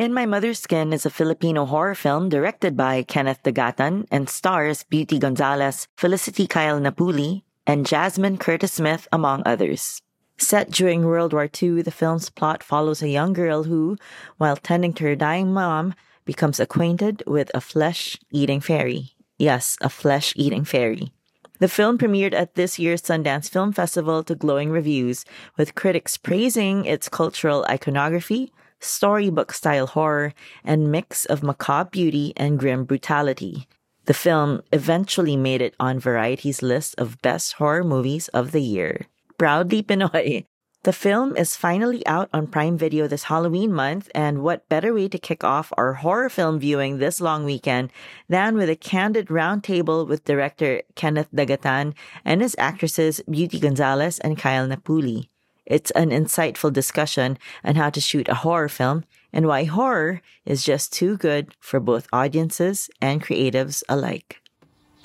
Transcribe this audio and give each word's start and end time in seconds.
In 0.00 0.14
My 0.14 0.24
Mother's 0.24 0.60
Skin 0.60 0.94
is 0.94 1.04
a 1.04 1.10
Filipino 1.10 1.66
horror 1.66 1.94
film 1.94 2.30
directed 2.30 2.74
by 2.74 3.02
Kenneth 3.02 3.42
Dagatan 3.42 4.06
and 4.10 4.30
stars 4.30 4.82
Beauty 4.84 5.18
Gonzalez, 5.18 5.88
Felicity 5.98 6.46
Kyle 6.46 6.80
Napuli, 6.80 7.42
and 7.66 7.84
Jasmine 7.84 8.38
Curtis 8.38 8.72
Smith, 8.72 9.06
among 9.12 9.42
others. 9.44 10.00
Set 10.38 10.70
during 10.70 11.04
World 11.04 11.34
War 11.34 11.50
II, 11.62 11.82
the 11.82 11.90
film's 11.90 12.30
plot 12.30 12.62
follows 12.62 13.02
a 13.02 13.10
young 13.10 13.34
girl 13.34 13.64
who, 13.64 13.98
while 14.38 14.56
tending 14.56 14.94
to 14.94 15.04
her 15.04 15.14
dying 15.14 15.52
mom, 15.52 15.92
becomes 16.24 16.58
acquainted 16.58 17.22
with 17.26 17.50
a 17.52 17.60
flesh 17.60 18.16
eating 18.30 18.62
fairy. 18.62 19.10
Yes, 19.36 19.76
a 19.82 19.90
flesh 19.90 20.32
eating 20.34 20.64
fairy. 20.64 21.12
The 21.58 21.68
film 21.68 21.98
premiered 21.98 22.32
at 22.32 22.54
this 22.54 22.78
year's 22.78 23.02
Sundance 23.02 23.50
Film 23.50 23.74
Festival 23.74 24.24
to 24.24 24.34
glowing 24.34 24.70
reviews, 24.70 25.26
with 25.58 25.74
critics 25.74 26.16
praising 26.16 26.86
its 26.86 27.10
cultural 27.10 27.66
iconography, 27.68 28.50
storybook 28.80 29.52
style 29.52 29.86
horror, 29.86 30.34
and 30.64 30.90
mix 30.90 31.24
of 31.24 31.42
macabre 31.42 31.90
beauty 31.90 32.32
and 32.36 32.58
grim 32.58 32.84
brutality. 32.84 33.68
The 34.06 34.14
film 34.14 34.62
eventually 34.72 35.36
made 35.36 35.62
it 35.62 35.74
on 35.78 36.00
Variety's 36.00 36.62
list 36.62 36.94
of 36.98 37.22
best 37.22 37.54
horror 37.54 37.84
movies 37.84 38.28
of 38.28 38.50
the 38.50 38.62
year. 38.62 39.06
Proudly 39.38 39.82
Pinoy. 39.82 40.46
The 40.82 40.92
film 40.94 41.36
is 41.36 41.56
finally 41.56 42.06
out 42.06 42.30
on 42.32 42.46
Prime 42.46 42.78
Video 42.78 43.06
this 43.06 43.24
Halloween 43.24 43.72
month, 43.72 44.10
and 44.14 44.42
what 44.42 44.68
better 44.70 44.94
way 44.94 45.08
to 45.08 45.18
kick 45.18 45.44
off 45.44 45.72
our 45.76 45.94
horror 45.94 46.28
film 46.28 46.58
viewing 46.58 46.98
this 46.98 47.20
long 47.20 47.44
weekend 47.44 47.92
than 48.28 48.56
with 48.56 48.70
a 48.70 48.76
candid 48.76 49.28
roundtable 49.28 50.08
with 50.08 50.24
director 50.24 50.82
Kenneth 50.94 51.28
Dagatan 51.32 51.94
and 52.24 52.40
his 52.40 52.56
actresses 52.58 53.20
Beauty 53.30 53.60
Gonzalez 53.60 54.18
and 54.18 54.36
Kyle 54.36 54.66
Napuli. 54.66 55.29
It's 55.70 55.94
an 55.94 56.10
insightful 56.10 56.74
discussion 56.74 57.38
on 57.62 57.78
how 57.78 57.94
to 57.94 58.02
shoot 58.02 58.26
a 58.26 58.42
horror 58.42 58.66
film 58.66 59.06
and 59.30 59.46
why 59.46 59.70
horror 59.70 60.18
is 60.42 60.66
just 60.66 60.90
too 60.90 61.14
good 61.14 61.54
for 61.62 61.78
both 61.78 62.10
audiences 62.10 62.90
and 62.98 63.22
creatives 63.22 63.86
alike. 63.86 64.42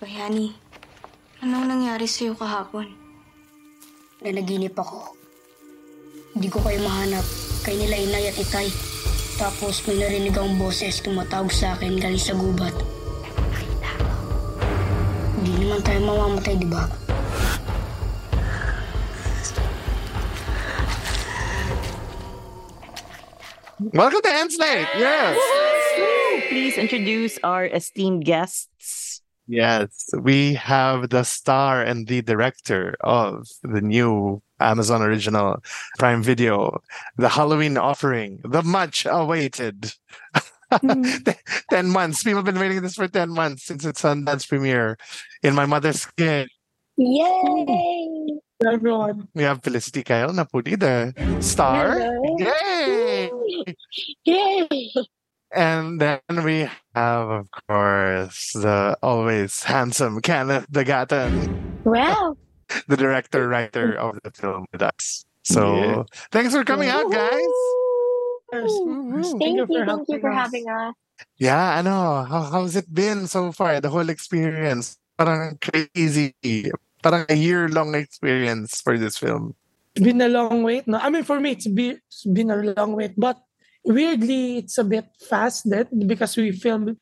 Bayani, 0.01 0.57
anong 1.45 1.69
nangyari 1.69 2.09
sa'yo 2.09 2.33
kahapon? 2.33 2.97
Nanaginip 4.25 4.73
ako. 4.73 5.13
Hindi 6.33 6.49
ko 6.49 6.57
kayo 6.65 6.81
mahanap. 6.81 7.25
Kay 7.61 7.85
nila 7.85 8.01
inay 8.01 8.33
at 8.33 8.41
itay. 8.41 8.65
Tapos 9.37 9.85
may 9.85 10.01
narinig 10.01 10.33
ang 10.33 10.57
boses 10.57 10.97
tumatawag 11.05 11.53
sa 11.53 11.77
akin 11.77 12.01
galing 12.01 12.17
sa 12.17 12.33
gubat. 12.33 12.73
Hindi 15.37 15.61
naman 15.61 15.85
tayo 15.85 15.99
mamamatay, 16.09 16.57
di 16.57 16.65
ba? 16.65 16.89
Welcome 23.79 24.21
to 24.21 24.29
Enslate. 24.29 24.87
Yes. 24.97 26.47
Please 26.47 26.77
introduce 26.77 27.37
our 27.43 27.65
esteemed 27.65 28.23
guests. 28.23 29.21
Yes. 29.47 30.09
We 30.17 30.53
have 30.53 31.09
the 31.09 31.23
star 31.23 31.81
and 31.83 32.07
the 32.07 32.21
director 32.21 32.95
of 33.01 33.47
the 33.63 33.81
new 33.81 34.41
Amazon 34.61 35.01
original 35.01 35.61
Prime 35.99 36.23
Video, 36.23 36.81
the 37.17 37.27
Halloween 37.27 37.77
offering, 37.77 38.39
the 38.45 38.63
much 38.63 39.05
awaited. 39.09 39.91
Mm-hmm. 40.71 41.31
10 41.69 41.89
months. 41.89 42.23
People 42.23 42.37
have 42.37 42.45
been 42.45 42.59
waiting 42.59 42.81
this 42.81 42.95
for 42.95 43.09
10 43.09 43.29
months 43.29 43.63
since 43.63 43.83
its 43.83 44.01
Sundance 44.01 44.47
premiere 44.47 44.97
in 45.43 45.53
My 45.53 45.65
Mother's 45.65 46.01
Skin. 46.01 46.47
Yay! 46.97 48.39
everyone. 48.65 49.27
We 49.33 49.43
have 49.43 49.61
Felicity 49.61 50.03
Kyle 50.03 50.31
Napudi, 50.31 50.79
the 50.79 51.13
star. 51.41 51.99
Yay! 52.39 53.14
Yay! 54.25 54.93
And 55.51 56.01
then 56.01 56.19
we 56.43 56.67
have, 56.95 57.29
of 57.29 57.47
course, 57.69 58.51
the 58.51 58.97
always 59.01 59.63
handsome 59.63 60.19
Kenneth 60.19 60.69
Dagatan, 60.69 61.47
Wow! 61.85 62.35
the 62.87 62.97
director, 62.97 63.47
writer 63.47 63.93
of 63.93 64.19
the 64.23 64.31
film 64.31 64.65
with 64.73 64.81
us. 64.81 65.23
So 65.43 66.05
thanks 66.31 66.53
for 66.53 66.65
coming 66.65 66.89
out, 66.89 67.11
guys. 67.11 67.55
Yes. 68.51 68.71
Woohoo. 68.71 69.39
Thank 69.39 69.57
you, 69.57 69.65
for 69.67 69.85
thank 69.85 70.09
you 70.09 70.19
for 70.19 70.31
helping 70.31 70.65
having 70.65 70.69
us. 70.69 70.93
Yeah, 71.37 71.77
I 71.77 71.81
know. 71.81 72.25
How, 72.27 72.41
how's 72.51 72.75
it 72.75 72.93
been 72.93 73.27
so 73.27 73.51
far? 73.51 73.79
The 73.79 73.89
whole 73.89 74.09
experience. 74.09 74.97
Parang 75.17 75.57
crazy. 75.61 76.33
Parang 77.01 77.25
a 77.29 77.35
year-long 77.35 77.95
experience 77.95 78.81
for 78.81 78.97
this 78.97 79.17
film. 79.17 79.55
It's 79.95 80.03
been 80.03 80.19
a 80.21 80.27
long 80.27 80.63
wait. 80.63 80.87
No, 80.87 80.97
I 80.97 81.09
mean 81.09 81.23
for 81.23 81.39
me 81.39 81.51
it's 81.51 81.67
been, 81.67 81.99
it's 82.07 82.25
been 82.25 82.51
a 82.51 82.57
long 82.57 82.95
wait, 82.95 83.13
but 83.17 83.39
weirdly 83.85 84.57
it's 84.57 84.77
a 84.77 84.83
bit 84.83 85.05
fast 85.29 85.69
that 85.69 85.87
because 86.07 86.35
we 86.35 86.51
filmed 86.51 86.97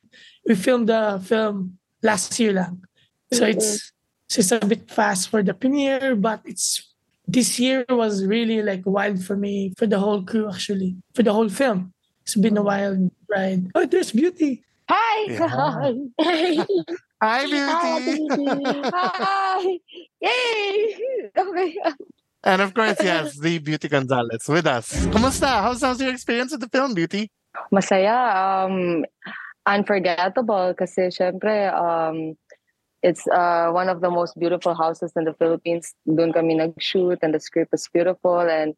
we 0.45 0.53
filmed 0.55 0.89
the 0.89 1.21
film 1.25 1.79
last 2.03 2.37
year 2.39 2.53
lang. 2.53 2.83
So 3.31 3.45
it's 3.45 3.91
so 4.29 4.39
it's 4.39 4.51
a 4.51 4.59
bit 4.59 4.91
fast 4.91 5.29
for 5.29 5.41
the 5.41 5.55
premiere, 5.55 6.15
but 6.15 6.41
it's 6.45 6.93
this 7.27 7.57
year 7.59 7.83
was 7.89 8.25
really 8.25 8.61
like 8.61 8.83
wild 8.85 9.23
for 9.23 9.35
me 9.35 9.73
for 9.75 9.87
the 9.87 9.97
whole 9.97 10.21
crew 10.21 10.49
actually 10.49 10.95
for 11.15 11.23
the 11.23 11.33
whole 11.33 11.49
film. 11.49 11.93
It's 12.21 12.35
been 12.35 12.57
a 12.57 12.63
wild 12.63 13.09
ride. 13.27 13.71
Oh, 13.73 13.85
there's 13.85 14.11
beauty. 14.11 14.63
Hi! 14.87 15.31
Yeah. 15.31 15.47
Hi! 15.47 15.93
Hi, 17.23 17.45
Hi, 17.47 17.99
Beauty! 17.99 18.27
Beauty. 18.35 18.81
Hi! 18.83 19.79
Yay! 20.21 20.99
Okay. 21.37 21.75
And 22.43 22.61
of 22.61 22.73
course, 22.73 22.97
yes, 23.01 23.39
the 23.39 23.59
Beauty 23.59 23.87
Gonzalez 23.87 24.47
with 24.47 24.67
us. 24.67 24.91
Kumusta? 25.07 25.61
How's, 25.61 25.81
how's 25.81 26.01
your 26.01 26.11
experience 26.11 26.51
with 26.51 26.61
the 26.61 26.69
film, 26.69 26.93
Beauty? 26.93 27.31
Masaya. 27.71 28.65
Um, 28.65 29.05
unforgettable 29.65 30.75
kasi 30.75 31.07
syempre 31.07 31.71
um, 31.71 32.35
it's 33.01 33.27
uh, 33.27 33.71
one 33.71 33.87
of 33.87 34.01
the 34.01 34.09
most 34.09 34.37
beautiful 34.39 34.73
houses 34.75 35.11
in 35.15 35.23
the 35.23 35.33
Philippines. 35.35 35.95
Doon 36.07 36.33
kami 36.33 36.55
nag-shoot 36.55 37.19
and 37.21 37.33
the 37.33 37.39
script 37.39 37.71
was 37.71 37.87
beautiful 37.91 38.39
and 38.39 38.75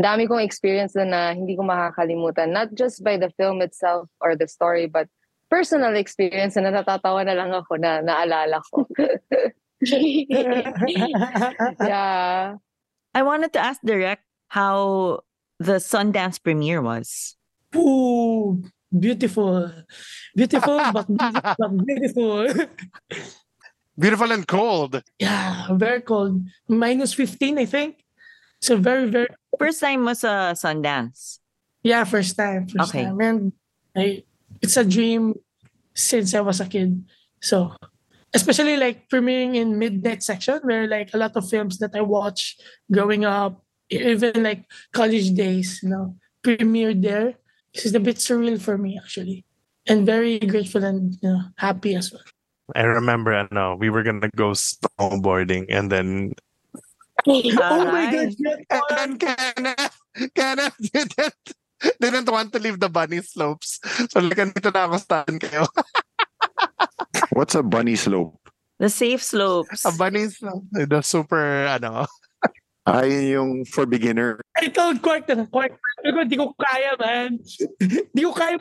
dami 0.00 0.28
kong 0.28 0.40
experience 0.40 0.96
na 0.96 1.32
hindi 1.32 1.56
ko 1.56 1.62
makakalimutan. 1.64 2.52
Not 2.52 2.74
just 2.74 3.04
by 3.04 3.16
the 3.16 3.30
film 3.36 3.60
itself 3.60 4.08
or 4.20 4.36
the 4.36 4.48
story 4.48 4.86
but 4.88 5.08
personal 5.48 5.96
experience 5.96 6.56
na 6.56 6.72
natatawa 6.72 7.24
na 7.24 7.36
lang 7.36 7.52
ako 7.52 7.76
na 7.76 8.00
naalala 8.00 8.60
ko. 8.72 8.88
yeah. 11.80 12.56
I 13.16 13.22
wanted 13.24 13.52
to 13.56 13.58
ask 13.58 13.80
Direct 13.80 14.20
how 14.52 15.24
the 15.58 15.80
Sundance 15.80 16.36
premiere 16.36 16.82
was. 16.84 17.36
Ooh, 17.74 18.60
beautiful. 18.92 19.72
Beautiful, 20.36 20.76
but, 20.92 21.06
but 21.08 21.70
beautiful. 21.86 22.46
Beautiful 23.98 24.28
and 24.30 24.44
cold. 24.46 25.00
yeah, 25.18 25.72
very 25.72 26.02
cold. 26.02 26.44
Minus 26.68 27.14
15, 27.14 27.56
I 27.56 27.64
think. 27.64 28.04
So 28.60 28.76
very, 28.76 29.08
very, 29.08 29.28
First 29.58 29.80
time 29.80 30.04
mo 30.04 30.12
sa 30.12 30.52
Sundance. 30.52 31.40
yeah, 31.80 32.04
first 32.04 32.36
time. 32.36 32.68
First 32.68 32.92
Okay. 32.92 33.08
time. 33.08 33.16
And 33.24 33.52
I, 33.96 34.24
it's 34.60 34.76
a 34.76 34.84
dream 34.84 35.40
since 35.96 36.34
I 36.36 36.44
was 36.44 36.60
a 36.60 36.68
kid. 36.68 37.08
So, 37.40 37.72
especially 38.34 38.76
like 38.76 39.08
premiering 39.08 39.54
in 39.54 39.78
midnight 39.78 40.22
section 40.22 40.60
where 40.64 40.86
like 40.86 41.10
a 41.14 41.18
lot 41.18 41.36
of 41.36 41.48
films 41.48 41.78
that 41.78 41.94
I 41.94 42.00
watched 42.00 42.62
growing 42.90 43.24
up, 43.24 43.62
even 43.90 44.42
like 44.42 44.64
college 44.92 45.34
days, 45.34 45.80
you 45.82 45.90
know, 45.90 46.16
premiered 46.42 47.02
there. 47.02 47.34
This 47.74 47.86
is 47.86 47.94
a 47.94 48.00
bit 48.00 48.16
surreal 48.16 48.60
for 48.60 48.78
me 48.78 48.98
actually. 48.98 49.44
And 49.86 50.04
very 50.04 50.38
grateful 50.38 50.82
and 50.82 51.14
you 51.22 51.28
know, 51.28 51.40
happy 51.56 51.94
as 51.94 52.12
well. 52.12 52.22
I 52.74 52.82
remember, 52.82 53.32
I 53.32 53.46
know, 53.52 53.76
we 53.78 53.90
were 53.90 54.02
gonna 54.02 54.30
go 54.34 54.50
snowboarding 54.50 55.66
and 55.68 55.90
then 55.90 56.34
oh 57.26 57.84
my 57.90 58.10
god 58.12 58.34
gosh. 58.38 58.58
and 58.70 58.86
then 58.90 59.10
Kenneth, 59.18 59.96
Kenneth 60.34 60.76
didn't, 60.92 61.34
didn't 62.00 62.30
want 62.30 62.52
to 62.52 62.58
leave 62.58 62.80
the 62.80 62.88
bunny 62.88 63.22
slopes. 63.22 63.80
So 64.10 64.20
like, 64.20 64.38
andito 64.38 64.74
na 64.74 64.86
ako 64.86 64.96
staan 64.98 65.38
kayo. 65.38 65.66
What's 67.36 67.52
a 67.52 67.60
bunny 67.60 68.00
slope? 68.00 68.40
The 68.80 68.88
safe 68.88 69.20
slopes. 69.20 69.84
A 69.84 69.92
bunny 69.92 70.24
slope. 70.32 70.64
The 70.72 71.04
super, 71.04 71.68
ano. 71.68 72.08
Ay, 72.88 73.36
yung 73.36 73.68
for 73.68 73.84
beginner. 73.84 74.40
I 74.56 74.72
told 74.72 75.04
Quark 75.04 75.28
na, 75.28 75.44
Quark, 75.44 75.76
sabi 76.00 76.40
ko, 76.40 76.56
kaya, 76.56 76.96
man. 76.96 77.36
di 78.16 78.22
ko 78.24 78.32
kaya. 78.32 78.56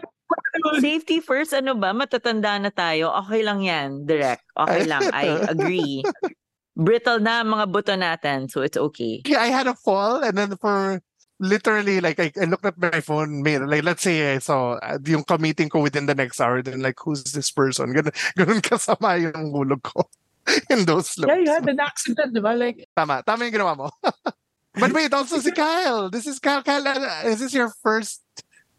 Safety 0.84 1.24
first, 1.24 1.56
ano 1.56 1.80
ba? 1.80 1.96
Matatanda 1.96 2.60
na 2.60 2.68
tayo. 2.68 3.16
Okay 3.24 3.48
lang 3.48 3.64
yan, 3.64 4.04
direct. 4.04 4.44
Okay 4.60 4.84
Ay. 4.84 4.92
lang. 4.92 5.04
I 5.16 5.26
agree. 5.56 6.04
Brittle 6.76 7.24
na 7.24 7.48
mga 7.48 7.72
buto 7.72 7.96
natin, 7.96 8.52
so 8.52 8.60
it's 8.60 8.76
okay. 8.76 9.24
I 9.32 9.56
had 9.56 9.72
a 9.72 9.78
fall 9.80 10.20
and 10.20 10.36
then 10.36 10.52
for 10.60 11.00
literally 11.40 12.00
like 12.00 12.20
I, 12.20 12.32
I 12.40 12.46
looked 12.46 12.66
at 12.66 12.78
my 12.78 13.02
phone 13.02 13.44
may- 13.44 13.60
like 13.60 13.84
let's 13.84 14.02
say 14.04 14.36
I 14.36 14.40
saw 14.40 14.80
uh, 14.80 14.98
yung 15.06 15.24
ka-meeting 15.24 15.70
ko 15.70 15.82
within 15.82 16.06
the 16.06 16.16
next 16.16 16.40
hour 16.40 16.62
then 16.62 16.82
like 16.82 16.96
who's 17.04 17.24
this 17.36 17.52
person 17.52 17.92
ganun, 17.92 18.16
ganun 18.40 18.62
kasama 18.64 19.20
yung 19.20 19.52
hulog 19.52 19.84
ko 19.84 20.08
in 20.72 20.86
those 20.86 21.12
slopes 21.12 21.34
Yeah, 21.36 21.44
you 21.44 21.52
had 21.52 21.68
an 21.68 21.80
accident, 21.82 22.32
di 22.34 22.40
ba? 22.40 22.56
Like, 22.56 22.88
tama 22.96 23.20
tama 23.28 23.46
yung 23.46 23.56
ginawa 23.60 23.76
mo 23.76 23.88
but 24.80 24.92
wait 24.96 25.12
also 25.12 25.40
si 25.44 25.52
Kyle 25.52 26.08
this 26.10 26.28
is 26.28 26.40
Kyle 26.40 26.64
Kyle 26.64 26.88
uh, 26.88 27.28
is 27.28 27.40
this 27.44 27.54
your 27.54 27.72
first 27.84 28.24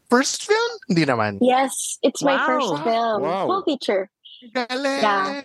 First 0.07 0.47
film? 0.47 0.73
Hindi 0.87 1.03
naman. 1.03 1.43
Yes, 1.43 1.99
it's 1.99 2.23
my 2.23 2.39
Wow. 2.39 2.47
first 2.47 2.71
film. 2.87 3.19
Wow. 3.27 3.47
Full 3.51 3.65
feature. 3.67 4.07
Galing! 4.55 5.03
Yeah. 5.03 5.43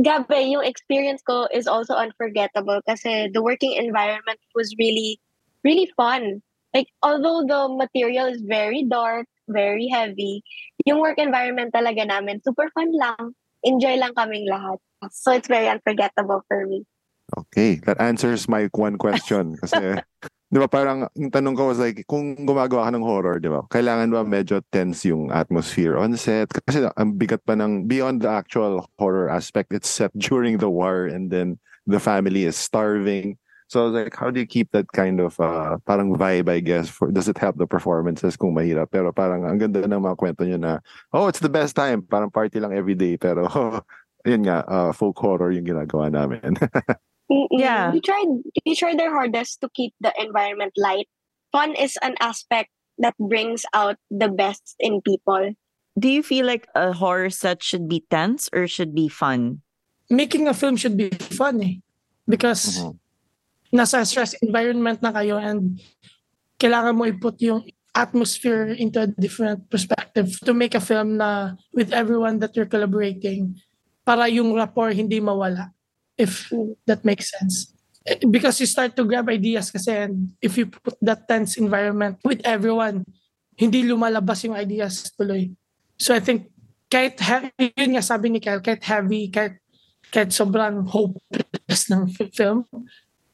Gabi, 0.00 0.56
yung 0.56 0.64
experience 0.64 1.20
ko 1.20 1.44
is 1.52 1.68
also 1.68 1.92
unforgettable 1.96 2.80
kasi 2.88 3.28
the 3.32 3.44
working 3.44 3.76
environment 3.76 4.40
was 4.56 4.72
really, 4.80 5.20
really 5.66 5.90
fun. 5.98 6.38
Like, 6.70 6.86
although 7.02 7.42
the 7.42 7.66
material 7.66 8.30
is 8.30 8.46
very 8.46 8.86
dark, 8.86 9.26
very 9.50 9.90
heavy, 9.90 10.46
yung 10.86 11.02
work 11.02 11.18
environment 11.18 11.74
talaga 11.74 12.06
namin, 12.06 12.38
super 12.46 12.70
fun 12.70 12.94
lang. 12.94 13.34
Enjoy 13.66 13.98
lang 13.98 14.14
kaming 14.14 14.46
lahat. 14.46 14.78
So, 15.10 15.34
it's 15.34 15.50
very 15.50 15.66
unforgettable 15.66 16.46
for 16.46 16.62
me. 16.70 16.86
Okay, 17.34 17.82
that 17.90 17.98
answers 17.98 18.46
my 18.46 18.70
one 18.70 18.94
question. 19.02 19.56
Kasi, 19.62 19.98
di 20.46 20.58
ba 20.62 20.70
parang, 20.70 21.10
yung 21.18 21.34
tanong 21.34 21.58
ko 21.58 21.74
was 21.74 21.82
like, 21.82 22.06
kung 22.06 22.38
gumagawa 22.46 22.86
ka 22.86 22.94
ng 22.94 23.02
horror, 23.02 23.36
di 23.42 23.50
ba, 23.50 23.66
kailangan 23.66 24.14
ba 24.14 24.22
medyo 24.22 24.62
tense 24.70 25.10
yung 25.10 25.34
atmosphere 25.34 25.98
on 25.98 26.14
set? 26.14 26.52
Kasi 26.70 26.86
ang 26.86 27.18
bigat 27.18 27.42
pa 27.42 27.58
ng, 27.58 27.90
beyond 27.90 28.22
the 28.22 28.30
actual 28.30 28.86
horror 29.00 29.26
aspect, 29.26 29.74
it's 29.74 29.90
set 29.90 30.14
during 30.22 30.62
the 30.62 30.70
war 30.70 31.10
and 31.10 31.34
then 31.34 31.58
the 31.90 31.98
family 31.98 32.46
is 32.46 32.54
starving. 32.54 33.34
So 33.68 33.82
I 33.82 33.84
was 33.90 33.94
like, 33.94 34.14
how 34.14 34.30
do 34.30 34.38
you 34.38 34.46
keep 34.46 34.70
that 34.70 34.86
kind 34.92 35.18
of 35.18 35.38
uh, 35.40 35.78
parang 35.86 36.14
vibe, 36.14 36.48
I 36.48 36.60
guess? 36.60 36.88
For, 36.88 37.10
does 37.10 37.26
it 37.26 37.38
help 37.38 37.58
the 37.58 37.66
performances 37.66 38.36
kung 38.36 38.54
mahirap? 38.54 38.94
Pero 38.94 39.10
parang 39.10 39.42
ang 39.42 39.58
ganda 39.58 39.82
ng 39.82 40.02
mga 40.06 40.16
kwento 40.16 40.46
nyo 40.46 40.56
na, 40.56 40.72
oh, 41.12 41.26
it's 41.26 41.42
the 41.42 41.50
best 41.50 41.74
time. 41.74 42.02
Parang 42.02 42.30
party 42.30 42.60
lang 42.60 42.72
every 42.72 42.94
day. 42.94 43.16
Pero, 43.18 43.50
yun 44.24 44.46
nga, 44.46 44.62
uh, 44.70 44.92
folk 44.94 45.18
horror 45.18 45.50
yung 45.50 45.66
ginagawa 45.66 46.10
namin. 46.10 46.54
Yeah. 47.50 47.90
We 47.90 47.98
tried 48.00 48.30
we 48.62 48.78
tried 48.78 49.02
their 49.02 49.10
hardest 49.10 49.58
to 49.62 49.68
keep 49.74 49.94
the 49.98 50.14
environment 50.14 50.78
light. 50.78 51.10
Fun 51.50 51.74
is 51.74 51.98
an 51.98 52.14
aspect 52.22 52.70
that 53.02 53.18
brings 53.18 53.66
out 53.74 53.98
the 54.14 54.28
best 54.30 54.78
in 54.78 55.02
people. 55.02 55.58
Do 55.98 56.06
you 56.06 56.22
feel 56.22 56.46
like 56.46 56.68
a 56.78 56.92
horror 56.94 57.30
set 57.30 57.66
should 57.66 57.88
be 57.88 58.06
tense 58.10 58.46
or 58.54 58.68
should 58.70 58.94
be 58.94 59.08
fun? 59.08 59.62
Making 60.06 60.46
a 60.46 60.54
film 60.54 60.78
should 60.78 60.96
be 60.96 61.10
fun 61.10 61.58
eh. 61.58 61.82
Because 62.30 62.78
Mhm. 62.78 62.94
Nasa 63.76 64.00
stress 64.08 64.32
environment 64.40 64.98
na 65.04 65.12
kayo 65.12 65.36
and 65.36 65.76
kailangan 66.56 66.96
mo 66.96 67.04
i-put 67.04 67.36
yung 67.44 67.60
atmosphere 67.92 68.72
into 68.76 69.00
a 69.00 69.08
different 69.08 69.68
perspective 69.68 70.28
to 70.44 70.52
make 70.52 70.76
a 70.76 70.80
film 70.80 71.16
na 71.16 71.56
with 71.72 71.92
everyone 71.92 72.40
that 72.40 72.52
you're 72.56 72.68
collaborating 72.68 73.56
para 74.04 74.28
yung 74.28 74.52
rapport 74.52 74.92
hindi 74.92 75.20
mawala 75.20 75.72
if 76.16 76.48
that 76.88 77.04
makes 77.04 77.28
sense. 77.32 77.72
Eh, 78.08 78.20
because 78.28 78.60
you 78.60 78.68
start 78.68 78.96
to 78.96 79.04
grab 79.04 79.28
ideas 79.28 79.68
kasi 79.68 79.92
and 79.92 80.32
if 80.40 80.56
you 80.56 80.68
put 80.68 80.96
that 81.04 81.28
tense 81.28 81.56
environment 81.60 82.16
with 82.24 82.40
everyone 82.44 83.04
hindi 83.56 83.84
lumalabas 83.84 84.44
yung 84.44 84.56
ideas 84.56 85.12
tuloy. 85.16 85.52
So 85.96 86.12
I 86.12 86.20
think 86.20 86.52
kahit 86.92 87.16
heavy, 87.18 87.72
yun 87.72 87.96
nga 87.96 88.04
sabi 88.04 88.28
ni 88.28 88.38
Kyle 88.40 88.60
kahit 88.60 88.84
heavy 88.84 89.32
kahit 89.32 89.58
kahit 90.12 90.30
sobrang 90.30 90.84
hopeless 90.86 91.88
ng 91.90 92.06
fi- 92.12 92.30
film 92.30 92.62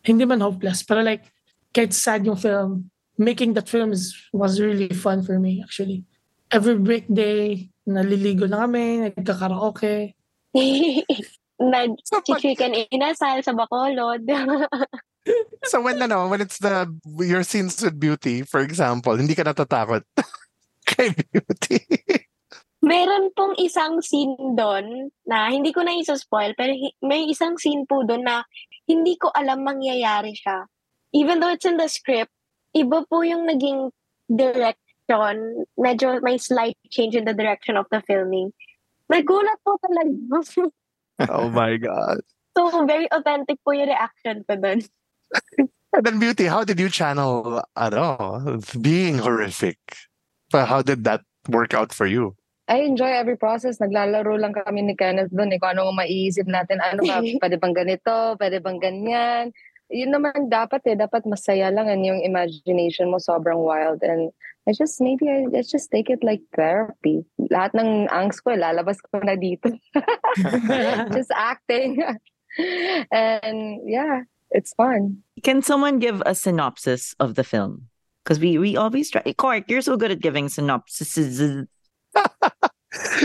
hindi 0.02 0.24
man 0.26 0.42
hopeless 0.42 0.82
pero 0.82 1.02
like 1.02 1.26
kahit 1.72 1.94
sad 1.94 2.26
yung 2.26 2.38
film 2.38 2.90
making 3.18 3.54
that 3.54 3.68
film 3.68 3.92
is, 3.92 4.12
was 4.32 4.60
really 4.60 4.90
fun 4.90 5.22
for 5.22 5.38
me 5.38 5.62
actually 5.62 6.04
every 6.50 6.76
break 6.76 7.06
day 7.08 7.70
naliligo 7.86 8.46
na 8.46 8.66
kami 8.66 9.08
nagkakaraoke 9.08 10.14
Nag-chicken 11.62 12.74
inasal 12.90 13.38
sa 13.44 13.52
Bacolod. 13.54 14.26
So 15.70 15.78
when 15.78 16.02
ano, 16.02 16.26
when 16.26 16.42
it's 16.42 16.58
the 16.58 16.90
your 17.22 17.46
scenes 17.46 17.78
with 17.78 17.94
beauty, 17.94 18.42
for 18.42 18.58
example, 18.58 19.14
hindi 19.14 19.38
ka 19.38 19.46
natatakot 19.46 20.02
kay 20.90 21.14
beauty. 21.14 21.78
Meron 22.82 23.30
pong 23.30 23.54
isang 23.54 24.02
scene 24.02 24.34
doon 24.58 25.14
na 25.22 25.46
hindi 25.46 25.70
ko 25.70 25.86
na 25.86 25.94
isa-spoil, 25.94 26.58
pero 26.58 26.74
may 27.06 27.30
isang 27.30 27.54
scene 27.54 27.86
po 27.86 28.02
doon 28.02 28.26
na 28.26 28.42
hindi 28.86 29.14
ko 29.16 29.30
alam 29.34 29.62
mangyayari 29.62 30.34
siya. 30.34 30.66
Even 31.12 31.40
though 31.40 31.52
it's 31.52 31.68
in 31.68 31.76
the 31.76 31.88
script, 31.88 32.32
iba 32.72 33.04
po 33.06 33.22
yung 33.22 33.46
naging 33.46 33.92
direction. 34.26 35.68
Medyo 35.76 36.22
may 36.24 36.40
slight 36.40 36.78
change 36.88 37.14
in 37.14 37.28
the 37.28 37.36
direction 37.36 37.76
of 37.76 37.84
the 37.92 38.00
filming. 38.08 38.50
Nagulat 39.12 39.60
po 39.60 39.76
talaga. 39.82 40.40
oh 41.36 41.52
my 41.52 41.76
god. 41.76 42.24
so, 42.56 42.84
very 42.86 43.08
authentic 43.12 43.58
po 43.64 43.72
yung 43.72 43.88
reaction 43.88 44.44
ko 44.48 44.56
doon. 44.56 44.80
And 45.92 46.04
then 46.06 46.18
beauty, 46.18 46.48
how 46.48 46.64
did 46.64 46.80
you 46.80 46.88
channel 46.88 47.60
ano, 47.76 48.60
being 48.80 49.18
horrific? 49.18 49.76
But 50.50 50.68
how 50.68 50.80
did 50.80 51.04
that 51.04 51.20
work 51.48 51.74
out 51.74 51.92
for 51.92 52.06
you? 52.06 52.36
I 52.70 52.86
enjoy 52.86 53.10
every 53.10 53.34
process. 53.34 53.82
Naglalaro 53.82 54.38
lang 54.38 54.54
kami 54.54 54.86
ni 54.86 54.94
Kenneth 54.94 55.34
doon. 55.34 55.50
Eh, 55.50 55.58
kung 55.58 55.74
ano 55.74 55.90
maiisip 55.90 56.46
natin. 56.46 56.78
Ano 56.78 57.02
ba, 57.02 57.18
pwede 57.42 57.56
bang 57.58 57.74
ganito? 57.74 58.38
Pwede 58.38 58.62
bang 58.62 58.78
ganyan? 58.78 59.44
Yun 59.92 60.14
naman 60.14 60.46
dapat 60.46 60.80
eh. 60.86 60.96
Dapat 60.96 61.26
masaya 61.26 61.68
lang 61.74 61.90
and 61.90 62.06
yung 62.06 62.22
imagination 62.22 63.10
mo 63.10 63.18
sobrang 63.18 63.58
wild. 63.58 64.00
And 64.06 64.30
I 64.64 64.72
just, 64.72 65.02
maybe 65.02 65.26
I, 65.26 65.50
let's 65.50 65.74
just 65.74 65.90
take 65.90 66.08
it 66.08 66.22
like 66.22 66.40
therapy. 66.54 67.26
Lahat 67.50 67.74
ng 67.74 68.06
angst 68.14 68.46
ko, 68.46 68.54
eh, 68.54 68.60
lalabas 68.62 69.02
ko 69.02 69.18
na 69.18 69.34
dito. 69.34 69.74
just 71.16 71.34
acting. 71.34 71.98
and 73.10 73.82
yeah, 73.90 74.22
it's 74.54 74.72
fun. 74.78 75.26
Can 75.42 75.66
someone 75.66 75.98
give 75.98 76.22
a 76.24 76.34
synopsis 76.34 77.18
of 77.18 77.34
the 77.34 77.42
film? 77.42 77.90
Because 78.22 78.38
we, 78.38 78.56
we 78.56 78.78
always 78.78 79.10
try. 79.10 79.26
Cork, 79.34 79.66
you're 79.66 79.82
so 79.82 79.98
good 79.98 80.14
at 80.14 80.22
giving 80.22 80.46
synopsises. 80.46 81.66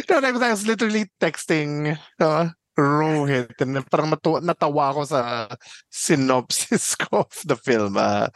No, 0.10 0.20
like, 0.20 0.36
I 0.36 0.52
was 0.52 0.68
literally 0.68 1.06
texting 1.20 1.98
uh, 2.20 2.50
Rohit 2.78 3.58
and 3.60 3.82
parang 3.90 4.14
matu- 4.14 4.44
natawa 4.46 4.94
ako 4.94 5.04
sa 5.10 5.50
synopsis 5.90 6.94
ko 7.02 7.26
of 7.26 7.34
the 7.46 7.58
film. 7.58 7.98
Uh, 7.98 8.30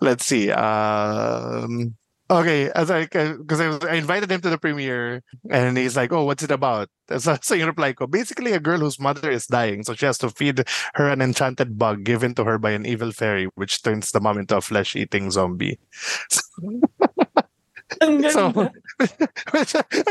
let's 0.00 0.26
see. 0.26 0.52
Um, 0.52 1.96
okay, 2.28 2.68
as 2.76 2.90
I 2.90 3.08
because 3.08 3.60
I, 3.60 3.72
I 3.88 3.94
invited 3.96 4.30
him 4.30 4.40
to 4.42 4.50
the 4.50 4.58
premiere 4.58 5.24
and 5.48 5.80
he's 5.80 5.96
like, 5.96 6.12
"Oh, 6.12 6.24
what's 6.24 6.44
it 6.44 6.52
about?" 6.52 6.88
So, 7.06 7.38
so 7.40 7.54
ko, 7.94 8.06
basically 8.10 8.50
a 8.50 8.58
girl 8.58 8.80
whose 8.80 8.98
mother 8.98 9.30
is 9.30 9.46
dying, 9.46 9.84
so 9.84 9.94
she 9.94 10.06
has 10.06 10.18
to 10.18 10.28
feed 10.28 10.66
her 10.98 11.08
an 11.08 11.22
enchanted 11.22 11.78
bug 11.78 12.02
given 12.02 12.34
to 12.34 12.42
her 12.42 12.58
by 12.58 12.72
an 12.72 12.84
evil 12.84 13.12
fairy, 13.12 13.46
which 13.54 13.80
turns 13.82 14.10
the 14.10 14.20
mom 14.20 14.38
into 14.38 14.56
a 14.56 14.60
flesh-eating 14.60 15.30
zombie. 15.30 15.78
So. 18.30 18.70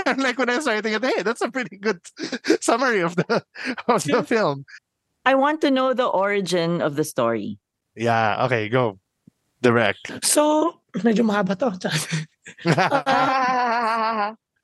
I'm 0.06 0.18
like 0.18 0.38
when 0.38 0.50
I 0.50 0.58
was 0.58 0.66
writing 0.66 0.94
it, 0.94 1.04
hey, 1.04 1.22
that's 1.22 1.42
a 1.42 1.52
pretty 1.52 1.78
good 1.78 2.00
summary 2.62 3.02
of 3.02 3.16
the 3.16 3.44
of 3.88 4.04
the 4.04 4.24
film. 4.24 4.66
I 5.26 5.36
want 5.36 5.62
to 5.62 5.72
know 5.72 5.94
the 5.94 6.06
origin 6.06 6.82
of 6.82 6.96
the 6.96 7.04
story. 7.04 7.60
Yeah. 7.96 8.46
Okay. 8.46 8.70
Go. 8.70 9.00
Direct. 9.62 10.24
so 10.24 10.82
medyo 11.02 11.26
mahaba 11.26 11.58
to 11.58 11.68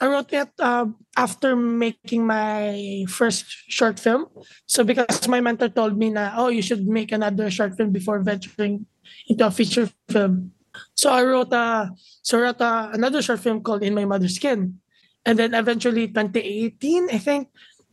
I 0.02 0.08
wrote 0.08 0.34
it 0.34 0.50
uh, 0.58 0.88
after 1.16 1.56
making 1.56 2.26
my 2.26 3.06
first 3.08 3.46
short 3.70 4.00
film. 4.00 4.26
So 4.66 4.84
because 4.84 5.28
my 5.28 5.42
mentor 5.42 5.70
told 5.70 5.96
me 5.96 6.10
na, 6.10 6.34
oh, 6.38 6.50
you 6.50 6.64
should 6.64 6.88
make 6.88 7.12
another 7.12 7.52
short 7.52 7.78
film 7.78 7.92
before 7.92 8.18
venturing 8.20 8.88
into 9.28 9.46
a 9.46 9.52
feature 9.52 9.90
film. 10.10 10.54
So 10.96 11.12
I 11.12 11.24
wrote 11.24 11.54
a, 11.54 11.92
so 12.22 12.40
I 12.40 12.42
wrote 12.42 12.62
a, 12.62 12.92
another 12.94 13.22
short 13.22 13.40
film 13.40 13.62
called 13.62 13.84
In 13.84 13.96
My 13.96 14.06
Mother's 14.06 14.36
Skin. 14.36 14.80
And 15.26 15.38
then 15.38 15.54
eventually 15.54 16.08
2018, 16.08 17.10
I 17.12 17.18
think, 17.18 17.50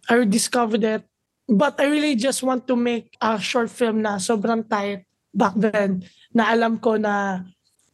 I 0.09 0.25
discovered 0.25 0.85
it. 0.85 1.05
But 1.49 1.81
I 1.81 1.87
really 1.87 2.15
just 2.15 2.43
want 2.43 2.69
to 2.69 2.77
make 2.77 3.17
a 3.21 3.41
short 3.41 3.71
film 3.71 4.03
na 4.03 4.17
sobrang 4.17 4.69
tight 4.69 5.09
back 5.33 5.57
then 5.57 6.05
na 6.33 6.53
alam 6.53 6.77
ko 6.77 6.97
na 7.01 7.41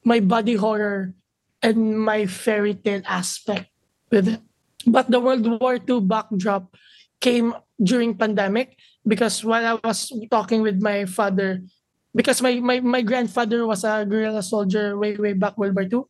my 0.02 0.18
body 0.18 0.54
horror 0.58 1.14
and 1.62 1.98
my 1.98 2.26
fairy 2.26 2.74
tale 2.74 3.02
aspect 3.06 3.70
with 4.10 4.28
it. 4.28 4.42
But 4.86 5.10
the 5.10 5.20
World 5.20 5.46
War 5.46 5.80
II 5.80 6.04
backdrop 6.04 6.74
came 7.20 7.54
during 7.80 8.18
pandemic 8.18 8.76
because 9.06 9.40
while 9.40 9.64
I 9.64 9.74
was 9.80 10.12
talking 10.30 10.60
with 10.60 10.82
my 10.82 11.06
father, 11.06 11.64
because 12.14 12.40
my, 12.40 12.62
my, 12.62 12.78
my 12.80 13.02
grandfather 13.02 13.66
was 13.66 13.82
a 13.82 14.06
guerrilla 14.06 14.42
soldier 14.42 14.96
way, 14.96 15.18
way 15.18 15.34
back 15.34 15.58
World 15.58 15.74
War 15.74 15.84
II. 15.84 16.06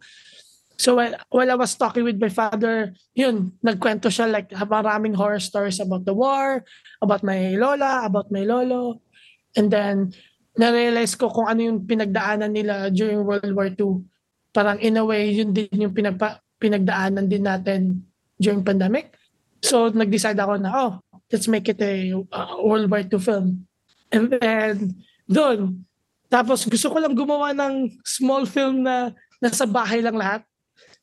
So 0.77 1.01
while, 1.01 1.15
while 1.31 1.51
I 1.51 1.55
was 1.55 1.75
talking 1.75 2.05
with 2.05 2.21
my 2.21 2.29
father, 2.29 2.93
yun, 3.15 3.57
nagkwento 3.65 4.13
siya 4.13 4.31
like 4.31 4.51
maraming 4.53 5.17
horror 5.17 5.41
stories 5.41 5.81
about 5.81 6.05
the 6.05 6.13
war, 6.13 6.65
about 7.01 7.23
my 7.23 7.57
lola, 7.57 8.03
about 8.05 8.31
my 8.31 8.45
lolo. 8.45 9.01
And 9.57 9.71
then, 9.71 10.13
na-realize 10.59 11.15
ko 11.15 11.31
kung 11.31 11.47
ano 11.47 11.61
yung 11.63 11.87
pinagdaanan 11.87 12.51
nila 12.51 12.91
during 12.91 13.23
World 13.23 13.55
War 13.55 13.71
II. 13.71 14.03
Parang 14.55 14.79
in 14.79 14.99
a 14.99 15.05
way, 15.07 15.31
yun 15.31 15.55
din 15.55 15.71
yung 15.73 15.95
pinagpa, 15.95 16.43
pinagdaanan 16.59 17.27
din 17.31 17.47
natin 17.47 18.03
during 18.39 18.67
pandemic. 18.67 19.15
So, 19.63 19.91
nag-decide 19.91 20.39
ako 20.39 20.59
na, 20.59 20.71
oh, 20.75 20.93
let's 21.31 21.47
make 21.47 21.71
it 21.71 21.79
a 21.83 22.19
uh, 22.19 22.59
World 22.63 22.91
War 22.91 23.03
II 23.03 23.19
film. 23.23 23.67
And 24.11 24.31
then, 24.31 24.99
doon, 25.31 25.87
tapos 26.35 26.67
gusto 26.67 26.91
ko 26.91 26.99
lang 26.99 27.15
gumawa 27.15 27.55
ng 27.55 27.95
small 28.03 28.43
film 28.43 28.83
na 28.83 29.15
nasa 29.39 29.63
bahay 29.71 30.03
lang 30.03 30.19
lahat. 30.19 30.43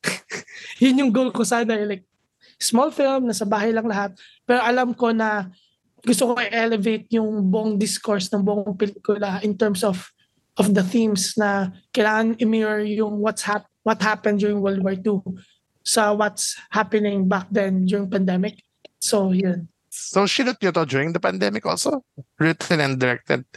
yun 0.82 1.00
yung 1.00 1.12
goal 1.14 1.32
ko 1.32 1.40
sana. 1.40 1.72
eh, 1.72 1.88
Like, 1.88 2.04
small 2.60 2.92
film, 2.92 3.32
nasa 3.32 3.48
bahay 3.48 3.72
lang 3.72 3.88
lahat. 3.88 4.12
Pero 4.44 4.60
alam 4.60 4.92
ko 4.92 5.08
na 5.08 5.48
gusto 6.04 6.28
ko 6.28 6.36
i-elevate 6.36 7.08
yung 7.16 7.48
buong 7.48 7.80
discourse 7.80 8.28
ng 8.28 8.44
buong 8.44 8.76
pelikula 8.76 9.40
in 9.40 9.56
terms 9.56 9.80
of 9.80 10.12
of 10.60 10.76
the 10.76 10.84
themes 10.84 11.32
na 11.40 11.72
kailangan 11.96 12.36
i-mirror 12.36 12.84
yung 12.84 13.16
what's 13.24 13.40
hap 13.40 13.64
what 13.88 14.04
happened 14.04 14.36
during 14.36 14.60
World 14.60 14.84
War 14.84 14.92
II 14.92 15.24
sa 15.80 16.12
what's 16.12 16.60
happening 16.68 17.24
back 17.24 17.48
then 17.48 17.88
during 17.88 18.04
pandemic. 18.10 18.60
So, 19.00 19.32
yun. 19.32 19.72
So 19.88 20.28
sinut 20.28 20.60
nyo 20.60 20.72
to 20.76 20.84
during 20.84 21.16
the 21.16 21.22
pandemic 21.22 21.64
also? 21.64 22.04
Written 22.36 22.84
and 22.84 23.00
directed 23.00 23.48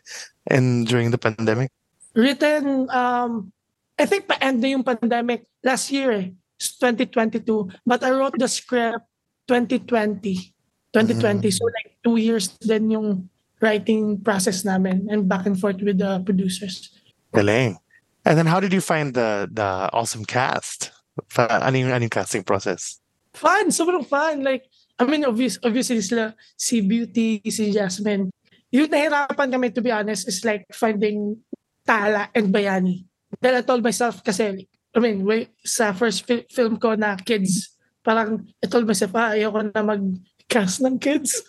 and 0.47 0.87
during 0.87 1.11
the 1.11 1.17
pandemic? 1.17 1.71
Written, 2.15 2.87
um, 2.89 3.51
I 3.99 4.05
think 4.05 4.27
pa-end 4.27 4.61
na 4.61 4.67
yung 4.75 4.83
pandemic 4.83 5.47
last 5.63 5.91
year 5.91 6.11
eh, 6.11 6.27
2022. 6.59 7.71
But 7.85 8.03
I 8.03 8.11
wrote 8.11 8.35
the 8.37 8.47
script 8.47 9.03
2020. 9.47 10.53
2020. 10.95 11.51
So 11.51 11.65
like 11.67 11.99
two 12.03 12.15
years 12.15 12.55
then 12.63 12.89
yung 12.91 13.29
writing 13.59 14.19
process 14.23 14.63
namin 14.63 15.07
and 15.11 15.27
back 15.27 15.45
and 15.45 15.59
forth 15.59 15.79
with 15.83 15.99
the 15.99 16.23
producers. 16.23 16.91
Galing. 17.33 17.77
And 18.25 18.37
then 18.37 18.47
how 18.47 18.59
did 18.59 18.73
you 18.73 18.81
find 18.81 19.13
the 19.13 19.47
the 19.51 19.89
awesome 19.91 20.23
cast? 20.23 20.91
Ano 21.37 21.75
yung, 21.77 21.91
ano 21.91 22.03
yung 22.03 22.11
casting 22.11 22.43
process? 22.43 22.99
Fun! 23.35 23.71
Sobrang 23.71 24.03
fun! 24.03 24.43
Like, 24.43 24.67
I 24.99 25.07
mean, 25.07 25.23
obvious, 25.23 25.59
obviously 25.63 25.99
sila, 26.01 26.35
si 26.55 26.81
Beauty, 26.83 27.39
si 27.47 27.71
Jasmine. 27.71 28.31
Yung 28.75 28.91
nahirapan 28.91 29.47
kami, 29.55 29.71
to 29.71 29.79
be 29.79 29.95
honest, 29.95 30.27
is 30.27 30.43
like 30.43 30.67
finding 30.75 31.39
Tala 31.87 32.27
and 32.35 32.51
Bayani. 32.51 33.07
Then 33.39 33.55
I 33.55 33.63
told 33.63 33.79
myself 33.79 34.19
kasi, 34.19 34.67
I 34.91 34.99
mean, 34.99 35.23
way, 35.23 35.55
sa 35.63 35.95
first 35.95 36.27
fi- 36.27 36.47
film 36.51 36.75
ko 36.75 36.99
na 36.99 37.15
kids, 37.15 37.71
parang 38.03 38.43
I 38.59 38.67
told 38.67 38.83
myself, 38.83 39.15
ah, 39.15 39.31
ayoko 39.31 39.71
na 39.71 39.79
mag-cast 39.79 40.83
ng 40.83 40.99
kids. 40.99 41.39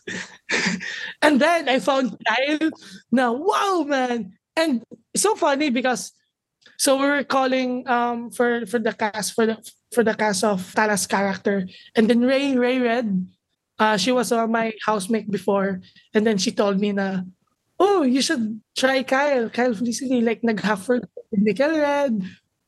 and 1.25 1.43
then 1.43 1.67
I 1.67 1.83
found 1.83 2.15
Kyle 2.23 2.71
na, 3.11 3.35
wow, 3.35 3.83
man! 3.83 4.39
And 4.55 4.87
so 5.13 5.35
funny 5.35 5.69
because 5.69 6.15
so 6.79 6.97
we 6.97 7.07
were 7.07 7.25
calling 7.25 7.85
um 7.89 8.31
for 8.31 8.65
for 8.65 8.81
the 8.81 8.93
cast 8.93 9.37
for 9.37 9.45
the 9.45 9.57
for 9.93 10.05
the 10.05 10.17
cast 10.17 10.45
of 10.45 10.65
Tala's 10.73 11.07
character. 11.07 11.69
And 11.95 12.09
then 12.09 12.25
Ray 12.25 12.57
Ray 12.57 12.81
Red, 12.81 13.29
uh, 13.79 13.97
she 13.97 14.13
was 14.13 14.33
uh, 14.33 14.47
my 14.47 14.73
housemate 14.85 15.31
before, 15.31 15.81
and 16.15 16.27
then 16.27 16.39
she 16.39 16.51
told 16.53 16.81
me 16.81 16.93
na, 16.93 17.23
oh, 17.79 18.03
you 18.03 18.23
should 18.23 18.61
try 18.77 19.03
Kyle. 19.03 19.49
Kyle 19.51 19.75
Felicity, 19.75 20.21
like 20.21 20.43
nag-half 20.43 20.89
with 20.89 21.05
Nickel 21.33 21.77
Red. 21.77 22.23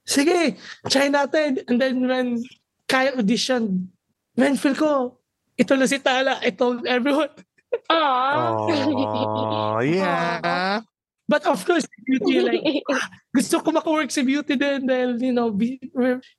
Sige, 0.08 0.56
try 0.88 1.08
natin. 1.08 1.64
And 1.68 1.80
then 1.80 2.08
when 2.08 2.44
Kyle 2.88 3.16
auditioned, 3.16 3.88
man, 4.36 4.56
feel 4.56 4.74
ko, 4.74 5.18
ito 5.56 5.76
na 5.76 5.84
si 5.84 5.98
Tala. 5.98 6.40
I 6.40 6.50
told 6.50 6.86
everyone. 6.86 7.28
Aww. 7.92 8.68
Oh, 8.96 9.80
yeah. 9.84 10.80
But 11.28 11.44
of 11.44 11.60
course, 11.68 11.84
beauty, 12.08 12.40
like, 12.40 12.64
gusto 13.36 13.60
ko 13.60 13.68
makawork 13.68 14.08
sa 14.08 14.24
beauty 14.24 14.56
din 14.56 14.88
dahil, 14.88 15.20
you 15.20 15.32
know, 15.36 15.52
bi- 15.52 15.76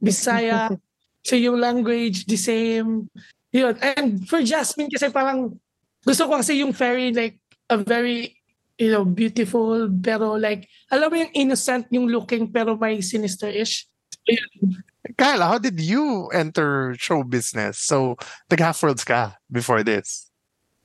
Bisaya, 0.02 0.74
so 1.28 1.38
yung 1.38 1.62
language, 1.62 2.26
the 2.26 2.38
same. 2.38 3.06
Yun. 3.52 3.78
And 3.82 4.28
for 4.28 4.42
Jasmine 4.44 4.90
kasi 4.90 5.10
parang, 5.10 5.58
gusto 6.06 6.30
ko 6.30 6.38
kasi 6.38 6.62
yung 6.62 6.74
very, 6.74 7.14
like, 7.14 7.40
a 7.70 7.78
very, 7.78 8.38
you 8.78 8.92
know, 8.92 9.06
beautiful, 9.06 9.90
pero 9.90 10.38
like, 10.38 10.70
alam 10.92 11.10
mo 11.10 11.16
yung 11.18 11.34
innocent 11.34 11.86
yung 11.90 12.08
looking, 12.08 12.50
pero 12.50 12.78
may 12.78 13.02
sinister-ish. 13.02 13.90
Yun. 14.30 14.84
Kyle, 15.18 15.42
how 15.42 15.58
did 15.58 15.80
you 15.80 16.28
enter 16.34 16.96
show 17.00 17.24
business? 17.24 17.80
So, 17.80 18.16
nag-half 18.52 18.82
worlds 18.84 19.04
ka 19.04 19.36
before 19.52 19.84
this. 19.84 20.30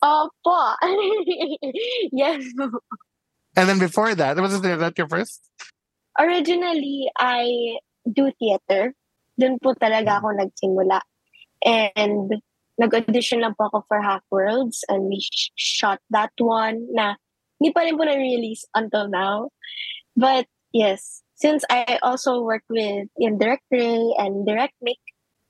Opo. 0.03 0.75
yes. 2.13 2.45
And 3.57 3.69
then 3.69 3.79
before 3.79 4.15
that, 4.15 4.37
was 4.37 4.61
that 4.61 4.99
your 4.99 5.09
first? 5.09 5.41
Originally, 6.19 7.11
I 7.19 7.79
do 8.07 8.31
theater. 8.39 8.95
Doon 9.39 9.59
po 9.59 9.75
talaga 9.75 10.23
ako 10.23 10.35
nagsimula. 10.37 11.01
And 11.65 12.43
nag-audition 12.79 13.41
lang 13.41 13.55
po 13.55 13.71
ako 13.71 13.85
for 13.87 14.03
Half 14.03 14.23
Worlds 14.31 14.85
and 14.89 15.07
we 15.07 15.23
sh- 15.23 15.55
shot 15.55 16.03
that 16.11 16.35
one 16.39 16.87
na 16.91 17.15
hindi 17.61 17.71
pa 17.71 17.87
rin 17.87 17.97
po 17.97 18.05
na-release 18.05 18.67
until 18.75 19.07
now. 19.07 19.51
But 20.19 20.47
yes, 20.75 21.23
since 21.35 21.63
I 21.71 21.99
also 22.03 22.43
work 22.43 22.63
with 22.69 23.09
in 23.19 23.39
Direct 23.39 23.65
Ray 23.71 24.15
and 24.19 24.47
Direct 24.47 24.75
Mick, 24.83 25.03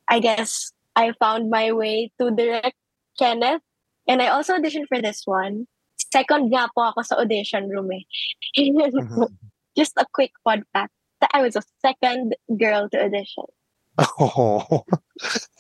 I 0.08 0.20
guess 0.20 0.72
I 0.96 1.12
found 1.20 1.50
my 1.50 1.72
way 1.72 2.12
to 2.20 2.30
Direct 2.30 2.76
Kenneth. 3.18 3.62
And 4.06 4.20
I 4.20 4.28
also 4.28 4.56
auditioned 4.56 4.88
for 4.88 5.00
this 5.00 5.24
one. 5.24 5.66
Second 6.12 6.52
nga 6.52 6.68
po 6.76 6.92
ako 6.92 7.02
sa 7.02 7.16
audition 7.16 7.68
room 7.72 7.88
eh. 7.90 8.04
Just 9.78 9.96
a 9.96 10.06
quick 10.12 10.30
fun 10.44 10.62
fact 10.72 10.92
that 11.20 11.30
I 11.32 11.42
was 11.42 11.56
a 11.56 11.64
second 11.80 12.36
girl 12.56 12.88
to 12.92 12.96
audition. 13.00 13.48
Oh, 14.18 14.82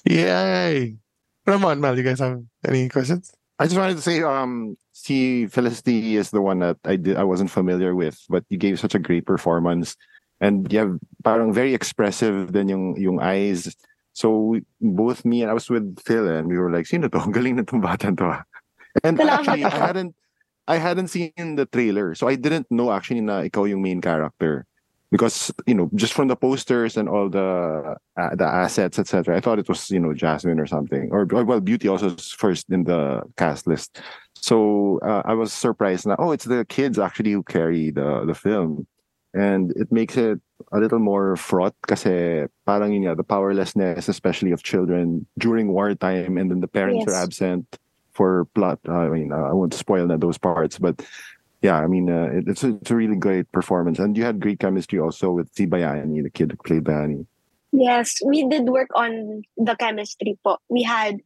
yay. 0.04 0.98
Ramon, 1.46 1.80
Mal, 1.80 1.96
you 1.96 2.02
guys 2.04 2.20
have 2.20 2.42
any 2.66 2.88
questions? 2.88 3.32
I 3.58 3.64
just 3.66 3.76
wanted 3.76 3.96
to 3.96 4.02
say, 4.02 4.22
um, 4.22 4.76
see, 4.92 5.46
Felicity 5.46 6.16
is 6.16 6.30
the 6.30 6.40
one 6.40 6.58
that 6.60 6.78
I 6.84 6.96
did 6.96 7.16
I 7.16 7.24
wasn't 7.24 7.50
familiar 7.50 7.94
with, 7.94 8.18
but 8.28 8.44
you 8.48 8.58
gave 8.58 8.80
such 8.80 8.94
a 8.94 8.98
great 8.98 9.26
performance, 9.26 9.96
and 10.40 10.70
you 10.72 10.78
have 10.80 10.98
parang 11.22 11.52
very 11.52 11.74
expressive 11.74 12.52
then 12.52 12.68
yung 12.68 12.96
yung 12.96 13.20
eyes. 13.20 13.76
So 14.12 14.58
both 14.80 15.24
me 15.24 15.42
and 15.42 15.50
I 15.50 15.54
was 15.54 15.68
with 15.70 16.00
Phil, 16.00 16.28
and 16.28 16.48
we 16.48 16.58
were 16.58 16.72
like, 16.72 16.86
"Sino 16.86 17.08
to? 17.08 17.18
Galing 17.30 17.56
na 17.56 17.62
tong 17.62 17.80
bata 17.80 18.10
to." 18.10 18.24
ah." 18.24 18.42
And 19.04 19.20
actually, 19.20 19.64
I 19.64 19.70
hadn't 19.70 20.14
I 20.66 20.78
hadn't 20.78 21.08
seen 21.08 21.54
the 21.54 21.66
trailer, 21.66 22.14
so 22.14 22.26
I 22.26 22.34
didn't 22.34 22.66
know 22.70 22.90
actually 22.90 23.20
na 23.20 23.44
ikaw 23.44 23.68
yung 23.68 23.82
main 23.82 24.00
character. 24.00 24.66
Because 25.14 25.54
you 25.62 25.78
know, 25.78 25.86
just 25.94 26.12
from 26.12 26.26
the 26.26 26.34
posters 26.34 26.98
and 26.98 27.06
all 27.08 27.30
the 27.30 27.94
uh, 28.18 28.34
the 28.34 28.42
assets, 28.50 28.98
etc., 28.98 29.36
I 29.36 29.40
thought 29.40 29.62
it 29.62 29.68
was 29.70 29.86
you 29.94 30.02
know 30.02 30.12
Jasmine 30.12 30.58
or 30.58 30.66
something, 30.66 31.06
or 31.14 31.22
or, 31.30 31.44
well, 31.46 31.62
Beauty 31.62 31.86
also 31.86 32.10
first 32.34 32.66
in 32.66 32.82
the 32.82 33.22
cast 33.38 33.70
list. 33.70 34.02
So 34.34 34.98
uh, 35.06 35.22
I 35.24 35.34
was 35.38 35.52
surprised. 35.52 36.10
Now, 36.10 36.16
oh, 36.18 36.32
it's 36.34 36.50
the 36.50 36.66
kids 36.66 36.98
actually 36.98 37.30
who 37.30 37.46
carry 37.46 37.94
the 37.94 38.26
the 38.26 38.34
film, 38.34 38.88
and 39.30 39.70
it 39.78 39.94
makes 39.94 40.16
it 40.18 40.42
a 40.72 40.82
little 40.82 40.98
more 40.98 41.38
fraught 41.38 41.78
kasi 41.86 42.50
parang 42.66 42.90
yun 42.90 43.14
the 43.14 43.22
powerlessness, 43.22 44.10
especially 44.10 44.50
of 44.50 44.66
children 44.66 45.26
during 45.38 45.70
wartime, 45.70 46.38
and 46.38 46.50
then 46.50 46.58
the 46.58 46.66
parents 46.66 47.06
are 47.06 47.14
absent 47.14 47.78
for 48.14 48.46
plot. 48.54 48.78
I 48.88 49.08
mean, 49.10 49.30
uh, 49.30 49.50
I 49.50 49.52
won't 49.52 49.74
spoil 49.74 50.06
those 50.06 50.38
parts, 50.38 50.78
but 50.78 51.02
yeah, 51.64 51.80
I 51.80 51.88
mean, 51.88 52.12
uh, 52.12 52.28
it, 52.28 52.44
it's 52.52 52.60
a, 52.60 52.76
it's 52.76 52.92
a 52.92 52.96
really 52.96 53.16
great 53.16 53.48
performance, 53.48 53.96
and 53.98 54.12
you 54.12 54.22
had 54.28 54.36
great 54.38 54.60
chemistry 54.60 55.00
also 55.00 55.32
with 55.32 55.48
si 55.56 55.64
Bayani, 55.64 56.20
the 56.20 56.28
kid 56.28 56.52
who 56.52 56.60
played 56.60 56.84
Bayani. 56.84 57.24
Yes, 57.72 58.20
we 58.20 58.44
did 58.46 58.68
work 58.68 58.92
on 58.94 59.40
the 59.56 59.74
chemistry 59.80 60.36
po. 60.44 60.60
We 60.68 60.84
had 60.84 61.24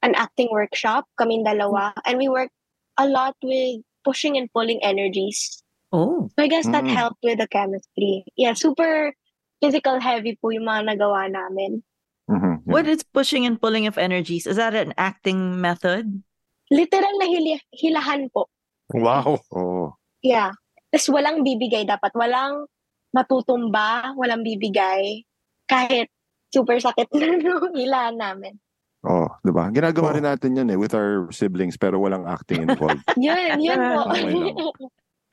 an 0.00 0.16
acting 0.16 0.48
workshop, 0.50 1.04
kaming 1.20 1.44
dalawa, 1.44 1.92
and 2.08 2.16
we 2.16 2.32
worked 2.32 2.56
a 2.96 3.04
lot 3.06 3.36
with 3.44 3.84
pushing 4.02 4.40
and 4.40 4.48
pulling 4.48 4.80
energies. 4.82 5.60
Oh. 5.92 6.32
So 6.34 6.42
I 6.42 6.48
guess 6.48 6.64
that 6.72 6.88
Mm. 6.88 6.96
helped 6.96 7.20
with 7.22 7.38
the 7.38 7.46
chemistry. 7.46 8.24
Yeah, 8.34 8.56
super 8.56 9.12
physical 9.60 10.00
heavy 10.00 10.40
po 10.40 10.56
yung 10.56 10.64
mga 10.64 10.96
nagawa 10.96 11.28
namin. 11.28 11.84
Mhm, 12.26 12.64
yeah. 12.64 12.72
What 12.72 12.88
is 12.88 13.04
pushing 13.04 13.44
and 13.46 13.60
pulling 13.60 13.86
of 13.86 14.00
energies? 14.00 14.48
Is 14.48 14.56
that 14.56 14.74
an 14.74 14.96
acting 14.98 15.60
method? 15.60 16.24
Literal 16.72 17.14
na 17.22 17.26
hili- 17.30 17.62
hilahan 17.70 18.32
po. 18.34 18.50
Wow. 18.92 19.42
Oh, 19.50 19.94
Yeah. 20.22 20.54
Tapos 20.90 21.10
walang 21.10 21.42
bibigay 21.42 21.86
dapat. 21.86 22.14
Walang 22.14 22.66
matutumba, 23.10 24.14
walang 24.14 24.42
bibigay. 24.42 25.26
Kahit 25.66 26.10
super 26.54 26.78
sakit 26.78 27.10
na 27.10 27.26
nung 27.42 27.74
hilahan 27.74 28.16
namin. 28.16 28.54
oh, 29.02 29.30
diba? 29.42 29.70
Ginagawa 29.70 30.10
Oh. 30.10 30.14
rin 30.18 30.26
natin 30.26 30.58
yan 30.58 30.70
eh 30.70 30.78
with 30.78 30.94
our 30.94 31.30
siblings 31.30 31.78
pero 31.78 31.98
walang 31.98 32.26
acting 32.26 32.66
involved. 32.66 33.02
Yun, 33.18 33.58
yun 33.62 33.78
po. 33.78 34.00
Okay 34.10 34.22
lang. 34.30 34.54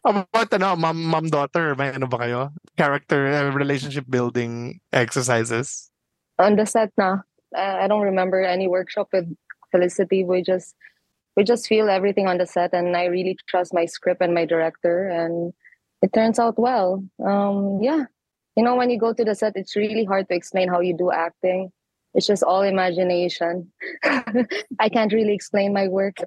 How 0.04 0.12
about 0.28 0.50
ano, 0.52 0.76
mom, 0.76 1.00
mom 1.00 1.26
daughter? 1.32 1.80
May 1.80 1.96
ano 1.96 2.12
ba 2.12 2.20
kayo? 2.28 2.52
Character 2.76 3.24
uh, 3.32 3.56
relationship 3.56 4.04
building 4.06 4.82
exercises? 4.92 5.90
on 6.42 6.58
the 6.58 6.66
set 6.66 6.90
na. 6.98 7.22
Uh, 7.56 7.78
I 7.80 7.88
don't 7.88 8.02
remember 8.04 8.42
any 8.42 8.66
workshop 8.68 9.14
with 9.14 9.30
Felicity. 9.72 10.26
We 10.26 10.42
just 10.42 10.74
we 11.36 11.44
just 11.44 11.68
feel 11.68 11.90
everything 11.90 12.28
on 12.28 12.38
the 12.38 12.46
set, 12.46 12.74
and 12.74 12.96
I 12.96 13.06
really 13.06 13.38
trust 13.48 13.74
my 13.74 13.86
script 13.86 14.22
and 14.22 14.34
my 14.34 14.46
director, 14.46 15.08
and 15.08 15.54
it 16.02 16.14
turns 16.14 16.40
out 16.40 16.60
well. 16.60 17.04
Um, 17.26 17.80
yeah, 17.82 18.06
you 18.56 18.64
know, 18.64 18.76
when 18.76 18.90
you 18.90 19.00
go 19.00 19.14
to 19.14 19.24
the 19.24 19.36
set, 19.36 19.54
it's 19.56 19.76
really 19.76 20.06
hard 20.06 20.28
to 20.30 20.36
explain 20.36 20.70
how 20.70 20.80
you 20.80 20.96
do 20.96 21.12
acting. 21.12 21.72
It's 22.14 22.28
just 22.28 22.44
all 22.44 22.62
imagination. 22.62 23.72
I 24.80 24.90
can't 24.90 25.12
really 25.12 25.34
explain 25.34 25.74
my 25.74 25.88
work. 25.88 26.18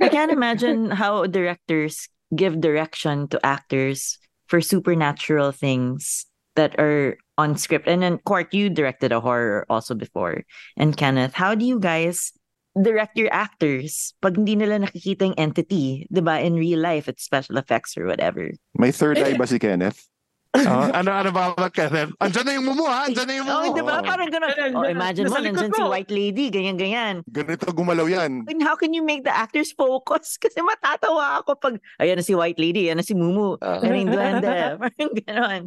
I 0.00 0.08
can't 0.08 0.30
imagine 0.30 0.90
how 0.90 1.26
directors 1.26 2.08
give 2.36 2.60
direction 2.60 3.28
to 3.28 3.44
actors 3.44 4.18
for 4.46 4.60
supernatural 4.60 5.52
things. 5.52 6.26
that 6.58 6.74
are 6.74 7.16
on 7.38 7.54
script. 7.56 7.86
And 7.86 8.02
then 8.02 8.18
Court, 8.26 8.52
you 8.52 8.68
directed 8.68 9.12
a 9.12 9.20
horror 9.20 9.64
also 9.70 9.94
before. 9.94 10.42
And 10.76 10.96
Kenneth, 10.96 11.32
how 11.32 11.54
do 11.54 11.64
you 11.64 11.78
guys 11.78 12.32
direct 12.82 13.14
your 13.18 13.32
actors 13.32 14.14
pag 14.22 14.36
hindi 14.36 14.54
nila 14.54 14.82
nakikita 14.82 15.28
yung 15.28 15.38
entity, 15.38 16.06
'di 16.08 16.22
ba? 16.22 16.40
In 16.42 16.58
real 16.58 16.80
life, 16.80 17.06
it's 17.06 17.24
special 17.24 17.56
effects 17.56 17.96
or 17.98 18.06
whatever. 18.06 18.52
May 18.76 18.90
third 18.90 19.18
eye 19.24 19.38
ba 19.38 19.46
si 19.46 19.58
Kenneth? 19.58 20.08
Ah, 20.56 21.04
ano 21.04 21.12
ano 21.12 21.28
ba 21.28 21.52
ba 21.52 21.68
Kenneth? 21.68 22.16
Andyan 22.18 22.44
na 22.48 22.52
yung 22.56 22.66
mumu 22.72 22.88
ha, 22.88 23.04
andyan 23.04 23.26
na 23.28 23.34
yung 23.36 23.46
mumu. 23.46 23.68
Oh, 23.68 23.74
'di 23.76 23.84
ba? 23.84 24.00
Parang 24.00 24.30
ganun. 24.32 24.50
Oh, 24.74 24.88
imagine 24.88 25.28
mo, 25.28 25.36
nandyan 25.36 25.76
si. 25.76 25.84
White 25.84 26.12
Lady, 26.12 26.44
ganyan-ganyan. 26.48 27.20
Ganito 27.28 27.68
gumalaw 27.68 28.08
yan. 28.08 28.48
And 28.48 28.60
how 28.64 28.74
can 28.74 28.96
you 28.96 29.04
make 29.04 29.28
the 29.28 29.34
actors 29.34 29.76
focus? 29.76 30.34
Kasi 30.42 30.64
matatawa 30.64 31.44
ako 31.44 31.60
pag, 31.60 31.74
ayan 32.00 32.16
na 32.16 32.24
si 32.24 32.32
White 32.32 32.58
Lady, 32.58 32.88
ayan 32.88 32.98
na 32.98 33.06
si 33.06 33.12
Mumu, 33.12 33.60
ayan 33.60 33.92
na 33.92 34.00
yung 34.00 34.12
duwende. 34.12 34.48
Parang 34.80 35.12
ganon. 35.20 35.62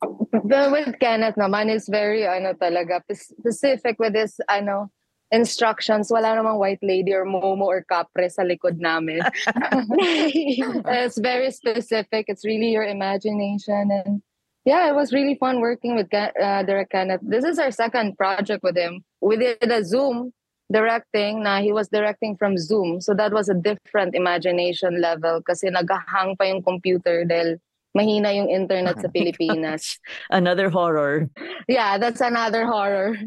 The, 0.48 0.72
with 0.72 0.96
Kenneth 0.96 1.36
naman 1.36 1.68
is 1.68 1.84
very 1.84 2.24
ano 2.24 2.56
talaga 2.56 3.04
specific 3.12 4.00
with 4.00 4.16
his 4.16 4.40
ano 4.48 4.88
instructions. 5.30 6.10
Wala 6.10 6.34
namang 6.36 6.58
white 6.58 6.82
lady 6.82 7.14
or 7.14 7.24
momo 7.24 7.70
or 7.70 7.84
capre 7.86 8.30
sa 8.30 8.42
likod 8.42 8.78
namin. 8.78 9.22
it's 9.46 11.18
very 11.18 11.50
specific. 11.50 12.26
It's 12.28 12.44
really 12.44 12.70
your 12.70 12.84
imagination 12.84 13.90
and 13.90 14.22
yeah, 14.64 14.88
it 14.88 14.94
was 14.94 15.12
really 15.12 15.36
fun 15.36 15.60
working 15.60 15.96
with 15.96 16.12
uh, 16.12 16.62
Derek 16.62 16.90
Kenneth. 16.90 17.20
This 17.22 17.44
is 17.44 17.58
our 17.58 17.70
second 17.70 18.18
project 18.18 18.62
with 18.62 18.76
him. 18.76 19.04
We 19.20 19.36
did 19.36 19.62
a 19.62 19.84
Zoom 19.84 20.32
directing 20.70 21.42
na 21.42 21.60
he 21.60 21.72
was 21.72 21.88
directing 21.88 22.36
from 22.36 22.56
Zoom. 22.58 23.00
So 23.00 23.14
that 23.14 23.32
was 23.32 23.48
a 23.48 23.54
different 23.54 24.14
imagination 24.14 25.00
level 25.00 25.42
kasi 25.42 25.68
naghahang 25.68 26.38
pa 26.38 26.44
yung 26.44 26.62
computer 26.62 27.24
dahil 27.24 27.58
mahina 27.94 28.30
yung 28.30 28.48
internet 28.48 29.00
sa 29.02 29.08
Pilipinas. 29.14 29.98
Another 30.30 30.70
horror. 30.70 31.28
yeah, 31.68 31.98
that's 31.98 32.20
another 32.20 32.66
horror. 32.66 33.18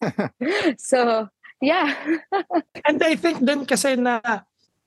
so, 0.78 1.28
yeah. 1.60 1.94
And 2.86 3.02
I 3.02 3.14
think 3.16 3.44
dun 3.44 3.64
kasi 3.66 3.96
na 3.96 4.20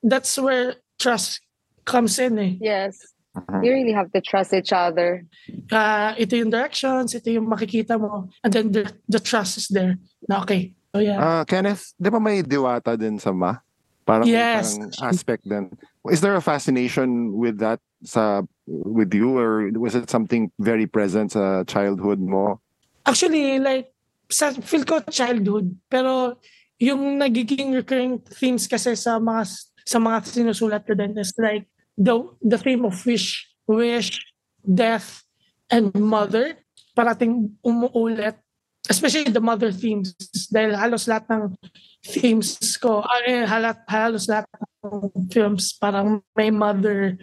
that's 0.01 0.37
where 0.37 0.75
trust 0.99 1.41
comes 1.85 2.19
in 2.19 2.39
eh. 2.39 2.53
yes. 2.59 2.99
You 3.33 3.73
really 3.73 3.97
have 3.97 4.13
to 4.13 4.21
trust 4.21 4.53
each 4.53 4.69
other. 4.69 5.25
Ah, 5.73 6.13
ito 6.21 6.37
yung 6.37 6.53
directions, 6.53 7.17
ito 7.17 7.33
yung 7.33 7.49
makikita 7.49 7.97
mo. 7.97 8.29
And 8.45 8.53
then 8.53 8.69
the, 8.69 8.85
the 9.09 9.17
trust 9.17 9.57
is 9.57 9.67
there. 9.73 9.97
Na 10.29 10.45
okay. 10.45 10.77
So 10.93 11.01
yeah. 11.01 11.17
Ah, 11.17 11.41
Kenneth, 11.41 11.97
di 11.97 12.13
ba 12.13 12.21
may 12.21 12.45
diwata 12.45 12.93
din 12.93 13.17
sa 13.17 13.33
ma? 13.33 13.57
Parang, 14.05 14.29
Yes. 14.29 14.77
parang 14.77 14.93
aspect 15.01 15.49
din. 15.49 15.73
Is 16.13 16.21
there 16.21 16.37
a 16.37 16.45
fascination 16.45 17.33
with 17.33 17.57
that 17.57 17.81
sa 18.05 18.45
with 18.67 19.09
you 19.17 19.33
or 19.33 19.71
was 19.81 19.97
it 19.97 20.13
something 20.13 20.53
very 20.61 20.85
present 20.85 21.33
sa 21.33 21.65
childhood 21.65 22.21
mo? 22.21 22.61
Actually, 23.09 23.57
like, 23.57 23.89
sa, 24.29 24.53
feel 24.53 24.85
ko 24.85 25.01
childhood. 25.09 25.73
Pero 25.89 26.37
yung 26.83 27.15
nagiging 27.15 27.71
recurring 27.71 28.19
themes 28.19 28.67
kasi 28.67 28.91
sa 28.99 29.15
mga 29.15 29.47
sa 29.87 29.97
mga 30.03 30.17
sinusulat 30.27 30.83
ko 30.83 30.91
din 30.91 31.15
is 31.15 31.31
like 31.39 31.63
the 31.95 32.27
the 32.43 32.59
theme 32.59 32.83
of 32.83 32.99
wish, 33.07 33.47
wish, 33.63 34.19
death, 34.59 35.23
and 35.71 35.95
mother. 35.95 36.59
Parating 36.93 37.55
umuulit. 37.63 38.35
Especially 38.83 39.31
the 39.31 39.39
mother 39.39 39.71
themes. 39.71 40.11
Dahil 40.51 40.75
halos 40.75 41.07
lahat 41.07 41.25
ng 41.31 41.55
themes 42.03 42.59
ko, 42.77 42.99
ay, 43.01 43.47
halat, 43.47 43.79
halos 43.87 44.27
lahat 44.27 44.45
ng 44.83 45.07
films 45.31 45.71
parang 45.79 46.19
may 46.35 46.51
mother 46.51 47.15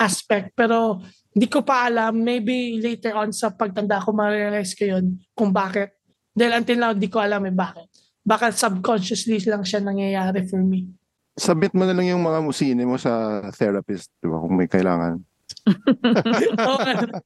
aspect. 0.00 0.56
Pero 0.56 1.04
hindi 1.36 1.46
ko 1.52 1.60
pa 1.60 1.86
alam, 1.86 2.16
maybe 2.16 2.80
later 2.80 3.12
on 3.14 3.30
sa 3.30 3.52
pagtanda 3.52 4.00
ko, 4.00 4.16
ma-realize 4.16 4.72
ko 4.72 4.88
yun 4.88 5.20
kung 5.36 5.52
bakit. 5.52 5.92
Dahil 6.32 6.64
until 6.64 6.78
now, 6.80 6.92
di 6.96 7.12
ko 7.12 7.20
alam 7.20 7.44
eh 7.44 7.52
bakit. 7.52 8.01
Baka 8.22 8.54
subconsciously 8.54 9.42
lang 9.46 9.66
siya 9.66 9.82
nangyayari 9.82 10.46
for 10.46 10.62
me. 10.62 10.86
Submit 11.34 11.72
mo 11.74 11.88
na 11.88 11.96
lang 11.96 12.06
yung 12.06 12.22
mga 12.22 12.44
musine 12.44 12.84
mo 12.86 13.00
sa 13.00 13.42
therapist, 13.56 14.12
di 14.22 14.28
ba? 14.28 14.38
Kung 14.38 14.54
may 14.54 14.68
kailangan. 14.70 15.18
Oo, 16.60 16.76
ano, 16.78 17.18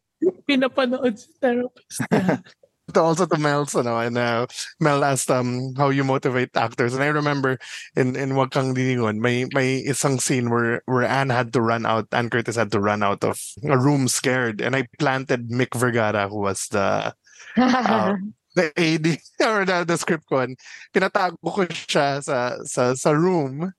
pinapanood 0.47 1.15
sa 1.19 1.31
therapist. 1.43 2.01
Also 2.95 3.27
to 3.27 3.37
Mel's, 3.37 3.75
ano, 3.75 3.99
and 3.99 4.17
uh, 4.17 4.47
Mel 4.79 5.03
asked 5.03 5.29
um 5.29 5.75
how 5.77 5.91
you 5.91 6.05
motivate 6.05 6.55
actors, 6.55 6.95
and 6.95 7.03
I 7.03 7.11
remember 7.11 7.59
in 7.99 8.15
in 8.15 8.39
Wag 8.39 8.55
Kang 8.55 8.79
Lilingon, 8.79 9.19
may 9.19 9.45
may 9.51 9.83
isang 9.83 10.23
scene 10.23 10.49
where 10.49 10.81
where 10.87 11.03
Anne 11.03 11.35
had 11.35 11.53
to 11.55 11.61
run 11.61 11.85
out, 11.85 12.07
Anne 12.15 12.31
Curtis 12.31 12.55
had 12.55 12.71
to 12.73 12.81
run 12.81 13.03
out 13.03 13.27
of 13.27 13.43
a 13.67 13.77
room 13.77 14.07
scared, 14.07 14.63
and 14.63 14.79
I 14.79 14.87
planted 15.03 15.51
Mick 15.51 15.75
Vergara, 15.75 16.31
who 16.31 16.47
was 16.47 16.71
the 16.71 17.13
uh, 17.59 18.15
the 18.57 18.73
AD 18.75 19.07
or 19.47 19.65
the, 19.65 19.85
the 19.85 19.97
script 19.97 20.25
ko, 20.27 20.41
and 20.41 20.59
pinatago 20.97 21.37
ko 21.45 21.63
siya 21.69 22.25
sa 22.25 22.57
sa 22.65 22.97
sa 22.97 23.11
room, 23.13 23.73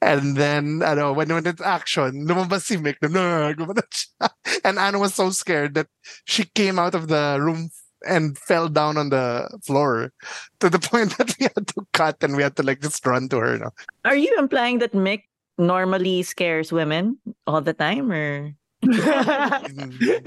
and 0.00 0.38
then 0.38 0.80
ano 0.86 1.12
when 1.12 1.28
when 1.28 1.46
it's 1.46 1.60
action, 1.60 2.24
lumabas 2.24 2.70
si 2.70 2.78
Mick, 2.78 3.02
na 3.02 3.52
gumanon 3.52 3.84
siya, 3.92 4.30
and 4.64 4.78
Anna 4.78 5.02
was 5.02 5.12
so 5.12 5.28
scared 5.30 5.74
that 5.74 5.90
she 6.24 6.46
came 6.54 6.78
out 6.78 6.94
of 6.94 7.10
the 7.10 7.36
room 7.42 7.68
and 8.06 8.38
fell 8.38 8.68
down 8.68 8.96
on 8.96 9.10
the 9.10 9.44
floor 9.66 10.12
to 10.60 10.70
the 10.70 10.78
point 10.90 11.16
that 11.18 11.34
we 11.38 11.44
had 11.44 11.66
to 11.66 11.84
cut 11.92 12.16
and 12.22 12.36
we 12.36 12.42
had 12.42 12.56
to 12.56 12.62
like 12.62 12.80
just 12.80 13.04
run 13.04 13.28
to 13.28 13.38
her. 13.38 13.58
No? 13.58 13.70
Are 14.04 14.16
you 14.16 14.34
implying 14.38 14.78
that 14.78 14.92
Mick 14.92 15.24
normally 15.58 16.22
scares 16.22 16.72
women 16.72 17.18
all 17.46 17.60
the 17.60 17.74
time 17.74 18.10
or 18.10 18.54
mm-hmm. 18.80 20.24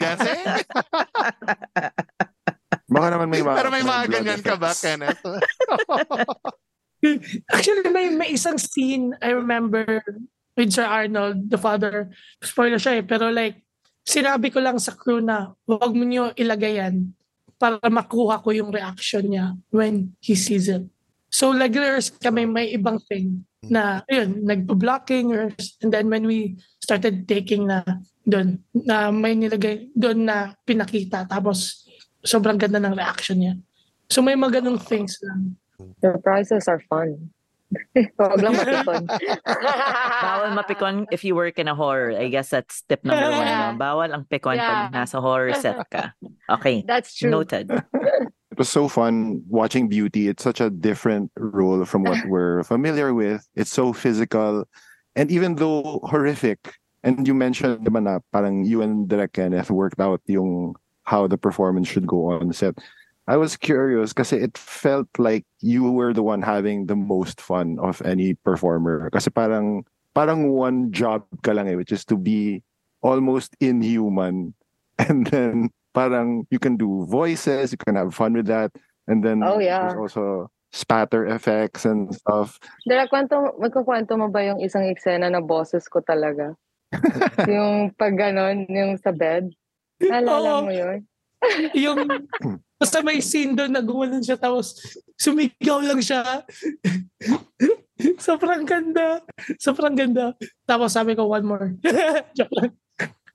Kasi? 0.00 0.32
Eh? 0.32 1.90
Baka 2.90 3.06
naman 3.14 3.30
may 3.30 3.42
mga... 3.46 3.56
Pero 3.56 3.70
may 3.70 3.84
mga 3.86 4.02
ganyan 4.10 4.42
ka 4.42 4.58
ba. 4.58 4.74
Kenneth? 4.74 5.22
Actually, 7.54 7.88
may, 7.88 8.12
may 8.12 8.34
isang 8.34 8.60
scene 8.60 9.16
I 9.22 9.32
remember 9.32 10.02
with 10.58 10.74
Sir 10.74 10.84
Arnold, 10.84 11.48
the 11.48 11.56
father. 11.56 12.10
Spoiler 12.42 12.76
siya 12.76 13.00
eh. 13.00 13.04
Pero 13.06 13.30
like, 13.30 13.62
sinabi 14.04 14.52
ko 14.52 14.60
lang 14.60 14.76
sa 14.82 14.92
crew 14.92 15.22
na 15.22 15.54
wag 15.64 15.94
mo 15.94 16.04
niyo 16.04 16.34
ilagay 16.34 16.82
yan 16.82 17.14
para 17.60 17.78
makuha 17.92 18.42
ko 18.42 18.50
yung 18.50 18.72
reaction 18.72 19.30
niya 19.30 19.54
when 19.70 20.16
he 20.18 20.34
sees 20.34 20.66
it. 20.66 20.82
So 21.30 21.54
like-rehearse 21.54 22.18
kami 22.18 22.48
may 22.48 22.74
ibang 22.74 22.98
thing 23.06 23.46
na 23.68 24.02
yun, 24.08 24.42
nagpo-blocking 24.42 25.30
rehearse. 25.30 25.76
and 25.84 25.92
then 25.92 26.10
when 26.10 26.26
we 26.26 26.56
started 26.80 27.28
taking 27.28 27.68
na 27.68 27.84
doon, 28.24 28.64
na 28.72 29.12
may 29.12 29.36
nilagay 29.36 29.92
doon 29.92 30.26
na 30.26 30.56
pinakita 30.64 31.28
tapos 31.28 31.84
sobrang 32.24 32.58
ganda 32.58 32.78
ng 32.80 32.94
reaction 32.94 33.38
niya. 33.40 33.54
So 34.10 34.20
may 34.22 34.34
mga 34.34 34.60
ganong 34.60 34.82
things 34.82 35.16
lang. 35.22 35.56
Surprises 36.02 36.68
are 36.68 36.82
fun. 36.90 37.30
Huwag 38.18 38.42
lang 38.42 38.58
mapikon. 38.58 39.06
bawal 40.26 40.50
mapikon 40.58 40.94
if 41.14 41.22
you 41.22 41.38
work 41.38 41.54
in 41.58 41.68
a 41.70 41.74
horror? 41.74 42.10
I 42.10 42.26
guess 42.26 42.50
that's 42.50 42.82
tip 42.82 43.04
number 43.06 43.30
one. 43.30 43.46
No? 43.46 43.78
Bawal 43.78 44.10
ang 44.10 44.26
pikon 44.26 44.58
pag 44.58 44.90
Yeah. 44.90 44.90
nasa 44.90 45.22
horror 45.22 45.54
set 45.54 45.78
ka. 45.86 46.10
Okay, 46.50 46.82
That's 46.82 47.14
true. 47.14 47.30
noted. 47.30 47.70
It 47.70 48.58
was 48.58 48.68
so 48.68 48.90
fun 48.90 49.46
watching 49.46 49.86
Beauty. 49.86 50.26
It's 50.26 50.42
such 50.42 50.58
a 50.60 50.68
different 50.68 51.30
role 51.38 51.86
from 51.86 52.02
what 52.02 52.18
we're 52.26 52.66
familiar 52.66 53.14
with. 53.14 53.46
It's 53.54 53.70
so 53.70 53.94
physical. 53.94 54.66
And 55.14 55.30
even 55.30 55.54
though 55.54 56.02
horrific, 56.10 56.74
and 57.06 57.22
you 57.22 57.32
mentioned 57.38 57.86
naman 57.86 58.10
na 58.10 58.18
parang 58.34 58.66
you 58.66 58.82
and 58.82 59.06
Direk 59.06 59.32
Kenneth 59.38 59.70
worked 59.70 60.02
out 60.02 60.20
yung 60.26 60.74
how 61.10 61.26
the 61.26 61.34
performance 61.34 61.90
should 61.90 62.06
go 62.06 62.30
on 62.30 62.54
set. 62.54 62.78
I 63.26 63.34
was 63.34 63.58
curious 63.58 64.14
kasi 64.14 64.38
it 64.38 64.54
felt 64.54 65.10
like 65.18 65.42
you 65.58 65.90
were 65.90 66.14
the 66.14 66.22
one 66.22 66.42
having 66.42 66.86
the 66.86 66.94
most 66.94 67.42
fun 67.42 67.78
of 67.82 67.98
any 68.06 68.38
performer. 68.46 69.10
Kasi 69.10 69.30
parang 69.30 69.82
parang 70.14 70.54
one 70.54 70.94
job 70.94 71.26
ka 71.42 71.50
lang 71.50 71.66
eh, 71.66 71.74
which 71.74 71.90
is 71.90 72.06
to 72.06 72.14
be 72.14 72.62
almost 73.02 73.58
inhuman. 73.58 74.54
And 75.02 75.26
then 75.26 75.74
parang 75.94 76.46
you 76.54 76.62
can 76.62 76.78
do 76.78 77.06
voices, 77.10 77.74
you 77.74 77.78
can 77.82 77.98
have 77.98 78.14
fun 78.14 78.38
with 78.38 78.46
that. 78.46 78.70
And 79.10 79.26
then 79.26 79.42
Oh, 79.42 79.58
yeah. 79.58 79.90
there's 79.90 79.98
also 79.98 80.50
spatter 80.70 81.26
effects 81.26 81.82
and 81.82 82.14
stuff. 82.14 82.58
Dara, 82.86 83.10
kwento, 83.10 83.58
magkukwento 83.58 84.14
mo 84.14 84.30
ba 84.30 84.46
yung 84.46 84.62
isang 84.62 84.86
eksena 84.86 85.26
na 85.26 85.42
boses 85.42 85.90
ko 85.90 85.98
talaga? 85.98 86.54
yung 87.50 87.94
pag 87.94 88.14
ganon, 88.14 88.66
yung 88.70 88.94
sa 88.98 89.10
bed? 89.10 89.50
Naalala 90.00 90.50
Oo. 90.60 90.64
mo 90.66 90.72
yun? 90.72 91.00
yung 91.72 92.04
basta 92.76 93.00
may 93.00 93.16
scene 93.24 93.56
doon 93.56 93.72
na 93.72 93.80
gumanon 93.80 94.20
siya 94.20 94.36
tapos 94.36 94.76
sumigaw 95.16 95.80
lang 95.80 96.00
siya. 96.00 96.44
sobrang 98.16 98.64
ganda. 98.64 99.20
Sobrang 99.60 99.92
ganda. 99.92 100.32
Tapos 100.64 100.92
sabi 100.92 101.16
ko, 101.16 101.28
one 101.28 101.44
more. 101.44 101.76
Joke 102.36 102.54
lang. 102.56 102.72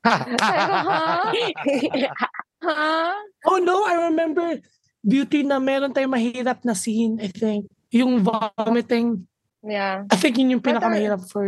Oh 3.45 3.61
no, 3.61 3.85
I 3.85 4.09
remember 4.09 4.57
Beauty 5.05 5.45
na 5.45 5.61
meron 5.61 5.93
tayong 5.93 6.17
mahirap 6.17 6.65
na 6.65 6.73
scene, 6.73 7.21
I 7.21 7.29
think. 7.29 7.69
Yung 7.93 8.25
vomiting. 8.25 9.29
Yeah. 9.61 10.09
I 10.09 10.17
think 10.17 10.41
yun 10.41 10.57
yung 10.57 10.65
pinakamahirap 10.65 11.29
for 11.29 11.45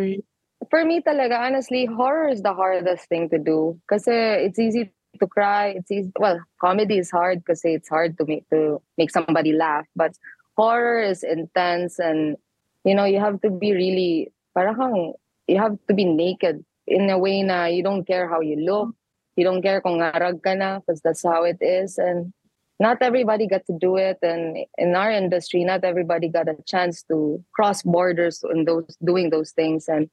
For 0.70 0.86
me 0.86 1.02
talaga, 1.02 1.42
honestly, 1.42 1.90
horror 1.90 2.30
is 2.30 2.46
the 2.46 2.54
hardest 2.54 3.10
thing 3.10 3.34
to 3.34 3.42
do. 3.42 3.82
Kasi 3.90 4.14
it's 4.46 4.62
easy 4.62 4.94
to 5.20 5.28
cry. 5.28 5.76
It's 5.78 5.92
easy. 5.92 6.12
Well, 6.20 6.40
comedy 6.60 6.98
is 6.98 7.12
hard 7.12 7.40
because 7.40 7.62
it's 7.64 7.90
hard 7.90 8.18
to 8.18 8.26
make 8.26 8.50
to 8.50 8.82
make 8.98 9.12
somebody 9.12 9.54
laugh, 9.54 9.86
but 9.96 10.14
horror 10.58 11.00
is 11.00 11.24
intense 11.24 12.00
and 12.00 12.36
you 12.84 12.96
know 12.96 13.06
you 13.06 13.20
have 13.20 13.42
to 13.42 13.50
be 13.50 13.74
really 13.74 14.34
parang 14.58 15.14
you 15.48 15.58
have 15.58 15.78
to 15.88 15.94
be 15.94 16.06
naked 16.06 16.66
in 16.88 17.10
a 17.10 17.18
way 17.18 17.44
na 17.44 17.66
you 17.66 17.84
don't 17.84 18.06
care 18.06 18.28
how 18.28 18.42
you 18.42 18.58
look, 18.58 18.96
you 19.36 19.44
don't 19.44 19.62
care 19.62 19.82
kung 19.82 20.00
ngarag 20.00 20.42
ka 20.42 20.54
na 20.58 20.80
because 20.80 21.02
that's 21.02 21.24
how 21.24 21.44
it 21.44 21.62
is 21.62 21.98
and 21.98 22.34
not 22.80 23.02
everybody 23.02 23.48
got 23.48 23.66
to 23.66 23.78
do 23.78 23.98
it 23.98 24.18
and 24.22 24.58
in 24.78 24.96
our 24.96 25.12
industry 25.12 25.64
not 25.64 25.84
everybody 25.84 26.30
got 26.30 26.50
a 26.50 26.58
chance 26.66 27.02
to 27.04 27.44
cross 27.54 27.82
borders 27.82 28.44
in 28.54 28.66
those 28.66 28.98
doing 29.04 29.30
those 29.30 29.52
things 29.52 29.90
and 29.90 30.10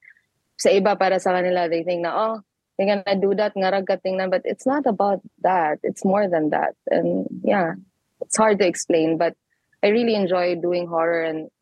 sa 0.56 0.72
iba 0.72 0.96
para 0.96 1.20
sa 1.20 1.36
kanila 1.36 1.68
they 1.68 1.84
think 1.84 2.04
na 2.04 2.12
oh 2.12 2.36
they're 2.76 2.90
gonna 2.90 3.20
do 3.20 3.34
that 3.34 3.54
ngarag 3.54 3.86
ka 3.86 3.96
tingnan 4.02 4.30
but 4.30 4.42
it's 4.44 4.66
not 4.66 4.86
about 4.86 5.22
that 5.42 5.78
it's 5.82 6.04
more 6.04 6.26
than 6.26 6.50
that 6.50 6.74
and 6.90 7.26
yeah 7.42 7.74
it's 8.20 8.36
hard 8.36 8.58
to 8.58 8.66
explain 8.66 9.18
but 9.18 9.34
I 9.84 9.92
really 9.92 10.14
enjoy 10.14 10.56
doing 10.56 10.88
horror 10.88 11.22
and 11.22 11.52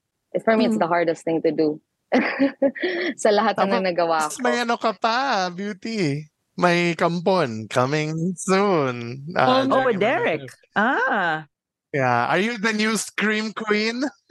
for 0.44 0.57
me 0.57 0.64
it's 0.66 0.79
the 0.79 0.87
hardest 0.87 1.25
thing 1.25 1.42
to 1.42 1.53
do 1.53 1.83
sa 3.22 3.33
lahat 3.33 3.57
ng 3.57 3.72
Tapos, 3.72 3.85
nagawa 3.88 4.16
ko 4.29 4.37
May 4.44 4.57
ano 4.61 4.77
ka 4.77 4.92
pa, 4.92 5.48
beauty. 5.48 6.29
May 6.61 6.92
kampon 6.92 7.64
coming 7.72 8.37
soon. 8.37 9.25
Um, 9.33 9.72
Oh, 9.72 9.88
with 9.88 9.96
Derek. 9.96 10.44
Ah. 10.77 11.48
Yeah. 11.92 12.26
Are 12.26 12.38
you 12.38 12.57
the 12.59 12.72
new 12.72 12.96
Scream 12.96 13.52
Queen? 13.52 14.05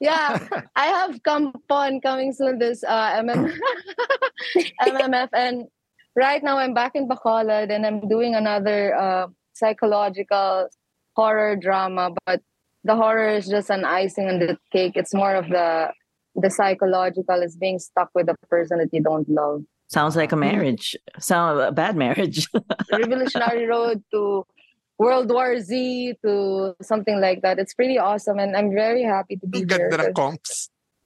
yeah, 0.00 0.38
I 0.74 0.86
have 0.86 1.22
Kampon 1.22 2.02
coming 2.02 2.32
soon 2.32 2.58
this 2.58 2.82
uh, 2.82 3.22
MM- 3.22 3.54
MMF. 4.82 5.28
And 5.34 5.66
right 6.16 6.42
now 6.42 6.58
I'm 6.58 6.74
back 6.74 6.96
in 6.96 7.08
Bacolod 7.08 7.70
and 7.70 7.86
I'm 7.86 8.08
doing 8.08 8.34
another 8.34 8.94
uh, 8.96 9.28
psychological 9.52 10.68
horror 11.14 11.54
drama. 11.54 12.10
But 12.26 12.40
the 12.82 12.96
horror 12.96 13.28
is 13.28 13.46
just 13.46 13.70
an 13.70 13.84
icing 13.84 14.28
on 14.28 14.40
the 14.40 14.58
cake. 14.72 14.92
It's 14.96 15.14
more 15.14 15.34
of 15.34 15.48
the 15.48 15.92
the 16.36 16.50
psychological 16.50 17.42
is 17.42 17.56
being 17.56 17.78
stuck 17.78 18.10
with 18.12 18.28
a 18.28 18.34
person 18.48 18.78
that 18.78 18.88
you 18.92 19.00
don't 19.00 19.28
love. 19.28 19.62
Sounds 19.86 20.16
like 20.16 20.32
a 20.32 20.36
marriage. 20.36 20.96
Sound 21.20 21.60
a 21.60 21.70
bad 21.70 21.94
marriage. 21.94 22.48
Revolutionary 22.92 23.66
Road 23.66 24.02
to 24.12 24.44
World 24.98 25.30
War 25.30 25.58
Z 25.60 26.14
to 26.24 26.74
something 26.82 27.20
like 27.20 27.42
that. 27.42 27.58
It's 27.58 27.74
pretty 27.74 27.98
awesome, 27.98 28.38
and 28.38 28.56
I'm 28.56 28.70
very 28.72 29.02
happy 29.02 29.36
to 29.36 29.46
be 29.46 29.62
Ang 29.62 29.68
here. 29.68 29.88
ganda 29.90 29.96
ng 29.98 30.14
'cause- 30.14 30.14
comps. 30.14 30.54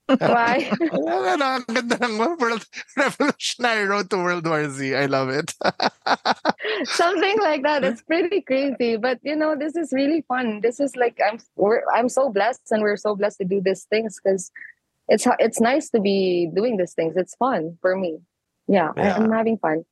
Why? 0.09 0.64
Ano, 1.37 1.44
ang 1.61 1.64
ganda 1.68 1.96
ng 2.01 2.16
World 2.16 2.64
Revolutionary 2.96 3.85
Road 3.85 4.09
to 4.09 4.16
World 4.16 4.46
War 4.48 4.64
Z. 4.72 4.96
I 4.96 5.05
love 5.05 5.29
it. 5.29 5.53
something 6.85 7.37
like 7.40 7.62
that. 7.62 7.85
It's 7.85 8.03
pretty 8.03 8.40
crazy, 8.40 8.96
but 8.96 9.18
you 9.22 9.37
know, 9.37 9.57
this 9.57 9.77
is 9.77 9.92
really 9.92 10.24
fun. 10.29 10.61
This 10.61 10.81
is 10.81 10.96
like 10.96 11.20
I'm 11.20 11.38
we're, 11.57 11.83
I'm 11.92 12.09
so 12.09 12.31
blessed, 12.31 12.62
and 12.70 12.83
we're 12.83 12.96
so 12.96 13.16
blessed 13.16 13.38
to 13.38 13.44
do 13.44 13.61
these 13.61 13.85
things 13.90 14.16
because 14.22 14.51
it's 15.09 15.27
it's 15.38 15.61
nice 15.61 15.90
to 15.90 16.01
be 16.01 16.48
doing 16.55 16.77
these 16.77 16.92
things. 16.94 17.16
It's 17.16 17.35
fun 17.37 17.77
for 17.81 17.96
me. 17.96 18.20
Yeah, 18.68 18.92
I- 18.96 19.12
I'm 19.16 19.31
having 19.33 19.59
fun. 19.59 19.85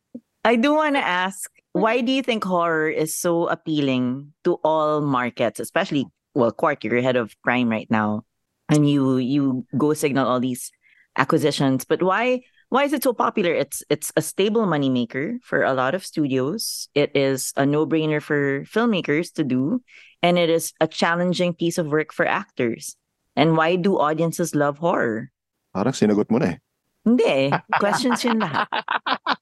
I 0.44 0.56
do 0.56 0.74
want 0.74 0.94
to 0.94 1.02
ask, 1.04 1.50
why 1.76 2.00
do 2.00 2.12
you 2.12 2.22
think 2.22 2.44
horror 2.44 2.88
is 2.88 3.14
so 3.14 3.48
appealing 3.48 4.32
to 4.44 4.56
all 4.64 5.00
markets, 5.00 5.60
especially 5.60 6.06
well, 6.36 6.52
Quark, 6.52 6.84
you're 6.84 7.00
head 7.00 7.16
of 7.16 7.32
crime 7.40 7.68
right 7.68 7.88
now, 7.90 8.24
and 8.68 8.88
you 8.88 9.16
you 9.16 9.64
go 9.76 9.94
signal 9.94 10.28
all 10.28 10.40
these 10.40 10.70
acquisitions. 11.16 11.84
But 11.84 12.02
why 12.02 12.42
why 12.68 12.84
is 12.84 12.92
it 12.92 13.02
so 13.02 13.12
popular? 13.12 13.52
It's 13.52 13.82
it's 13.88 14.12
a 14.16 14.22
stable 14.22 14.66
moneymaker 14.66 15.40
for 15.42 15.62
a 15.64 15.72
lot 15.72 15.94
of 15.94 16.04
studios. 16.04 16.88
It 16.94 17.12
is 17.16 17.52
a 17.56 17.64
no-brainer 17.64 18.20
for 18.20 18.64
filmmakers 18.68 19.32
to 19.34 19.44
do, 19.44 19.80
and 20.22 20.36
it 20.36 20.50
is 20.50 20.72
a 20.80 20.86
challenging 20.88 21.54
piece 21.54 21.78
of 21.78 21.88
work 21.88 22.12
for 22.12 22.26
actors. 22.26 22.96
And 23.36 23.56
why 23.56 23.76
do 23.76 23.96
audiences 24.00 24.54
love 24.54 24.78
horror? 24.78 25.32
Parang 25.72 25.92
sinagot 25.92 26.28
mo 26.32 26.40
na 26.40 26.56
eh. 26.56 26.58
Hindi. 27.04 27.52
Questions 27.78 28.24
yun 28.24 28.40
lahat. 28.40 28.66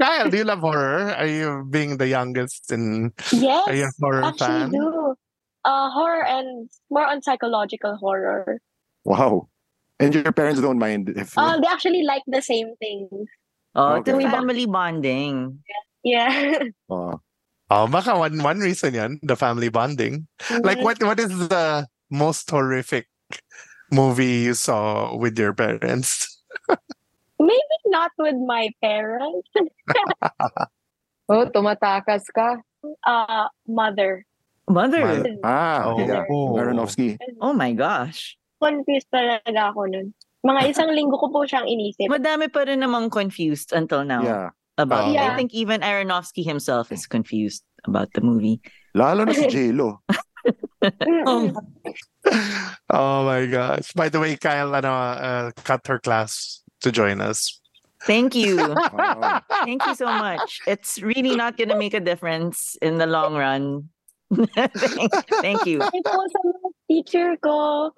Kyle, 0.00 0.30
do 0.30 0.36
you 0.36 0.44
love 0.44 0.60
horror? 0.60 1.10
Are 1.14 1.26
you 1.26 1.66
being 1.68 1.96
the 1.98 2.06
youngest 2.08 2.70
in 2.70 3.12
Yes, 3.32 3.66
are 3.66 3.74
you 3.74 3.84
a 3.84 3.92
horror 4.00 4.22
actually 4.24 4.46
fan? 4.46 4.70
do. 4.70 5.14
Uh, 5.64 5.90
horror 5.90 6.24
and 6.24 6.70
more 6.90 7.06
on 7.06 7.20
psychological 7.20 7.96
horror. 7.96 8.60
Wow. 9.04 9.48
And 9.98 10.14
your 10.14 10.30
parents 10.32 10.60
don't 10.60 10.78
mind 10.78 11.10
if 11.10 11.36
Uh, 11.36 11.58
they 11.60 11.66
actually 11.66 12.02
like 12.04 12.22
the 12.26 12.40
same 12.40 12.74
things. 12.78 13.26
Oh, 13.74 13.98
Okay. 13.98 14.12
it's 14.12 14.24
family 14.30 14.66
bonding. 14.66 15.58
Yeah. 16.04 16.62
uh, 16.90 17.16
Oh, 17.70 17.84
baka 17.86 18.16
one 18.16 18.40
one 18.40 18.60
reason 18.64 18.94
yan, 18.96 19.20
the 19.20 19.36
family 19.36 19.68
bonding. 19.68 20.24
Like 20.64 20.80
what 20.80 21.02
what 21.04 21.20
is 21.20 21.28
the 21.52 21.84
most 22.08 22.48
horrific 22.48 23.08
movie 23.92 24.48
you 24.48 24.54
saw 24.54 25.12
with 25.16 25.38
your 25.38 25.52
parents? 25.52 26.24
Maybe 27.38 27.76
not 27.86 28.10
with 28.18 28.36
my 28.46 28.70
parents. 28.82 29.48
Oh, 31.28 31.44
tumatakas 31.44 32.24
ka. 32.32 32.56
Uh, 33.04 33.52
mother. 33.68 34.24
Mother. 34.64 35.04
mal- 35.04 35.44
ah, 35.44 35.84
Oh. 35.92 36.00
yeah. 36.00 36.24
Aronofsky. 36.24 37.20
Oh 37.44 37.52
my 37.52 37.76
gosh. 37.76 38.32
Confused 38.64 39.12
talaga 39.12 39.68
ako 39.68 39.92
nun. 39.92 40.16
Mga 40.40 40.72
isang 40.72 40.88
linggo 40.96 41.20
ko 41.20 41.28
po 41.28 41.44
siyang 41.44 41.68
inisip. 41.68 42.08
Madami 42.08 42.48
pa 42.48 42.64
rin 42.64 42.80
namang 42.80 43.12
confused 43.12 43.76
until 43.76 44.08
now 44.08 44.24
Yeah. 44.24 44.48
about. 44.80 45.12
I 45.12 45.20
Yeah. 45.20 45.36
think 45.36 45.52
even 45.52 45.84
Aronofsky 45.84 46.40
himself 46.48 46.88
is 46.88 47.04
confused 47.04 47.60
about 47.84 48.08
the 48.16 48.24
movie. 48.24 48.64
Lalo 48.96 49.28
na 49.28 49.36
si 49.36 49.44
J-Lo. 49.52 50.00
Oh, 51.28 51.52
oh 52.88 53.18
my 53.26 53.44
gosh. 53.50 53.92
By 53.92 54.08
the 54.08 54.16
way, 54.16 54.38
Kyle 54.40 54.72
ano, 54.72 54.88
uh, 54.94 55.50
cut 55.66 55.84
her 55.90 55.98
class 56.00 56.62
to 56.80 56.92
join 56.92 57.20
us. 57.20 57.60
Thank 58.06 58.34
you. 58.34 58.56
Wow. 58.92 59.42
Thank 59.64 59.84
you 59.86 59.94
so 59.94 60.06
much. 60.06 60.60
It's 60.66 61.02
really 61.02 61.34
not 61.34 61.56
going 61.56 61.68
to 61.70 61.78
make 61.78 61.94
a 61.94 62.00
difference 62.00 62.76
in 62.82 62.98
the 62.98 63.06
long 63.06 63.34
run. 63.34 63.90
thank, 64.34 65.12
thank 65.40 65.66
you. 65.66 65.80
Ay 65.80 66.02
po 66.04 66.20
sa 66.20 66.40
mga 66.44 66.68
teacher 66.90 67.28
ko. 67.40 67.90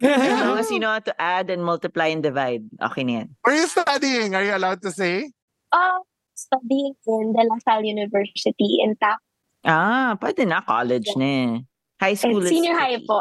As 0.00 0.40
long 0.46 0.58
as 0.58 0.70
you 0.70 0.78
know 0.82 0.96
how 0.96 1.04
to 1.04 1.14
add 1.20 1.50
and 1.50 1.60
multiply 1.60 2.08
and 2.08 2.22
divide, 2.24 2.64
okay 2.80 3.04
na 3.04 3.12
yan. 3.24 3.28
Where 3.44 3.54
are 3.54 3.60
you 3.60 3.68
studying? 3.68 4.32
Are 4.32 4.44
you 4.44 4.56
allowed 4.56 4.80
to 4.82 4.90
say? 4.90 5.28
Uh, 5.70 6.00
studying 6.32 6.96
in 7.04 7.36
De 7.36 7.42
La 7.44 7.60
Salle 7.60 7.84
University 7.84 8.80
in 8.80 8.96
TAP. 8.96 9.20
Ah, 9.68 10.16
pwede 10.16 10.48
na. 10.48 10.64
College 10.64 11.12
na 11.20 11.28
eh. 11.28 11.52
High 12.00 12.16
school 12.16 12.40
is 12.40 12.48
Senior 12.48 12.80
high 12.80 12.96
po. 13.04 13.20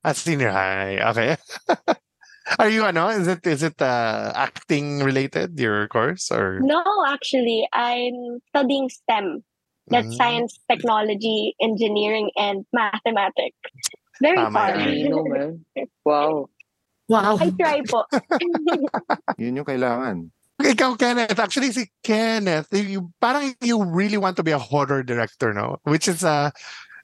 At 0.00 0.16
senior 0.16 0.54
high. 0.54 0.96
Okay. 1.12 1.36
Are 2.58 2.70
you 2.70 2.86
ano? 2.86 3.08
Is 3.10 3.26
it 3.26 3.42
is 3.46 3.62
it 3.66 3.82
uh, 3.82 4.30
acting 4.34 5.02
related 5.02 5.58
your 5.58 5.88
course 5.88 6.30
or 6.30 6.62
No, 6.62 6.82
actually, 7.06 7.66
I'm 7.74 8.38
studying 8.54 8.88
STEM. 8.88 9.42
That's 9.88 10.10
Mm. 10.10 10.18
science, 10.18 10.52
technology, 10.70 11.54
engineering, 11.62 12.30
and 12.34 12.66
mathematics. 12.74 13.58
Very 14.22 14.34
Tama 14.38 14.50
far. 14.50 14.70
yan. 14.74 14.82
Talino, 14.82 15.20
man. 15.30 15.50
Wow. 16.02 16.50
wow. 17.06 17.38
I 17.38 17.50
try 17.54 17.82
po. 17.86 18.02
Yun 19.38 19.62
yung 19.62 19.68
kailangan. 19.68 20.30
Ikaw, 20.56 20.96
Kenneth. 20.98 21.38
Actually, 21.38 21.70
si 21.70 21.86
Kenneth, 22.02 22.66
you, 22.72 23.12
parang 23.20 23.54
you 23.60 23.78
really 23.84 24.16
want 24.16 24.34
to 24.40 24.42
be 24.42 24.50
a 24.50 24.58
horror 24.58 25.04
director, 25.04 25.52
no? 25.52 25.76
Which 25.84 26.08
is, 26.08 26.24
uh, 26.24 26.50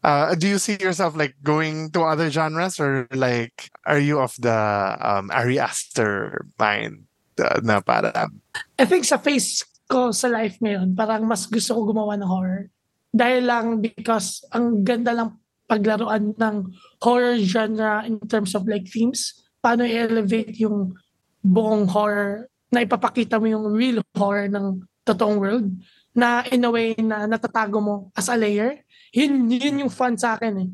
uh, 0.05 0.35
do 0.35 0.47
you 0.47 0.59
see 0.59 0.77
yourself 0.79 1.17
like 1.17 1.35
going 1.43 1.91
to 1.91 2.03
other 2.03 2.31
genres 2.31 2.79
or 2.79 3.07
like, 3.15 3.71
are 3.87 3.99
you 3.99 4.19
of 4.19 4.35
the 4.39 4.55
um, 5.01 5.31
Ari 5.31 5.59
Aster 5.59 6.45
mind 6.59 7.07
uh, 7.39 7.61
na 7.63 7.81
parang, 7.81 8.43
I 8.79 8.85
think 8.85 9.07
sa 9.07 9.19
face 9.19 9.65
ko 9.89 10.11
sa 10.11 10.29
life 10.29 10.59
ngayon, 10.61 10.95
parang 10.95 11.27
mas 11.27 11.47
gusto 11.47 11.75
ko 11.75 11.95
gumawa 11.95 12.19
ng 12.19 12.29
horror. 12.29 12.69
Dahil 13.13 13.45
lang 13.45 13.67
because 13.85 14.41
ang 14.53 14.85
ganda 14.85 15.13
lang 15.13 15.37
paglaruan 15.69 16.37
ng 16.37 16.57
horror 17.01 17.41
genre 17.41 18.05
in 18.05 18.21
terms 18.29 18.53
of 18.53 18.69
like 18.69 18.89
themes. 18.89 19.41
Paano 19.63 19.87
i-elevate 19.87 20.59
yung 20.61 20.97
buong 21.41 21.89
horror 21.89 22.49
na 22.73 22.83
ipapakita 22.83 23.37
mo 23.37 23.47
yung 23.47 23.69
real 23.73 24.01
horror 24.17 24.49
ng 24.49 24.85
totoong 25.05 25.39
world 25.39 25.69
na 26.13 26.45
in 26.53 26.65
a 26.65 26.71
way 26.71 26.95
na 26.99 27.25
natatago 27.25 27.81
mo 27.81 27.97
as 28.17 28.29
a 28.29 28.37
layer. 28.37 28.81
Yun, 29.13 29.49
yun 29.51 29.83
yung 29.87 29.93
fun 29.93 30.17
sa 30.17 30.37
akin 30.37 30.55
eh. 30.61 30.71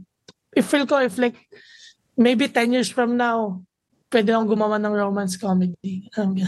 If 0.54 0.66
feel 0.70 0.86
ko 0.86 0.98
if 1.02 1.18
like 1.18 1.36
maybe 2.16 2.48
10 2.50 2.74
years 2.74 2.90
from 2.90 3.14
now, 3.14 3.62
pwede 4.10 4.32
akong 4.34 4.50
gumawa 4.50 4.80
ng 4.82 4.94
romance 4.94 5.36
comedy. 5.36 6.10
Um, 6.18 6.34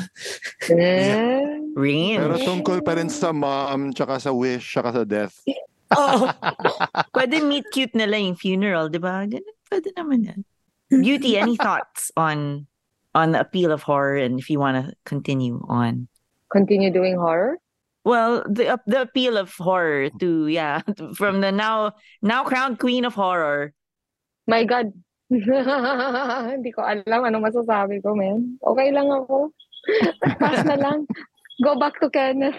Mm. 0.71 1.75
Range. 1.75 2.19
Pero 2.19 2.35
tungkol 2.43 2.79
pa 2.83 2.95
rin 2.99 3.11
sa 3.11 3.31
mom, 3.35 3.91
tsaka 3.95 4.19
sa 4.19 4.31
wish, 4.35 4.63
tsaka 4.75 4.91
sa 4.91 5.03
death. 5.07 5.35
oh, 5.95 6.31
Pwede 7.15 7.43
meet 7.43 7.67
cute 7.75 7.95
nila 7.95 8.19
yung 8.19 8.39
funeral, 8.39 8.87
di 8.91 8.99
ba? 8.99 9.23
Ganun, 9.27 9.57
pwede 9.71 9.89
naman 9.95 10.19
yan. 10.27 10.41
Beauty, 10.91 11.39
any 11.39 11.55
thoughts 11.63 12.11
on 12.19 12.67
on 13.15 13.35
the 13.35 13.41
appeal 13.43 13.71
of 13.75 13.83
horror 13.83 14.19
and 14.19 14.39
if 14.39 14.51
you 14.51 14.59
want 14.59 14.79
to 14.79 14.95
continue 15.07 15.59
on? 15.67 16.07
Continue 16.51 16.91
doing 16.91 17.15
horror? 17.19 17.59
Well, 18.05 18.45
the 18.49 18.81
uh, 18.81 18.83
the 18.87 19.03
appeal 19.03 19.37
of 19.37 19.53
horror 19.53 20.09
to 20.21 20.47
yeah, 20.49 20.81
from 21.15 21.41
the 21.41 21.53
now 21.53 21.93
now 22.23 22.45
crowned 22.45 22.79
queen 22.79 23.05
of 23.05 23.15
horror. 23.15 23.73
My 24.49 24.65
God. 24.65 24.93
Hindi 25.31 26.75
ko 26.75 26.83
alam 26.83 27.23
ano 27.23 27.39
masasabi 27.39 28.03
ko, 28.03 28.19
man. 28.19 28.59
Okay 28.59 28.91
lang 28.91 29.07
ako. 29.13 29.55
Pass 30.43 30.67
na 30.67 30.75
lang. 30.75 31.07
Go 31.61 31.77
back 31.77 32.01
to 32.01 32.09
Kenneth. 32.09 32.57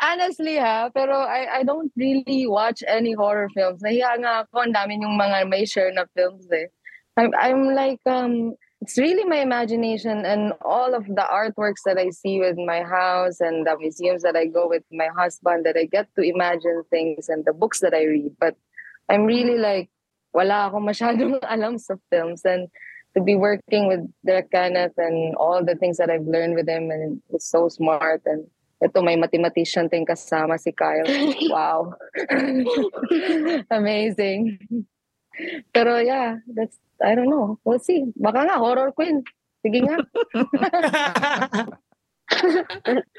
Honestly 0.00 0.54
ha, 0.56 0.88
pero 0.94 1.18
I, 1.18 1.60
I 1.60 1.62
don't 1.66 1.90
really 1.98 2.46
watch 2.46 2.80
any 2.86 3.12
horror 3.12 3.50
films. 3.52 3.82
Nahiya 3.82 4.22
nga 4.22 4.46
ako, 4.46 4.62
ang 4.62 4.72
dami 4.72 5.02
yung 5.02 5.18
mga 5.18 5.50
may 5.50 5.66
share 5.66 5.90
na 5.90 6.06
films 6.14 6.46
eh. 6.54 6.70
I'm, 7.18 7.34
I'm 7.34 7.74
like, 7.74 7.98
um, 8.06 8.54
it's 8.82 8.98
really 8.98 9.22
my 9.22 9.36
imagination 9.36 10.26
and 10.26 10.52
all 10.60 10.92
of 10.92 11.06
the 11.06 11.22
artworks 11.30 11.86
that 11.86 11.98
I 11.98 12.10
see 12.10 12.40
with 12.40 12.58
my 12.58 12.82
house 12.82 13.38
and 13.38 13.64
the 13.64 13.78
museums 13.78 14.22
that 14.22 14.34
I 14.34 14.46
go 14.46 14.66
with 14.66 14.82
my 14.90 15.06
husband 15.16 15.64
that 15.66 15.76
I 15.78 15.84
get 15.86 16.08
to 16.16 16.22
imagine 16.22 16.82
things 16.90 17.28
and 17.28 17.44
the 17.44 17.52
books 17.52 17.78
that 17.78 17.94
I 17.94 18.02
read. 18.02 18.34
But 18.40 18.56
I'm 19.08 19.24
really 19.24 19.56
like, 19.56 19.88
wala 20.34 20.66
ako 20.66 20.82
masyadong 20.82 21.38
alam 21.46 21.78
sa 21.78 21.94
films 22.10 22.42
and 22.42 22.66
to 23.14 23.22
be 23.22 23.38
working 23.38 23.86
with 23.86 24.02
Derek 24.26 24.50
Kenneth 24.50 24.98
and 24.98 25.36
all 25.36 25.62
the 25.62 25.78
things 25.78 26.02
that 26.02 26.10
I've 26.10 26.26
learned 26.26 26.58
with 26.58 26.66
him 26.66 26.90
and 26.90 27.22
he's 27.30 27.46
so 27.46 27.68
smart 27.68 28.26
and 28.26 28.50
ito 28.82 28.98
may 28.98 29.14
mathematician 29.14 29.86
din 29.86 30.02
kasama 30.02 30.58
si 30.58 30.74
Kyle. 30.74 31.06
Wow. 31.54 31.94
Amazing. 33.70 34.58
Pero 35.72 35.98
yeah, 35.98 36.38
that's 36.46 36.78
I 37.02 37.14
don't 37.14 37.30
know. 37.30 37.58
We'll 37.64 37.82
see. 37.82 38.12
Baka 38.16 38.46
nga 38.46 38.58
horror 38.58 38.92
queen. 38.92 39.24
Sige 39.64 39.82
nga. 39.82 39.98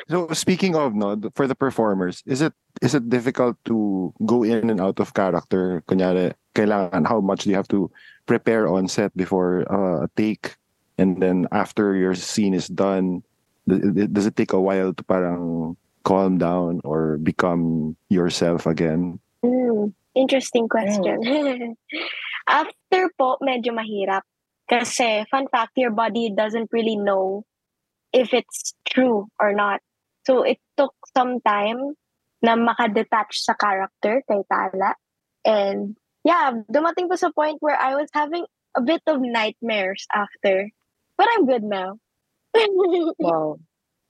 So 0.09 0.27
speaking 0.33 0.75
of 0.75 0.93
no, 0.93 1.15
for 1.35 1.47
the 1.47 1.55
performers, 1.55 2.23
is 2.25 2.41
it 2.41 2.53
is 2.81 2.95
it 2.95 3.09
difficult 3.09 3.57
to 3.65 4.13
go 4.25 4.43
in 4.43 4.69
and 4.69 4.81
out 4.81 4.99
of 4.99 5.13
character? 5.13 5.83
Kunyari, 5.87 6.33
kailangan 6.55 7.07
how 7.07 7.21
much 7.21 7.43
do 7.43 7.49
you 7.49 7.55
have 7.55 7.69
to 7.69 7.91
prepare 8.25 8.67
on 8.67 8.87
set 8.87 9.15
before 9.15 9.65
uh, 9.71 10.05
a 10.05 10.09
take, 10.17 10.57
and 10.97 11.21
then 11.21 11.47
after 11.51 11.95
your 11.95 12.15
scene 12.15 12.53
is 12.53 12.67
done, 12.67 13.23
does 13.67 14.25
it 14.25 14.35
take 14.35 14.53
a 14.53 14.61
while 14.61 14.93
to 14.93 15.03
parang 15.03 15.77
calm 16.03 16.37
down 16.37 16.81
or 16.83 17.17
become 17.17 17.95
yourself 18.09 18.65
again? 18.65 19.19
Mm, 19.43 19.93
interesting 20.15 20.69
question. 20.69 21.19
After 22.47 23.09
po, 23.17 23.37
medyo 23.41 23.73
mahirap. 23.73 24.23
Kasi, 24.69 25.27
fun 25.27 25.47
fact, 25.51 25.75
your 25.75 25.91
body 25.91 26.31
doesn't 26.31 26.71
really 26.71 26.95
know 26.95 27.43
if 28.11 28.33
it's 28.33 28.73
true 28.87 29.27
or 29.39 29.53
not. 29.53 29.81
So, 30.25 30.43
it 30.43 30.59
took 30.77 30.95
some 31.11 31.39
time 31.43 31.99
na 32.43 32.55
makadetach 32.55 33.31
sa 33.31 33.53
character 33.55 34.23
kay 34.27 34.43
Tala. 34.47 34.95
And, 35.43 35.95
yeah, 36.23 36.51
dumating 36.71 37.11
po 37.11 37.15
sa 37.15 37.31
point 37.31 37.59
where 37.59 37.75
I 37.75 37.95
was 37.95 38.07
having 38.11 38.47
a 38.75 38.81
bit 38.81 39.03
of 39.07 39.19
nightmares 39.19 40.07
after. 40.11 40.71
But 41.17 41.27
I'm 41.31 41.45
good 41.45 41.63
now. 41.63 41.99
wow. 43.19 43.59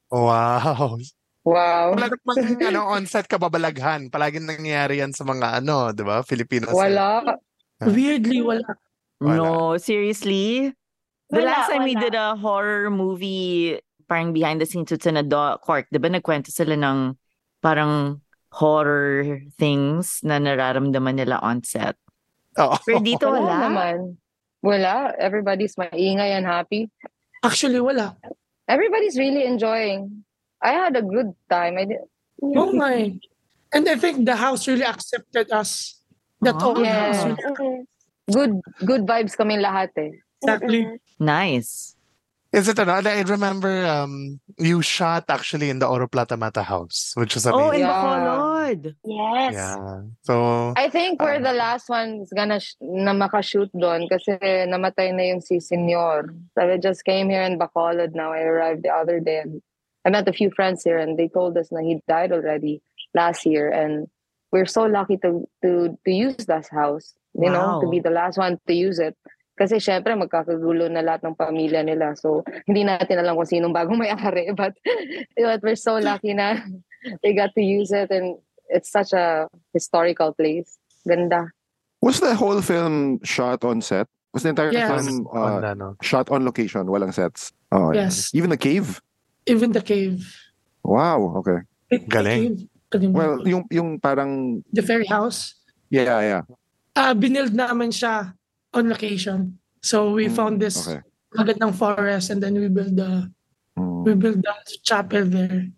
Wow. 0.09 0.97
Wow. 1.43 1.95
Wala 1.99 2.07
namang 2.07 2.39
ano, 2.71 2.81
on-set 2.87 3.27
kababalaghan. 3.27 4.07
Palaging 4.07 4.47
nangyayari 4.47 5.03
yan 5.03 5.11
sa 5.11 5.27
mga 5.27 5.59
ano, 5.59 5.91
di 5.91 6.03
ba? 6.03 6.23
Filipino 6.23 6.71
set. 6.71 6.75
Wala. 6.75 7.35
Weirdly, 7.83 8.39
wala. 8.39 8.63
Wala. 9.19 9.35
No, 9.35 9.75
seriously. 9.75 10.71
The 11.27 11.43
Wala, 11.43 11.51
last 11.51 11.67
time 11.67 11.83
we 11.83 11.95
wala. 11.99 12.03
did 12.07 12.15
a 12.15 12.35
horror 12.39 12.87
movie, 12.87 13.75
parang 14.07 14.31
behind 14.31 14.63
the 14.63 14.67
scenes 14.67 14.91
sa 14.95 15.11
Nado 15.11 15.59
Court, 15.59 15.83
di 15.91 15.99
ba 15.99 16.07
nagkwento 16.07 16.47
sila 16.47 16.79
ng 16.79 17.17
parang 17.59 18.23
horror 18.53 19.41
things 19.57 20.21
na 20.23 20.37
nararamdaman 20.39 21.17
nila 21.19 21.41
on 21.43 21.59
set. 21.65 21.97
Oo. 22.55 22.77
Pero 22.85 23.01
dito 23.03 23.27
Wala 23.27 23.41
wala. 23.43 23.55
naman. 23.67 23.95
Wala. 24.63 25.11
Everybody's 25.19 25.75
maingay 25.75 26.37
and 26.37 26.45
happy. 26.47 26.87
Actually, 27.43 27.81
wala. 27.83 28.15
Everybody's 28.69 29.19
really 29.19 29.43
enjoying. 29.43 30.23
I 30.63 30.71
had 30.71 30.95
a 30.95 31.03
good 31.03 31.35
time. 31.51 31.75
I 31.77 31.85
did. 31.85 31.99
Oh 32.41 32.71
my. 32.71 33.19
And 33.73 33.83
I 33.89 33.95
think 33.99 34.23
the 34.25 34.35
house 34.35 34.63
really 34.67 34.87
accepted 34.87 35.51
us. 35.51 35.99
That 36.41 36.55
Ah. 36.59 36.65
old 36.71 36.79
house. 36.85 37.19
Yeah. 37.23 37.35
really-. 37.59 37.83
Good 38.31 38.53
good 38.87 39.03
vibes 39.03 39.35
kami 39.35 39.59
lahat 39.59 39.91
eh. 39.99 40.11
Exactly. 40.39 40.87
Nice. 41.19 41.95
Is 42.53 42.69
it 42.69 42.77
ano? 42.77 43.01
I 43.01 43.25
remember 43.25 43.71
um, 43.83 44.37
you 44.61 44.79
shot 44.85 45.25
actually 45.27 45.73
in 45.73 45.79
the 45.81 45.89
Oro 45.89 46.05
Plata 46.07 46.37
Mata 46.37 46.61
house, 46.61 47.11
which 47.17 47.33
is 47.35 47.49
Oh, 47.49 47.73
in 47.73 47.81
amazing. 47.81 47.89
Yeah. 47.89 47.97
Bacolod. 47.97 48.81
Yes. 49.03 49.51
yeah. 49.57 49.99
So, 50.21 50.33
I 50.77 50.87
think 50.87 51.17
we're 51.19 51.41
Ah. 51.41 51.47
the 51.49 51.57
last 51.57 51.89
ones 51.89 52.29
gonna 52.29 52.61
sh- 52.61 52.77
na 52.79 53.11
makashoot 53.17 53.73
doon 53.73 54.05
kasi 54.05 54.37
namatay 54.69 55.11
na 55.17 55.33
yung 55.33 55.41
si 55.41 55.57
Senyor. 55.57 56.29
So 56.53 56.61
I 56.61 56.77
just 56.77 57.01
came 57.03 57.27
here 57.33 57.41
in 57.41 57.57
Bacolod 57.57 58.13
now. 58.13 58.31
I 58.31 58.45
arrived 58.45 58.85
the 58.85 58.93
other 58.93 59.17
day 59.19 59.41
and 59.41 59.59
I 60.05 60.09
met 60.11 60.27
a 60.27 60.33
few 60.33 60.51
friends 60.51 60.83
here 60.83 60.97
and 60.99 61.17
they 61.17 61.27
told 61.27 61.57
us 61.57 61.71
na 61.71 61.79
he 61.79 61.99
died 62.07 62.31
already 62.31 62.81
last 63.15 63.45
year 63.45 63.71
and 63.71 64.07
we're 64.51 64.67
so 64.69 64.83
lucky 64.85 65.17
to 65.23 65.47
to 65.63 65.97
to 66.05 66.11
use 66.11 66.45
that 66.51 66.67
house. 66.69 67.15
You 67.33 67.49
know, 67.49 67.81
to 67.81 67.87
Wow. 67.87 67.93
be 67.93 67.99
the 67.99 68.13
last 68.13 68.37
one 68.37 68.59
to 68.67 68.73
use 68.73 68.99
it. 69.01 69.17
Kasi 69.57 69.81
syempre 69.81 70.13
magkakagulo 70.13 70.85
na 70.89 71.01
lahat 71.01 71.25
ng 71.25 71.33
pamilya 71.37 71.81
nila. 71.85 72.13
So 72.17 72.45
hindi 72.69 72.85
natin 72.85 73.17
alam 73.21 73.37
kung 73.37 73.49
sinong 73.49 73.73
bagong 73.73 73.97
may-ari 74.01 74.49
but, 74.57 74.73
but 75.37 75.61
we're 75.65 75.77
so 75.79 75.97
lucky 75.97 76.33
na 76.37 76.61
they 77.25 77.33
got 77.33 77.53
to 77.57 77.61
use 77.65 77.89
it 77.93 78.09
and 78.13 78.37
it's 78.69 78.89
such 78.93 79.13
a 79.13 79.49
historical 79.73 80.33
place. 80.33 80.77
Ganda. 81.07 81.49
Was 82.01 82.19
the 82.19 82.35
whole 82.35 82.61
film 82.61 83.17
shot 83.23 83.63
on 83.63 83.81
set? 83.81 84.07
Was 84.33 84.43
the 84.43 84.49
entire 84.53 84.73
Yes. 84.73 84.89
film 84.89 85.25
on 85.33 85.63
uh, 85.63 85.71
ano. 85.73 85.87
shot 86.01 86.29
on 86.29 86.45
location? 86.45 86.85
Walang 86.89 87.13
sets? 87.13 87.53
Oh, 87.71 87.93
yeah. 87.93 88.09
Yes. 88.09 88.29
Even 88.33 88.49
the 88.49 88.57
cave? 88.57 89.01
Even 89.45 89.71
the 89.71 89.81
cave. 89.83 90.23
Wow, 90.83 91.39
okay. 91.43 91.63
Galing. 92.07 92.67
Galing. 92.91 93.11
Well, 93.13 93.41
yung 93.47 93.63
yung 93.71 93.99
parang 93.99 94.63
the 94.71 94.81
fairy 94.83 95.07
house. 95.07 95.55
yeah, 95.89 96.19
yeah. 96.21 96.43
Ah, 96.93 97.13
binild 97.17 97.53
namin 97.53 97.89
siya 97.89 98.33
on 98.73 98.89
location. 98.89 99.57
So 99.81 100.13
we 100.13 100.29
Mm, 100.29 100.35
found 100.35 100.55
this 100.61 100.77
Okay. 100.77 101.01
magandang 101.33 101.73
forest 101.73 102.29
and 102.29 102.39
then 102.41 102.53
we 102.55 102.69
build 102.69 102.93
the 102.95 103.27
Mm. 103.73 104.05
we 104.05 104.11
build 104.13 104.39
the 104.45 104.53
chapel 104.85 105.25
there. 105.25 105.73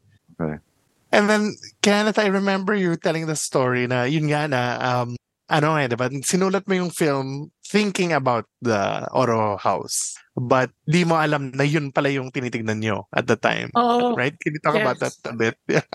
And 1.16 1.32
then, 1.32 1.56
Kenneth, 1.80 2.20
I 2.20 2.28
remember 2.28 2.76
you 2.76 3.00
telling 3.00 3.24
the 3.24 3.40
story 3.40 3.88
na 3.88 4.04
yun 4.04 4.28
nga 4.28 4.52
na, 4.52 4.62
um, 4.84 5.16
ano 5.50 5.78
eh, 5.78 5.86
diba? 5.86 6.10
Sinulat 6.26 6.66
mo 6.66 6.74
yung 6.74 6.92
film 6.94 7.54
thinking 7.66 8.14
about 8.14 8.46
the 8.62 9.06
Oro 9.14 9.58
House. 9.58 10.18
But 10.36 10.74
di 10.86 11.06
mo 11.06 11.16
alam 11.16 11.54
na 11.54 11.64
yun 11.64 11.94
pala 11.94 12.10
yung 12.12 12.34
tinitignan 12.34 12.82
nyo 12.82 13.06
at 13.14 13.26
the 13.30 13.38
time. 13.38 13.70
Oh, 13.78 14.14
Right? 14.18 14.36
Can 14.38 14.58
you 14.58 14.62
talk 14.62 14.76
about 14.76 15.00
that 15.00 15.16
Yes. 15.16 15.30
a 15.30 15.34
bit? 15.34 15.56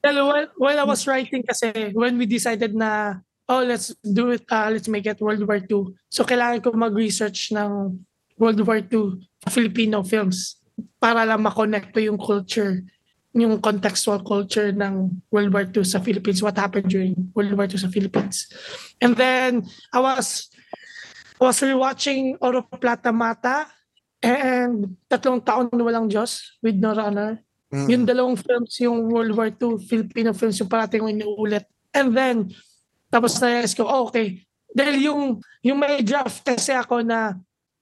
Well, 0.00 0.32
while, 0.32 0.48
while 0.56 0.78
I 0.80 0.86
was 0.88 1.04
writing 1.04 1.44
kasi, 1.44 1.92
when 1.92 2.16
we 2.16 2.24
decided 2.24 2.72
na, 2.72 3.20
oh, 3.52 3.60
let's 3.60 3.92
do 4.00 4.32
it, 4.32 4.48
uh, 4.48 4.72
let's 4.72 4.88
make 4.88 5.04
it 5.04 5.20
World 5.20 5.44
War 5.44 5.60
II. 5.60 5.92
So, 6.08 6.24
kailangan 6.24 6.64
ko 6.64 6.72
mag-research 6.72 7.52
ng 7.52 8.00
World 8.40 8.64
War 8.64 8.80
II 8.80 9.20
Filipino 9.52 10.00
films 10.00 10.56
para 10.96 11.28
lang 11.28 11.44
makonect 11.44 11.92
ko 11.92 12.00
yung 12.00 12.16
culture, 12.16 12.80
yung 13.30 13.62
contextual 13.62 14.26
culture 14.26 14.74
ng 14.74 15.22
World 15.30 15.50
War 15.54 15.62
II 15.62 15.86
sa 15.86 16.02
Philippines, 16.02 16.42
what 16.42 16.58
happened 16.58 16.90
during 16.90 17.14
World 17.30 17.54
War 17.54 17.70
II 17.70 17.78
sa 17.78 17.90
Philippines. 17.90 18.50
And 18.98 19.14
then, 19.14 19.62
I 19.94 20.00
was, 20.02 20.50
I 21.38 21.46
was 21.46 21.58
rewatching 21.62 22.36
Oro 22.42 22.66
Plata 22.66 23.14
Mata 23.14 23.70
and 24.18 24.98
Tatlong 25.06 25.40
Taon 25.40 25.70
na 25.70 25.82
Walang 25.86 26.10
Diyos 26.10 26.58
with 26.58 26.74
No 26.74 26.90
Runner. 26.90 27.38
Mm. 27.70 27.86
Yung 27.86 28.04
dalawang 28.04 28.36
films, 28.36 28.82
yung 28.82 29.06
World 29.06 29.32
War 29.38 29.48
II, 29.54 29.78
Filipino 29.86 30.34
films, 30.34 30.58
yung 30.58 30.68
parating 30.68 31.06
yung 31.06 31.14
inuulit. 31.14 31.64
And 31.94 32.10
then, 32.10 32.50
tapos 33.14 33.38
na-realize 33.38 33.78
ko, 33.78 33.86
oh, 33.86 34.10
okay. 34.10 34.42
Dahil 34.74 35.06
yung, 35.06 35.22
yung 35.62 35.78
may 35.78 36.02
draft 36.02 36.42
kasi 36.42 36.74
ako 36.74 37.06
na, 37.06 37.38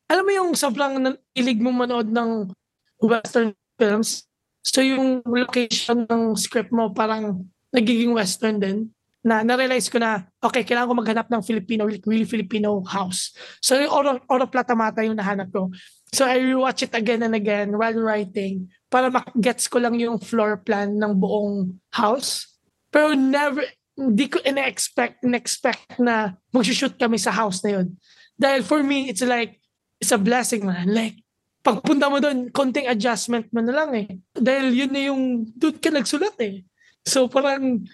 alam 0.09 0.25
mo 0.25 0.33
yung 0.33 0.51
sobrang 0.53 1.17
ilig 1.33 1.61
mo 1.61 1.73
manood 1.73 2.09
ng 2.09 2.53
Western 3.01 3.53
films. 3.77 4.29
So 4.63 4.85
yung 4.85 5.25
location 5.25 6.05
ng 6.07 6.37
script 6.37 6.71
mo 6.71 6.93
parang 6.93 7.47
nagiging 7.75 8.13
Western 8.15 8.59
din. 8.59 8.79
Na 9.19 9.43
na-realize 9.43 9.91
ko 9.91 9.99
na, 9.99 10.25
okay, 10.39 10.63
kailangan 10.63 10.89
ko 10.89 10.95
maghanap 11.03 11.27
ng 11.29 11.43
Filipino, 11.43 11.85
really 11.85 12.25
Filipino 12.25 12.81
house. 12.87 13.35
So 13.59 13.75
yung 13.77 13.93
Oro, 13.93 14.11
Oro 14.31 14.47
Plata 14.47 14.79
Mata 14.79 15.03
yung 15.03 15.19
nahanap 15.19 15.51
ko. 15.51 15.69
So 16.15 16.25
I 16.25 16.41
rewatch 16.41 16.87
it 16.87 16.95
again 16.97 17.21
and 17.21 17.37
again 17.37 17.77
while 17.77 17.99
writing 17.99 18.71
para 18.89 19.13
mak-gets 19.13 19.69
ko 19.69 19.83
lang 19.83 20.01
yung 20.01 20.17
floor 20.17 20.63
plan 20.65 20.97
ng 20.97 21.13
buong 21.21 21.77
house. 21.93 22.49
Pero 22.89 23.13
never, 23.13 23.61
hindi 23.99 24.31
ko 24.31 24.41
ina-expect, 24.41 25.21
in-expect 25.27 26.01
na 26.01 26.39
mag-shoot 26.55 26.97
kami 26.97 27.21
sa 27.21 27.35
house 27.35 27.61
na 27.67 27.83
yun. 27.83 27.99
Dahil 28.39 28.63
for 28.65 28.81
me, 28.81 29.11
it's 29.11 29.21
like, 29.21 29.61
it's 30.01 30.15
a 30.15 30.17
blessing 30.17 30.65
man. 30.65 30.89
Like, 30.89 31.21
pagpunta 31.69 32.09
mo 32.09 32.17
doon, 32.17 32.49
konting 32.49 32.89
adjustment 32.89 33.45
mo 33.53 33.61
na 33.61 33.75
lang 33.77 33.91
eh. 33.93 34.09
Dahil 34.33 34.73
yun 34.73 34.93
na 34.93 35.03
yung, 35.13 35.45
doon 35.53 35.77
ka 35.77 35.93
nagsulat 35.93 36.37
eh. 36.41 36.65
So 37.05 37.29
parang 37.29 37.85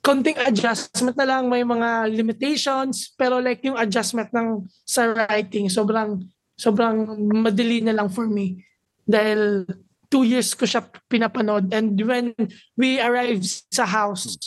konting 0.00 0.40
adjustment 0.40 1.12
na 1.20 1.28
lang, 1.28 1.52
may 1.52 1.60
mga 1.60 2.08
limitations, 2.08 3.12
pero 3.12 3.36
like 3.36 3.60
yung 3.60 3.76
adjustment 3.76 4.32
ng 4.32 4.64
sa 4.88 5.12
writing, 5.12 5.68
sobrang 5.68 6.24
sobrang 6.56 7.04
madali 7.28 7.84
na 7.84 7.92
lang 7.92 8.08
for 8.08 8.24
me. 8.24 8.64
Dahil 9.04 9.68
two 10.08 10.24
years 10.24 10.56
ko 10.56 10.64
siya 10.64 10.88
pinapanood 11.12 11.68
and 11.76 11.92
when 12.00 12.32
we 12.80 12.96
arrived 12.96 13.44
sa 13.68 13.84
house, 13.84 14.40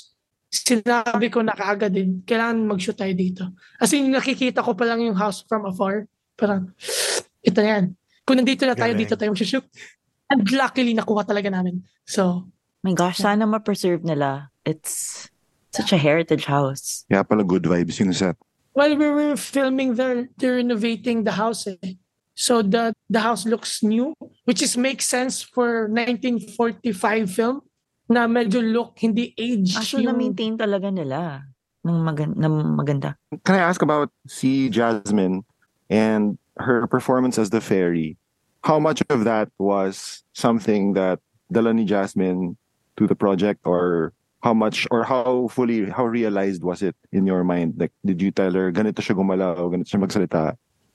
sinabi 0.50 1.30
ko 1.30 1.46
na 1.46 1.54
kaagad 1.54 1.94
din, 1.94 2.26
kailangan 2.26 2.68
mag-shoot 2.68 2.98
tayo 2.98 3.14
dito. 3.14 3.46
As 3.78 3.94
in, 3.94 4.12
nakikita 4.12 4.60
ko 4.66 4.76
pa 4.76 4.84
lang 4.84 5.00
yung 5.00 5.16
house 5.16 5.46
from 5.48 5.64
afar. 5.70 6.10
Parang, 6.36 6.74
ito 7.46 7.62
yan. 7.62 7.96
Kung 8.32 8.40
nandito 8.40 8.64
na 8.64 8.80
tayo, 8.80 8.96
Galing. 8.96 9.04
dito 9.04 9.20
tayo 9.20 9.36
mag-shoot. 9.36 9.68
And 10.32 10.48
luckily, 10.56 10.96
nakuha 10.96 11.28
talaga 11.28 11.52
namin. 11.52 11.84
So, 12.08 12.48
My 12.82 12.96
gosh, 12.96 13.20
sana 13.20 13.44
ma-preserve 13.46 14.02
nila. 14.02 14.50
It's 14.66 15.28
such 15.70 15.92
a 15.94 16.00
heritage 16.00 16.48
house. 16.50 17.06
Kaya 17.12 17.22
pala 17.22 17.44
good 17.44 17.68
vibes 17.68 18.00
yung 18.00 18.10
set. 18.16 18.40
while 18.74 18.96
we 18.96 19.06
were 19.06 19.36
filming 19.36 20.00
there, 20.00 20.32
they're 20.40 20.58
renovating 20.64 21.28
the 21.28 21.36
house. 21.36 21.68
Eh. 21.68 22.00
So 22.34 22.64
the 22.64 22.96
the 23.12 23.20
house 23.22 23.46
looks 23.46 23.84
new, 23.84 24.16
which 24.48 24.64
is 24.64 24.80
makes 24.80 25.06
sense 25.06 25.44
for 25.44 25.92
1945 25.92 27.30
film 27.30 27.62
na 28.10 28.26
medyo 28.26 28.64
look 28.64 28.98
hindi 28.98 29.36
age 29.38 29.76
Ah, 29.78 29.84
so 29.86 30.00
na-maintain 30.00 30.58
talaga 30.58 30.90
nila 30.90 31.46
ng, 31.84 31.98
magan- 32.02 32.34
ng 32.40 32.56
maganda. 32.74 33.14
Can 33.44 33.56
I 33.60 33.64
ask 33.68 33.82
about 33.84 34.10
si 34.26 34.72
Jasmine 34.74 35.44
and 35.92 36.40
her 36.58 36.88
performance 36.88 37.38
as 37.38 37.52
the 37.52 37.62
fairy? 37.62 38.18
How 38.62 38.78
much 38.78 39.02
of 39.10 39.26
that 39.26 39.50
was 39.58 40.22
something 40.34 40.94
that 40.94 41.20
dala 41.52 41.74
ni 41.74 41.86
Jasmine 41.86 42.58
to 42.98 43.08
the 43.08 43.16
project 43.16 43.66
or 43.66 44.14
how 44.42 44.54
much 44.54 44.88
or 44.90 45.06
how 45.06 45.48
fully 45.54 45.90
how 45.90 46.06
realized 46.06 46.64
was 46.66 46.82
it 46.82 46.96
in 47.14 47.26
your 47.26 47.44
mind 47.46 47.78
like 47.78 47.94
did 48.06 48.22
you 48.22 48.34
tell 48.34 48.50
her 48.52 48.74
ganito 48.74 48.98
siya 48.98 49.14
gumalaw 49.14 49.70
ganito 49.70 49.90
siya 49.90 50.02
magsalita 50.02 50.44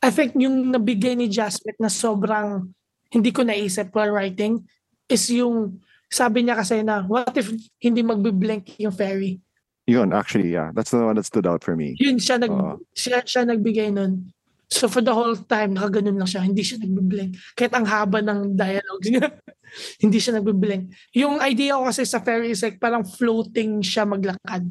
I 0.02 0.10
think 0.10 0.34
yung 0.34 0.74
nabigay 0.74 1.14
ni 1.14 1.30
Jasmine 1.30 1.78
na 1.78 1.90
sobrang 1.90 2.70
hindi 3.10 3.30
ko 3.30 3.46
naisip 3.46 3.94
while 3.94 4.10
writing 4.10 4.66
is 5.06 5.30
yung 5.30 5.78
sabi 6.10 6.42
niya 6.42 6.58
kasi 6.58 6.82
na 6.82 7.06
what 7.06 7.34
if 7.38 7.50
hindi 7.78 8.02
magbe-blink 8.02 8.78
yung 8.82 8.94
fairy? 8.94 9.38
yun 9.86 10.10
actually 10.10 10.50
yeah 10.50 10.74
that's 10.74 10.90
the 10.90 10.98
one 10.98 11.14
that 11.14 11.26
stood 11.26 11.46
out 11.46 11.62
for 11.62 11.78
me 11.78 11.94
Yun 12.02 12.18
siya 12.18 12.42
nag 12.42 12.50
Oo. 12.50 12.82
siya, 12.98 13.22
siya 13.22 13.46
nagbigay 13.46 13.94
nun. 13.94 14.34
So 14.66 14.90
for 14.90 14.98
the 14.98 15.14
whole 15.14 15.38
time 15.46 15.78
nakaganon 15.78 16.18
lang 16.18 16.26
siya, 16.26 16.42
hindi 16.42 16.66
siya 16.66 16.82
nagbe-blink. 16.82 17.38
Kahit 17.54 17.72
ang 17.74 17.86
haba 17.86 18.18
ng 18.18 18.58
dialogue 18.58 19.06
niya, 19.06 19.26
hindi 20.02 20.18
siya 20.18 20.42
nagbe-blink. 20.42 20.90
Yung 21.14 21.38
idea 21.38 21.78
ko 21.78 21.86
kasi 21.86 22.02
sa 22.02 22.18
fairy 22.18 22.50
is 22.50 22.62
like 22.66 22.82
parang 22.82 23.06
floating 23.06 23.78
siya 23.78 24.02
maglakad. 24.02 24.66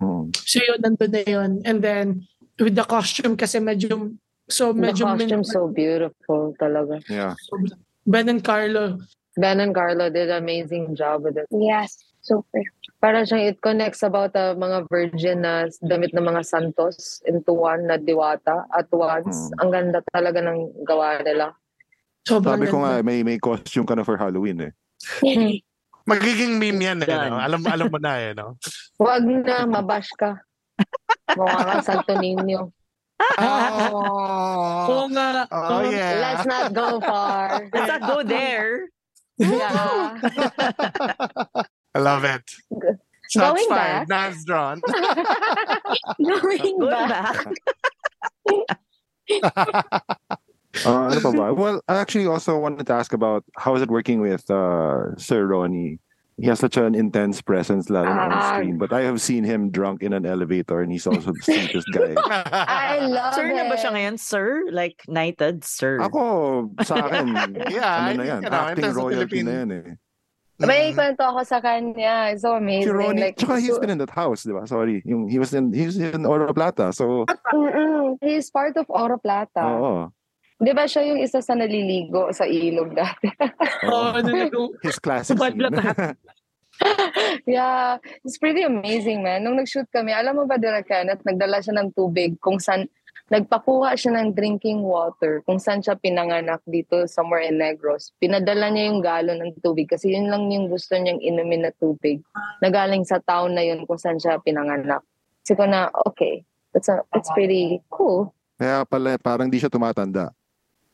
Mm. 0.00 0.32
So 0.32 0.64
yun, 0.64 0.80
nandun 0.80 1.12
na 1.12 1.22
yun. 1.28 1.50
And 1.68 1.78
then 1.84 2.24
with 2.56 2.72
the 2.74 2.88
costume 2.88 3.36
kasi 3.36 3.60
medyo 3.60 4.16
so 4.48 4.72
The 4.72 4.80
medyo 4.80 5.04
costume 5.12 5.44
so 5.44 5.68
beautiful 5.68 6.56
talaga. 6.56 7.00
yeah 7.08 7.34
Ben 8.06 8.28
and 8.28 8.44
Carlo. 8.44 9.00
Ben 9.36 9.60
and 9.60 9.74
Carlo 9.74 10.10
did 10.10 10.30
an 10.30 10.44
amazing 10.44 10.94
job 10.94 11.24
with 11.24 11.36
it. 11.36 11.48
Yes, 11.50 11.96
super. 12.24 12.64
Para 12.98 13.28
siyang 13.28 13.52
it 13.52 13.60
connects 13.60 14.00
about 14.00 14.32
the 14.32 14.56
mga 14.56 14.88
virgin 14.88 15.44
na 15.44 15.68
damit 15.84 16.16
ng 16.16 16.24
mga 16.24 16.42
santos 16.42 17.20
into 17.28 17.52
one 17.52 17.84
na 17.84 18.00
diwata 18.00 18.64
at 18.72 18.88
once. 18.88 19.52
Hmm. 19.52 19.60
Ang 19.60 19.70
ganda 19.70 19.98
talaga 20.08 20.40
ng 20.40 20.84
gawa 20.88 21.20
nila. 21.20 21.52
Sobrang 22.24 22.56
sabi 22.56 22.72
ko 22.72 22.80
nga 22.80 23.04
may 23.04 23.20
may 23.20 23.36
costume 23.36 23.84
ka 23.84 23.92
na 23.92 24.00
for 24.00 24.16
Halloween 24.16 24.72
eh 24.72 24.72
Magiging 26.08 26.56
meme 26.60 26.80
yan 26.84 27.00
eh. 27.04 27.08
No? 27.08 27.40
Alam, 27.40 27.60
alam 27.64 27.88
mo 27.88 27.96
na 27.96 28.12
eh. 28.20 28.32
No? 28.36 28.60
Huwag 29.00 29.24
na, 29.24 29.64
mabash 29.64 30.12
ka. 30.20 30.36
Mukha 31.32 31.60
kang 31.64 31.84
Santo 31.84 32.12
Niño. 32.20 32.68
Oh, 33.40 34.84
Oo 34.84 35.04
nga. 35.08 35.48
oh 35.48 35.80
yeah. 35.88 36.20
Let's 36.20 36.44
not 36.44 36.76
go 36.76 37.00
far. 37.00 37.64
Let's 37.72 37.88
not 37.88 38.04
go 38.04 38.20
there. 38.20 38.92
Yeah. 39.40 40.20
I 41.94 41.98
love 42.00 42.24
it. 42.24 42.42
Shots 43.30 43.54
Going 43.54 43.68
fired. 43.68 44.08
back. 44.08 44.08
Knives 44.08 44.44
drawn. 44.44 44.80
Going 46.18 46.58
Going 46.78 46.90
back. 46.90 47.46
back. 47.46 48.78
Uh, 50.84 51.06
ano 51.06 51.20
pa 51.22 51.30
ba? 51.30 51.54
Well, 51.54 51.78
I 51.86 52.02
actually 52.02 52.26
also 52.26 52.58
wanted 52.58 52.82
to 52.90 52.94
ask 52.98 53.14
about 53.14 53.46
how 53.54 53.78
is 53.78 53.82
it 53.82 53.94
working 53.94 54.18
with 54.18 54.42
uh, 54.50 55.14
Sir 55.14 55.46
Ronnie? 55.46 56.02
He 56.34 56.50
has 56.50 56.58
such 56.58 56.74
an 56.76 56.98
intense 56.98 57.38
presence 57.38 57.86
lalo 57.86 58.10
na 58.10 58.26
on 58.26 58.32
Ah. 58.34 58.58
screen. 58.58 58.74
But 58.74 58.90
I 58.90 59.06
have 59.06 59.22
seen 59.22 59.46
him 59.46 59.70
drunk 59.70 60.02
in 60.02 60.10
an 60.10 60.26
elevator 60.26 60.82
and 60.82 60.90
he's 60.90 61.06
also 61.06 61.30
the 61.30 61.38
sweetest 61.46 61.86
guy. 61.94 62.18
I 62.98 63.06
love 63.06 63.38
Sir 63.38 63.54
it. 63.54 63.54
na 63.54 63.70
ba 63.70 63.78
siya 63.78 63.94
ngayon? 63.94 64.18
Sir? 64.18 64.66
Like, 64.74 64.98
knighted 65.06 65.62
sir. 65.62 66.02
Ako, 66.02 66.74
sa 66.82 67.06
akin, 67.06 67.54
Yeah, 67.70 68.10
ano 68.10 68.18
na 68.18 68.22
I 68.26 68.26
yan, 68.34 68.40
think, 68.42 68.50
ano, 68.50 68.58
acting 68.66 68.82
ito 68.82 68.90
sa 68.90 68.98
royalty 68.98 69.14
Philippine- 69.30 69.46
na 69.46 69.54
yan 69.54 69.70
eh. 69.78 69.86
May 70.66 70.92
kwento 70.92 71.22
ako 71.22 71.40
sa 71.42 71.58
kanya. 71.60 72.32
It's 72.32 72.42
so 72.42 72.54
Si 72.54 72.60
amazing. 72.60 72.92
Ronnie, 72.92 73.20
like, 73.30 73.36
tsaka 73.36 73.60
he's 73.60 73.74
so- 73.74 73.80
been 73.80 73.90
in 73.90 74.00
that 74.00 74.12
house, 74.12 74.44
di 74.44 74.52
ba? 74.52 74.66
Sorry. 74.66 75.00
Yung, 75.04 75.28
he 75.28 75.38
was 75.38 75.52
in, 75.52 75.72
he 75.72 75.86
was 75.86 75.96
in 75.96 76.24
Oro 76.24 76.52
Plata. 76.52 76.92
So, 76.92 77.26
Mm-mm. 77.52 78.18
He's 78.20 78.50
part 78.50 78.76
of 78.76 78.86
Oro 78.88 79.18
Plata. 79.18 79.62
oo. 79.64 80.12
Di 80.54 80.70
ba 80.70 80.86
siya 80.86 81.02
yung 81.04 81.18
isa 81.18 81.42
sa 81.42 81.58
naliligo 81.58 82.30
sa 82.30 82.46
ilog 82.46 82.94
dati? 82.94 83.26
Oo, 83.90 84.14
ano 84.14 84.28
na 84.30 84.46
yung- 84.48 84.74
His 84.80 85.02
classic 85.02 85.34
scene. 85.36 85.60
yeah, 87.46 87.98
it's 88.24 88.38
pretty 88.38 88.62
amazing, 88.62 89.22
man. 89.22 89.44
Nung 89.44 89.56
nag-shoot 89.56 89.86
kami, 89.90 90.10
alam 90.10 90.36
mo 90.36 90.44
ba, 90.46 90.58
Direk 90.58 90.88
Kenneth, 90.88 91.22
nagdala 91.22 91.62
siya 91.62 91.74
ng 91.78 91.94
tubig 91.94 92.38
kung 92.40 92.58
saan, 92.58 92.86
nagpakuha 93.32 93.96
siya 93.96 94.20
ng 94.20 94.36
drinking 94.36 94.84
water 94.84 95.40
kung 95.48 95.56
saan 95.56 95.80
siya 95.80 95.96
pinanganak 95.96 96.60
dito 96.68 97.08
somewhere 97.08 97.44
in 97.44 97.56
Negros. 97.56 98.12
Pinadala 98.20 98.68
niya 98.68 98.92
yung 98.92 99.00
galon 99.00 99.40
ng 99.40 99.52
tubig 99.64 99.88
kasi 99.88 100.12
yun 100.12 100.28
lang 100.28 100.52
yung 100.52 100.68
gusto 100.68 100.92
niyang 100.96 101.20
inumin 101.24 101.64
na 101.64 101.72
tubig 101.72 102.20
na 102.60 102.68
galing 102.68 103.02
sa 103.08 103.20
town 103.24 103.56
na 103.56 103.64
yun 103.64 103.88
kung 103.88 103.96
saan 103.96 104.20
siya 104.20 104.36
pinanganak. 104.44 105.00
Kasi 105.40 105.56
ko 105.56 105.64
na, 105.64 105.88
okay, 106.04 106.44
that's, 106.76 106.88
a, 106.92 107.00
that's 107.12 107.32
pretty 107.32 107.80
cool. 107.88 108.32
Kaya 108.60 108.84
pala, 108.84 109.16
parang 109.16 109.48
di 109.48 109.60
siya 109.60 109.72
tumatanda. 109.72 110.32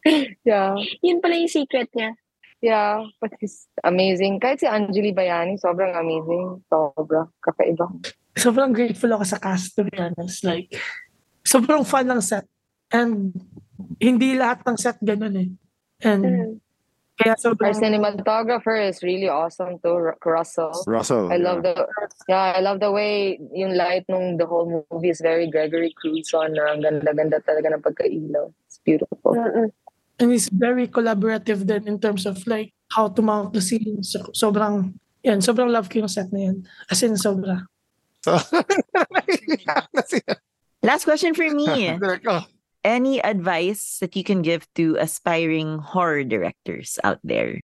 Yeah. 0.48 0.80
Yun 1.04 1.20
pala 1.20 1.36
yung 1.36 1.52
secret 1.52 1.92
niya. 1.92 2.16
Yeah, 2.60 3.08
but 3.20 3.32
he's 3.40 3.68
amazing. 3.84 4.36
Kahit 4.36 4.60
si 4.60 4.68
Anjali 4.68 5.16
Bayani, 5.16 5.56
sobrang 5.56 5.96
amazing. 5.96 6.60
Sobra. 6.68 7.28
Kakaiba. 7.40 7.88
sobrang 8.36 8.72
grateful 8.72 9.12
ako 9.16 9.24
sa 9.24 9.40
cast 9.40 9.76
to 9.76 9.84
be 9.84 9.96
honest. 9.96 10.44
Like, 10.44 10.72
sobrang 11.50 11.82
fun 11.82 12.06
ng 12.06 12.22
set. 12.22 12.46
And 12.94 13.34
hindi 13.98 14.38
lahat 14.38 14.62
ng 14.62 14.78
set 14.78 15.02
ganun 15.02 15.34
eh. 15.34 15.48
And 16.06 16.22
Mm. 16.22 16.52
kaya 17.20 17.34
Our 17.36 17.42
sobrang 17.52 17.76
cinematographer 17.76 18.78
is 18.80 19.02
really 19.04 19.28
awesome 19.28 19.76
too, 19.82 19.92
Ru- 19.92 20.16
Russell. 20.24 20.72
Russell. 20.88 21.28
I 21.28 21.36
love 21.36 21.60
the 21.60 21.74
yeah, 22.30 22.56
I 22.56 22.64
love 22.64 22.80
the 22.80 22.88
way 22.88 23.36
yung 23.52 23.76
light 23.76 24.08
nung 24.08 24.38
the 24.40 24.46
whole 24.48 24.86
movie 24.88 25.12
is 25.12 25.20
very 25.20 25.44
Gregory 25.50 25.92
Crewson 26.00 26.56
na 26.56 26.72
ang 26.72 26.80
ganda-ganda 26.80 27.42
talaga 27.44 27.76
ng 27.76 27.82
pagkailaw. 27.84 28.48
It's 28.64 28.80
beautiful. 28.80 29.34
Mm-mm. 29.36 29.68
and 30.20 30.28
he's 30.32 30.52
very 30.52 30.84
collaborative 30.84 31.64
then 31.64 31.88
in 31.88 31.96
terms 31.96 32.28
of 32.28 32.36
like 32.44 32.76
how 32.92 33.08
to 33.08 33.24
mount 33.24 33.56
the 33.56 33.60
scene. 33.64 34.04
So, 34.04 34.20
sobrang, 34.36 34.92
yan, 35.24 35.40
sobrang 35.40 35.72
love 35.72 35.88
ko 35.88 36.04
yung 36.04 36.12
set 36.12 36.28
na 36.28 36.52
yan. 36.52 36.68
As 36.92 37.00
in, 37.02 37.16
sobra. 37.16 37.64
So, 38.20 38.36
Last 40.82 41.04
question 41.04 41.34
for 41.34 41.48
me. 41.48 41.96
Direct, 41.98 42.26
oh. 42.26 42.46
Any 42.82 43.20
advice 43.20 43.98
that 44.00 44.16
you 44.16 44.24
can 44.24 44.40
give 44.40 44.64
to 44.74 44.96
aspiring 44.96 45.78
horror 45.78 46.24
directors 46.24 46.98
out 47.04 47.20
there? 47.22 47.60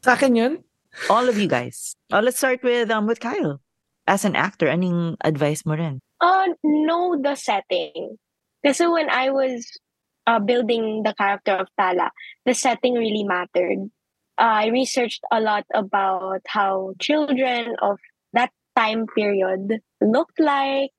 Sa 0.00 0.16
akin 0.16 0.36
yun, 0.36 0.64
All 1.10 1.28
of 1.28 1.36
you 1.36 1.48
guys. 1.48 1.94
Oh, 2.10 2.20
let's 2.20 2.38
start 2.38 2.62
with 2.64 2.90
um 2.90 3.06
with 3.06 3.20
Kyle. 3.20 3.60
As 4.06 4.24
an 4.24 4.36
actor, 4.36 4.66
anong 4.66 5.20
advice 5.20 5.66
mo 5.66 5.76
rin? 5.76 6.00
Uh, 6.22 6.56
know 6.64 7.20
the 7.20 7.36
setting. 7.36 8.16
Kasi 8.64 8.88
when 8.88 9.10
I 9.10 9.28
was 9.28 9.66
uh, 10.24 10.40
building 10.40 11.02
the 11.04 11.12
character 11.12 11.52
of 11.52 11.68
Tala, 11.76 12.10
the 12.48 12.54
setting 12.54 12.94
really 12.94 13.24
mattered. 13.24 13.90
Uh, 14.38 14.64
I 14.64 14.66
researched 14.68 15.20
a 15.32 15.40
lot 15.40 15.64
about 15.74 16.40
how 16.46 16.94
children 17.00 17.76
of 17.82 17.98
that 18.32 18.52
time 18.76 19.06
period 19.08 19.80
looked 20.00 20.38
like, 20.40 20.95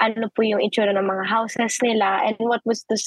ano 0.00 0.28
po 0.34 0.42
yung 0.42 0.60
itsura 0.60 0.92
ng 0.92 1.06
mga 1.06 1.24
houses 1.26 1.78
nila, 1.82 2.22
and 2.24 2.36
what 2.38 2.60
was 2.64 2.84
the, 2.88 2.98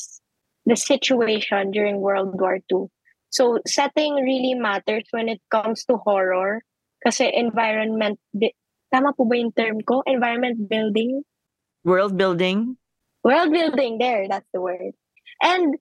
the 0.66 0.76
situation 0.76 1.72
during 1.72 2.02
World 2.02 2.34
War 2.40 2.60
II. 2.70 2.90
So 3.30 3.62
setting 3.68 4.16
really 4.16 4.58
matters 4.58 5.06
when 5.12 5.30
it 5.30 5.42
comes 5.54 5.86
to 5.86 6.02
horror 6.02 6.66
kasi 7.06 7.30
environment, 7.30 8.20
bi- 8.34 8.58
tama 8.92 9.14
po 9.14 9.24
ba 9.30 9.38
yung 9.38 9.54
term 9.54 9.80
ko? 9.86 10.02
Environment 10.06 10.58
building? 10.68 11.24
World 11.86 12.18
building? 12.18 12.76
World 13.24 13.52
building, 13.52 14.00
there, 14.00 14.28
that's 14.28 14.48
the 14.54 14.62
word. 14.62 14.98
And 15.44 15.76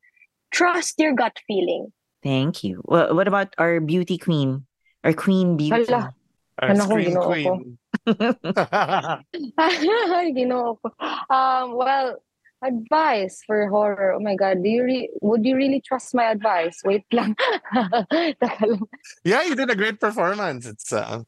trust 0.53 0.99
your 0.99 1.15
gut 1.15 1.39
feeling. 1.47 1.91
Thank 2.23 2.63
you. 2.63 2.83
Well, 2.85 3.15
what 3.15 3.27
about 3.27 3.55
our 3.59 3.81
beauty 3.81 4.19
queen? 4.19 4.67
Our 5.03 5.15
queen 5.15 5.57
beauty? 5.57 5.87
Hala. 5.87 6.15
Our 6.59 6.75
Ano 6.75 6.83
ko, 6.87 6.95
screen 6.99 7.15
ginoo 7.15 7.23
ko. 7.23 7.29
queen. 7.31 7.79
Ay, 9.59 10.33
ginoo 10.35 10.77
ko. 10.83 10.87
Um, 11.31 11.77
well, 11.79 12.19
advice 12.63 13.43
for 13.47 13.69
horror. 13.71 14.15
Oh 14.15 14.21
my 14.21 14.35
God, 14.35 14.63
do 14.63 14.69
you 14.69 14.83
re- 14.83 15.11
would 15.23 15.45
you 15.47 15.55
really 15.57 15.81
trust 15.81 16.15
my 16.15 16.25
advice? 16.31 16.83
Wait 16.85 17.07
lang. 17.13 17.37
yeah, 19.25 19.43
you 19.47 19.55
did 19.55 19.71
a 19.71 19.77
great 19.79 20.01
performance. 20.01 20.67
It's 20.67 20.93
uh, 20.93 21.23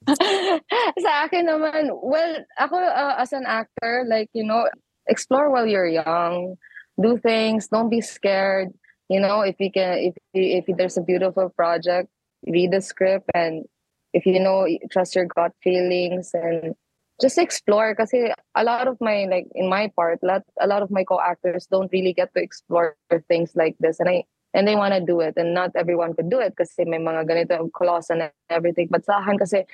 Sa 0.99 1.11
akin 1.26 1.47
naman, 1.47 1.95
well, 2.03 2.35
ako 2.59 2.76
uh, 2.83 3.14
as 3.18 3.33
an 3.33 3.45
actor, 3.47 4.05
like, 4.09 4.28
you 4.35 4.45
know, 4.45 4.66
explore 5.07 5.51
while 5.51 5.66
you're 5.66 5.87
young. 5.87 6.57
Do 7.01 7.16
things, 7.16 7.68
don't 7.68 7.89
be 7.89 8.01
scared. 8.03 8.68
You 9.09 9.20
know, 9.20 9.41
if 9.43 9.57
you 9.59 9.70
can, 9.72 10.12
if 10.12 10.14
if 10.35 10.64
there's 10.76 10.99
a 10.99 11.03
beautiful 11.07 11.51
project, 11.55 12.11
read 12.47 12.70
the 12.70 12.81
script 12.83 13.26
and 13.35 13.64
if 14.13 14.27
you 14.27 14.41
know, 14.41 14.67
trust 14.91 15.15
your 15.15 15.27
gut 15.27 15.53
feelings 15.63 16.31
and 16.35 16.75
just 17.21 17.39
explore 17.39 17.93
because 17.93 18.13
eh, 18.15 18.33
a 18.55 18.65
lot 18.65 18.89
of 18.89 18.97
my 19.01 19.27
like 19.31 19.47
in 19.55 19.69
my 19.69 19.93
part 19.95 20.23
lot, 20.23 20.43
a 20.61 20.67
lot 20.67 20.83
of 20.83 20.91
my 20.91 21.05
co-actors 21.05 21.67
don't 21.71 21.93
really 21.93 22.13
get 22.13 22.33
to 22.35 22.43
explore 22.43 22.97
things 23.29 23.53
like 23.55 23.77
this 23.79 24.01
and 24.01 24.09
I 24.09 24.25
and 24.55 24.67
they 24.67 24.75
want 24.75 24.95
to 24.95 25.01
do 25.01 25.21
it 25.21 25.35
and 25.37 25.55
not 25.55 25.71
everyone 25.77 26.15
could 26.15 26.31
do 26.31 26.41
it 26.41 26.57
kasi 26.57 26.83
eh, 26.83 26.85
may 26.89 26.99
mga 26.99 27.29
ganito 27.29 27.71
clause 27.73 28.11
and 28.11 28.31
everything 28.49 28.89
but 28.91 29.05
sa 29.05 29.21
akin 29.21 29.39
kasi 29.39 29.65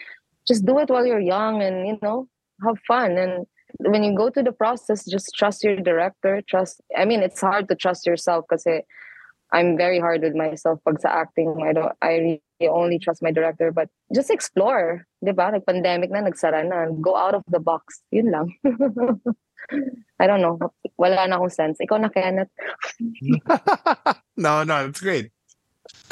just 0.46 0.66
do 0.66 0.78
it 0.78 0.90
while 0.90 1.06
you're 1.06 1.22
young 1.22 1.62
and 1.62 1.86
you 1.86 1.98
know 2.02 2.28
have 2.64 2.78
fun 2.86 3.16
and 3.16 3.46
when 3.80 4.02
you 4.02 4.14
go 4.14 4.28
to 4.28 4.42
the 4.42 4.52
process 4.52 5.04
just 5.04 5.32
trust 5.34 5.62
your 5.62 5.76
director 5.76 6.42
trust 6.48 6.82
I 6.96 7.04
mean 7.04 7.22
it's 7.22 7.40
hard 7.40 7.68
to 7.68 7.74
trust 7.74 8.06
yourself 8.06 8.44
kasi 8.50 8.82
I'm 9.52 9.78
very 9.78 10.00
hard 10.00 10.22
with 10.22 10.34
myself 10.34 10.82
pag 10.82 10.98
sa 10.98 11.22
acting. 11.22 11.62
I 11.62 11.72
don't 11.72 11.94
I 12.02 12.40
really 12.58 12.66
only 12.66 12.98
trust 12.98 13.22
my 13.22 13.30
director 13.30 13.70
but 13.70 13.86
just 14.10 14.30
explore 14.30 15.06
'di 15.22 15.32
ba? 15.34 15.54
Nag-pandemic 15.54 16.10
na 16.10 16.26
nagsara 16.26 16.66
na. 16.66 16.90
Go 16.98 17.14
out 17.14 17.34
of 17.34 17.46
the 17.50 17.62
box. 17.62 18.02
Yun 18.10 18.30
lang. 18.30 18.46
I 20.22 20.24
don't 20.26 20.42
know. 20.42 20.58
Wala 20.98 21.26
na 21.26 21.38
akong 21.38 21.52
sense. 21.52 21.78
Ikaw 21.82 21.98
na 21.98 22.10
Kenneth. 22.10 22.52
No, 24.36 24.68
no, 24.68 24.84
it's 24.84 25.00
great. 25.00 25.32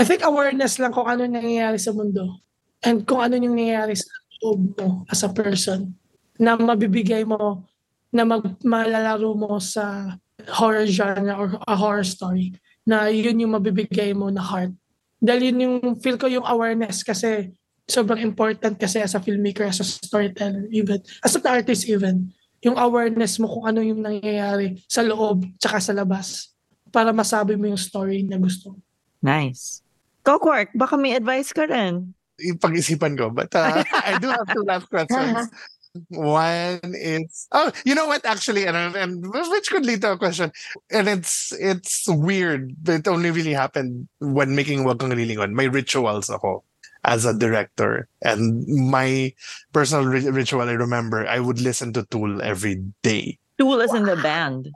I 0.00 0.04
think 0.08 0.24
awareness 0.24 0.80
lang 0.80 0.96
kung 0.96 1.04
ano 1.04 1.28
nangyayari 1.28 1.76
sa 1.76 1.92
mundo 1.92 2.40
and 2.80 3.04
kung 3.04 3.20
ano 3.20 3.36
yung 3.36 3.52
nangyayari 3.52 4.00
sa 4.00 4.08
loob 4.40 4.80
mo 4.80 5.04
as 5.12 5.20
a 5.20 5.28
person 5.28 5.92
na 6.40 6.56
mabibigay 6.56 7.20
mo 7.28 7.68
na 8.08 8.24
mag, 8.24 8.48
malalaro 8.64 9.36
mo 9.36 9.60
sa 9.60 10.16
horror 10.56 10.88
genre 10.88 11.36
or 11.36 11.48
a 11.68 11.76
horror 11.76 12.06
story 12.06 12.56
na 12.84 13.08
yun 13.08 13.40
yung 13.40 13.56
mabibigay 13.56 14.12
mo 14.12 14.28
na 14.28 14.44
heart. 14.44 14.72
Dahil 15.20 15.52
yun 15.52 15.58
yung 15.64 15.76
feel 16.00 16.20
ko 16.20 16.28
yung 16.28 16.44
awareness 16.44 17.00
kasi 17.00 17.52
sobrang 17.88 18.20
important 18.20 18.76
kasi 18.76 19.00
as 19.00 19.16
a 19.16 19.20
filmmaker, 19.20 19.64
as 19.64 19.80
a 19.80 19.86
storyteller 19.86 20.68
even, 20.72 21.00
as 21.24 21.36
an 21.36 21.44
artist 21.48 21.88
even, 21.88 22.32
yung 22.64 22.76
awareness 22.80 23.36
mo 23.36 23.48
kung 23.48 23.64
ano 23.68 23.80
yung 23.84 24.00
nangyayari 24.00 24.80
sa 24.88 25.04
loob 25.04 25.44
tsaka 25.60 25.80
sa 25.80 25.92
labas 25.92 26.52
para 26.88 27.12
masabi 27.12 27.60
mo 27.60 27.68
yung 27.68 27.80
story 27.80 28.24
na 28.24 28.40
gusto. 28.40 28.76
Nice. 29.20 29.84
Go, 30.24 30.40
Quark. 30.40 30.72
Baka 30.72 30.96
may 30.96 31.12
advice 31.12 31.52
ka 31.52 31.68
rin. 31.68 32.16
Yung 32.40 32.56
pag-isipan 32.56 33.16
ko. 33.20 33.28
But 33.28 33.52
uh, 33.52 33.84
I 34.08 34.16
do 34.16 34.32
have 34.32 34.48
two 34.48 34.64
last 34.64 34.88
questions. 34.88 35.52
One 36.08 36.80
is 36.94 37.46
oh, 37.52 37.70
you 37.84 37.94
know 37.94 38.06
what? 38.06 38.24
Actually, 38.26 38.66
and, 38.66 38.76
and 38.96 39.22
which 39.32 39.70
could 39.70 39.86
lead 39.86 40.02
to 40.02 40.12
a 40.12 40.18
question, 40.18 40.50
and 40.90 41.08
it's 41.08 41.52
it's 41.54 42.08
weird. 42.08 42.74
But 42.82 43.06
it 43.06 43.08
only 43.08 43.30
really 43.30 43.52
happened 43.54 44.08
when 44.18 44.56
making 44.56 44.82
Welcome 44.82 45.10
Lilingon. 45.10 45.52
My 45.52 45.64
rituals 45.70 46.30
ako 46.30 46.64
as 47.04 47.24
a 47.24 47.32
director, 47.32 48.08
and 48.22 48.66
my 48.66 49.32
personal 49.72 50.04
ri- 50.06 50.30
ritual. 50.30 50.66
I 50.66 50.74
remember 50.74 51.26
I 51.28 51.38
would 51.38 51.60
listen 51.60 51.92
to 51.94 52.02
Tool 52.10 52.42
every 52.42 52.82
day. 53.06 53.38
Tool 53.58 53.80
is 53.80 53.94
in 53.94 54.04
the 54.04 54.16
band. 54.16 54.70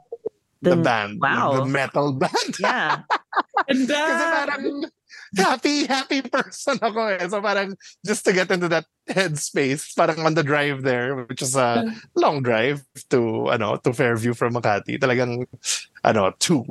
The, 0.61 0.75
band, 0.75 1.19
Wow. 1.21 1.55
the 1.55 1.65
metal 1.65 2.13
band. 2.13 2.55
Yeah. 2.59 3.03
And 3.67 3.87
parang 3.87 4.85
happy, 5.37 5.85
happy 5.85 6.21
person 6.21 6.79
ako 6.85 7.17
eh. 7.17 7.27
So 7.27 7.41
parang 7.41 7.75
just 8.05 8.25
to 8.25 8.33
get 8.33 8.49
into 8.51 8.69
that 8.69 8.85
headspace, 9.09 9.93
parang 9.95 10.19
on 10.25 10.33
the 10.33 10.43
drive 10.43 10.81
there, 10.83 11.25
which 11.25 11.41
is 11.41 11.55
a 11.55 11.85
long 12.15 12.41
drive 12.41 12.81
to, 13.09 13.49
ano, 13.49 13.77
to 13.81 13.93
Fairview 13.93 14.33
from 14.33 14.53
Makati. 14.53 14.97
Talagang, 14.99 15.45
ano, 16.03 16.33
two. 16.39 16.65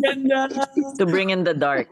Ganda. 0.00 0.48
to 0.98 1.06
bring 1.06 1.30
in 1.30 1.44
the 1.44 1.54
dark. 1.54 1.88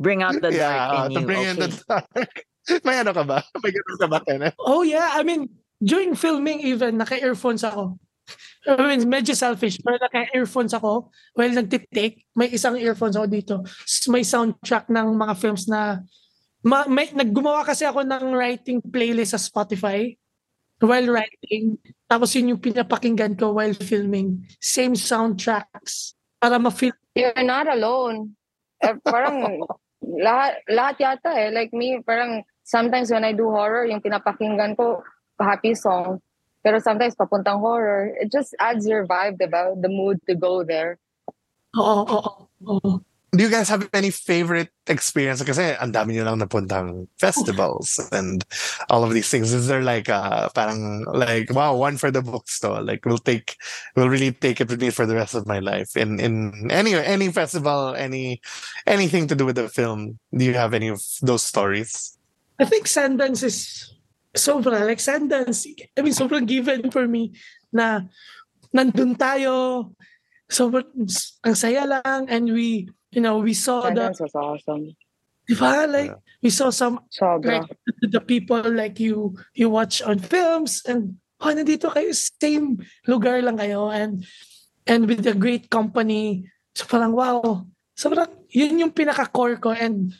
Bring 0.00 0.22
out 0.22 0.34
the 0.40 0.50
dark 0.52 0.54
yeah, 0.54 1.06
in 1.06 1.14
to 1.14 1.20
you. 1.20 1.26
bring 1.26 1.42
in 1.44 1.56
the 1.56 1.70
Okay. 1.70 1.82
dark. 1.88 2.34
May 2.84 2.96
ano 2.96 3.12
ka 3.12 3.24
ba? 3.28 3.44
May 3.60 3.72
ganun 3.76 3.98
ka 4.00 4.06
ba, 4.08 4.18
Kenneth? 4.24 4.56
Oh 4.56 4.80
yeah, 4.80 5.12
I 5.12 5.22
mean, 5.22 5.52
during 5.84 6.16
filming 6.16 6.60
even, 6.64 6.96
naka-earphones 6.96 7.60
ako. 7.60 8.00
I 8.68 8.96
mean, 8.96 9.04
medyo 9.04 9.36
selfish, 9.36 9.76
pero 9.84 10.00
naka-earphones 10.00 10.72
ako 10.72 11.12
while 11.36 11.52
nagtitake. 11.52 12.24
May 12.32 12.48
isang 12.52 12.80
earphones 12.80 13.16
ako 13.16 13.26
dito. 13.28 13.54
May 14.08 14.24
soundtrack 14.24 14.88
ng 14.88 15.08
mga 15.14 15.34
films 15.36 15.68
na 15.68 16.00
ma- 16.64 16.88
may, 16.88 17.12
naggumawa 17.12 17.62
kasi 17.64 17.84
ako 17.84 18.02
ng 18.08 18.32
writing 18.32 18.80
playlist 18.80 19.36
sa 19.36 19.40
Spotify 19.40 20.16
while 20.80 21.12
writing. 21.12 21.76
Tapos 22.08 22.32
yun 22.32 22.56
yung 22.56 22.62
pinapakinggan 22.64 23.36
ko 23.36 23.52
while 23.52 23.76
filming. 23.76 24.48
Same 24.60 24.96
soundtracks 24.96 26.16
para 26.40 26.56
ma-feel. 26.56 26.96
you're 27.14 27.46
not 27.46 27.70
alone 27.70 28.34
eh, 28.82 28.94
parang 29.06 29.62
lahat 30.26 30.60
lahat 30.68 30.94
yata 31.00 31.30
eh 31.32 31.48
like 31.54 31.72
me 31.72 32.02
parang 32.04 32.44
sometimes 32.66 33.08
when 33.08 33.24
I 33.24 33.32
do 33.32 33.48
horror 33.48 33.88
yung 33.88 34.02
pinapakinggan 34.04 34.76
ko 34.76 35.00
happy 35.40 35.72
song 35.72 36.20
pero 36.64 36.80
sometimes 36.80 37.14
papuntang 37.14 37.60
horror 37.60 38.10
it 38.18 38.32
just 38.32 38.56
adds 38.58 38.88
your 38.88 39.06
vibe 39.06 39.36
diba 39.36 39.76
the 39.84 39.92
mood 39.92 40.18
to 40.26 40.34
go 40.34 40.64
there 40.64 40.98
Oo, 41.74 42.06
oo, 42.06 42.32
oo. 42.70 43.02
Do 43.34 43.42
you 43.42 43.50
guys 43.50 43.66
have 43.66 43.90
any 43.90 44.14
favorite 44.14 44.70
experience? 44.86 45.42
Kasi 45.42 45.74
ang 45.82 45.90
dami 45.90 46.14
nyo 46.14 46.22
lang 46.22 46.38
napuntang 46.38 47.10
festivals 47.18 47.98
and 48.14 48.46
all 48.86 49.02
of 49.02 49.10
these 49.10 49.26
things. 49.26 49.50
Is 49.50 49.66
there 49.66 49.82
like 49.82 50.06
uh 50.06 50.46
parang 50.54 51.02
like 51.10 51.50
wow 51.50 51.74
one 51.74 51.98
for 51.98 52.14
the 52.14 52.22
books 52.22 52.62
though? 52.62 52.78
Like 52.78 53.02
we'll 53.02 53.18
take 53.18 53.58
we'll 53.98 54.06
really 54.06 54.30
take 54.30 54.62
it 54.62 54.70
with 54.70 54.78
me 54.78 54.94
for 54.94 55.02
the 55.02 55.18
rest 55.18 55.34
of 55.34 55.50
my 55.50 55.58
life. 55.58 55.98
In 55.98 56.22
in 56.22 56.70
any 56.70 56.94
any 56.94 57.26
festival, 57.34 57.98
any 57.98 58.38
anything 58.86 59.26
to 59.26 59.34
do 59.34 59.42
with 59.42 59.58
the 59.58 59.66
film. 59.66 60.22
Do 60.30 60.46
you 60.46 60.54
have 60.54 60.70
any 60.70 60.94
of 60.94 61.02
those 61.18 61.42
stories? 61.42 62.14
I 62.62 62.70
think 62.70 62.86
Sundance 62.86 63.42
is 63.42 63.90
sobra. 64.34 64.82
Like 64.84 64.98
Sundance, 64.98 65.64
I 65.96 66.00
mean, 66.02 66.12
sobrang 66.12 66.46
given 66.46 66.90
for 66.90 67.06
me 67.06 67.32
na 67.72 68.04
nandun 68.74 69.16
tayo. 69.16 69.88
Sobrang, 70.50 70.90
ang 71.46 71.56
saya 71.56 71.86
lang. 71.86 72.26
And 72.28 72.52
we, 72.52 72.90
you 73.14 73.22
know, 73.22 73.38
we 73.38 73.54
saw 73.54 73.88
the, 73.88 74.10
Sundance 74.10 74.20
was 74.20 74.34
awesome 74.34 74.92
di 75.44 75.54
ba? 75.54 75.84
Like, 75.84 76.12
Yeah. 76.12 76.20
we 76.40 76.50
saw 76.50 76.68
some, 76.72 77.04
sobra 77.12 77.64
like, 77.64 77.68
the 78.00 78.20
people 78.20 78.64
like 78.64 78.96
you, 79.00 79.36
you 79.52 79.68
watch 79.68 80.00
on 80.00 80.18
films 80.20 80.80
and, 80.88 81.20
oh, 81.40 81.52
nandito 81.52 81.92
kayo, 81.92 82.10
same 82.12 82.80
lugar 83.04 83.40
lang 83.44 83.60
kayo. 83.60 83.92
And, 83.92 84.24
and 84.88 85.08
with 85.08 85.24
a 85.28 85.36
great 85.36 85.68
company. 85.68 86.48
So 86.72 86.88
parang, 86.88 87.12
wow. 87.12 87.64
Sobrang, 87.94 88.28
yun 88.50 88.80
yung 88.80 88.92
pinaka-core 88.92 89.60
ko. 89.60 89.76
And, 89.76 90.12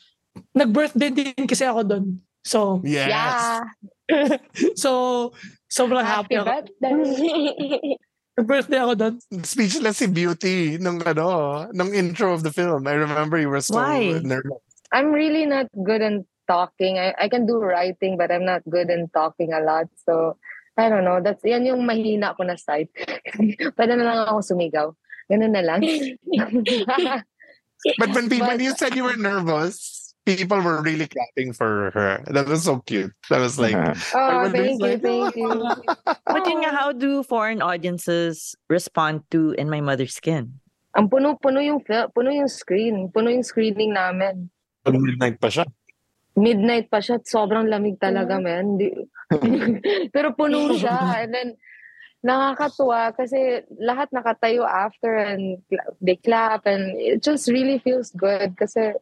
nag-birthday 0.52 1.10
din 1.10 1.46
kasi 1.48 1.64
ako 1.64 1.80
doon. 1.88 2.06
So, 2.44 2.80
Yes. 2.84 3.08
yeah 3.08 3.64
so, 4.76 5.32
sobrang 5.72 6.04
happy, 6.04 6.36
happy 6.36 6.60
ako. 6.76 7.96
birthday 8.44 8.78
ako 8.84 8.92
doon. 8.94 9.14
Speechless 9.42 9.96
si 10.04 10.06
Beauty 10.12 10.76
nung 10.76 11.00
ano, 11.00 11.64
nung 11.72 11.90
intro 11.96 12.36
of 12.36 12.44
the 12.44 12.52
film. 12.52 12.84
I 12.84 13.00
remember 13.00 13.40
you 13.40 13.48
were 13.48 13.64
so 13.64 13.80
Why? 13.80 14.20
nervous. 14.20 14.60
I'm 14.92 15.08
really 15.10 15.48
not 15.48 15.72
good 15.72 16.04
in 16.04 16.28
talking 16.44 17.00
I, 17.00 17.16
I 17.16 17.32
can 17.32 17.48
do 17.48 17.56
writing 17.56 18.20
but 18.20 18.28
I'm 18.28 18.44
not 18.44 18.60
good 18.68 18.92
in 18.92 19.08
talking 19.16 19.56
a 19.56 19.64
lot 19.64 19.88
so 20.04 20.36
I 20.76 20.92
don't 20.92 21.08
know 21.08 21.16
that's 21.24 21.40
yan 21.40 21.64
yung 21.64 21.88
mahina 21.88 22.36
ko 22.36 22.44
na 22.44 22.60
side 22.60 22.92
pwede 23.80 23.92
na 23.96 24.04
lang 24.04 24.18
ako 24.28 24.52
sumigaw 24.52 24.92
ganun 25.32 25.56
na 25.56 25.64
lang 25.64 25.80
But 27.96 28.12
when 28.12 28.28
people, 28.28 28.48
when 28.48 28.60
But- 28.60 28.64
you 28.64 28.72
said 28.76 28.92
you 28.96 29.04
were 29.04 29.16
nervous, 29.16 30.03
people 30.24 30.60
were 30.60 30.80
really 30.80 31.06
clapping 31.06 31.52
for 31.52 31.92
her. 31.92 32.24
That 32.32 32.48
was 32.48 32.64
so 32.64 32.80
cute. 32.84 33.12
That 33.28 33.40
was 33.40 33.58
like, 33.60 33.76
oh 33.76 34.42
would 34.48 34.52
be 34.52 34.74
thank 34.76 34.80
you 34.80 34.88
like, 34.88 35.02
thank 35.04 35.36
you 35.40 35.48
But 36.24 36.42
yun 36.48 36.64
nga, 36.64 36.72
Oh. 36.72 36.76
how 36.76 36.88
do 36.92 37.22
foreign 37.22 37.60
audiences 37.60 38.56
respond 38.68 39.22
to 39.30 39.52
In 39.60 39.68
My 39.68 39.80
Mother's 39.80 40.16
Skin? 40.16 40.60
Ang 40.94 41.10
puno-puno 41.10 41.58
yung 41.58 41.82
puno 41.84 42.30
yung 42.30 42.48
screen, 42.48 43.10
puno 43.10 43.28
yung 43.28 43.42
screening 43.44 43.92
namin. 43.92 44.48
pag 44.84 44.94
midnight 44.94 45.40
pa 45.40 45.48
siya. 45.48 45.64
Midnight 46.36 46.90
pa 46.92 46.98
siya, 47.00 47.18
sobrang 47.24 47.66
lamig 47.66 47.96
talaga, 47.96 48.36
man. 48.38 48.76
Di- 48.76 48.94
Pero 50.14 50.36
puno 50.36 50.70
siya. 50.80 51.24
And 51.24 51.32
then, 51.34 51.48
nakakatuwa 52.24 53.12
kasi 53.12 53.60
lahat 53.76 54.08
nakatayo 54.08 54.64
after 54.64 55.12
and 55.12 55.60
they 56.00 56.16
clap 56.16 56.64
and 56.64 56.96
it 56.96 57.20
just 57.20 57.52
really 57.52 57.76
feels 57.84 58.08
good 58.16 58.56
kasi 58.56 58.96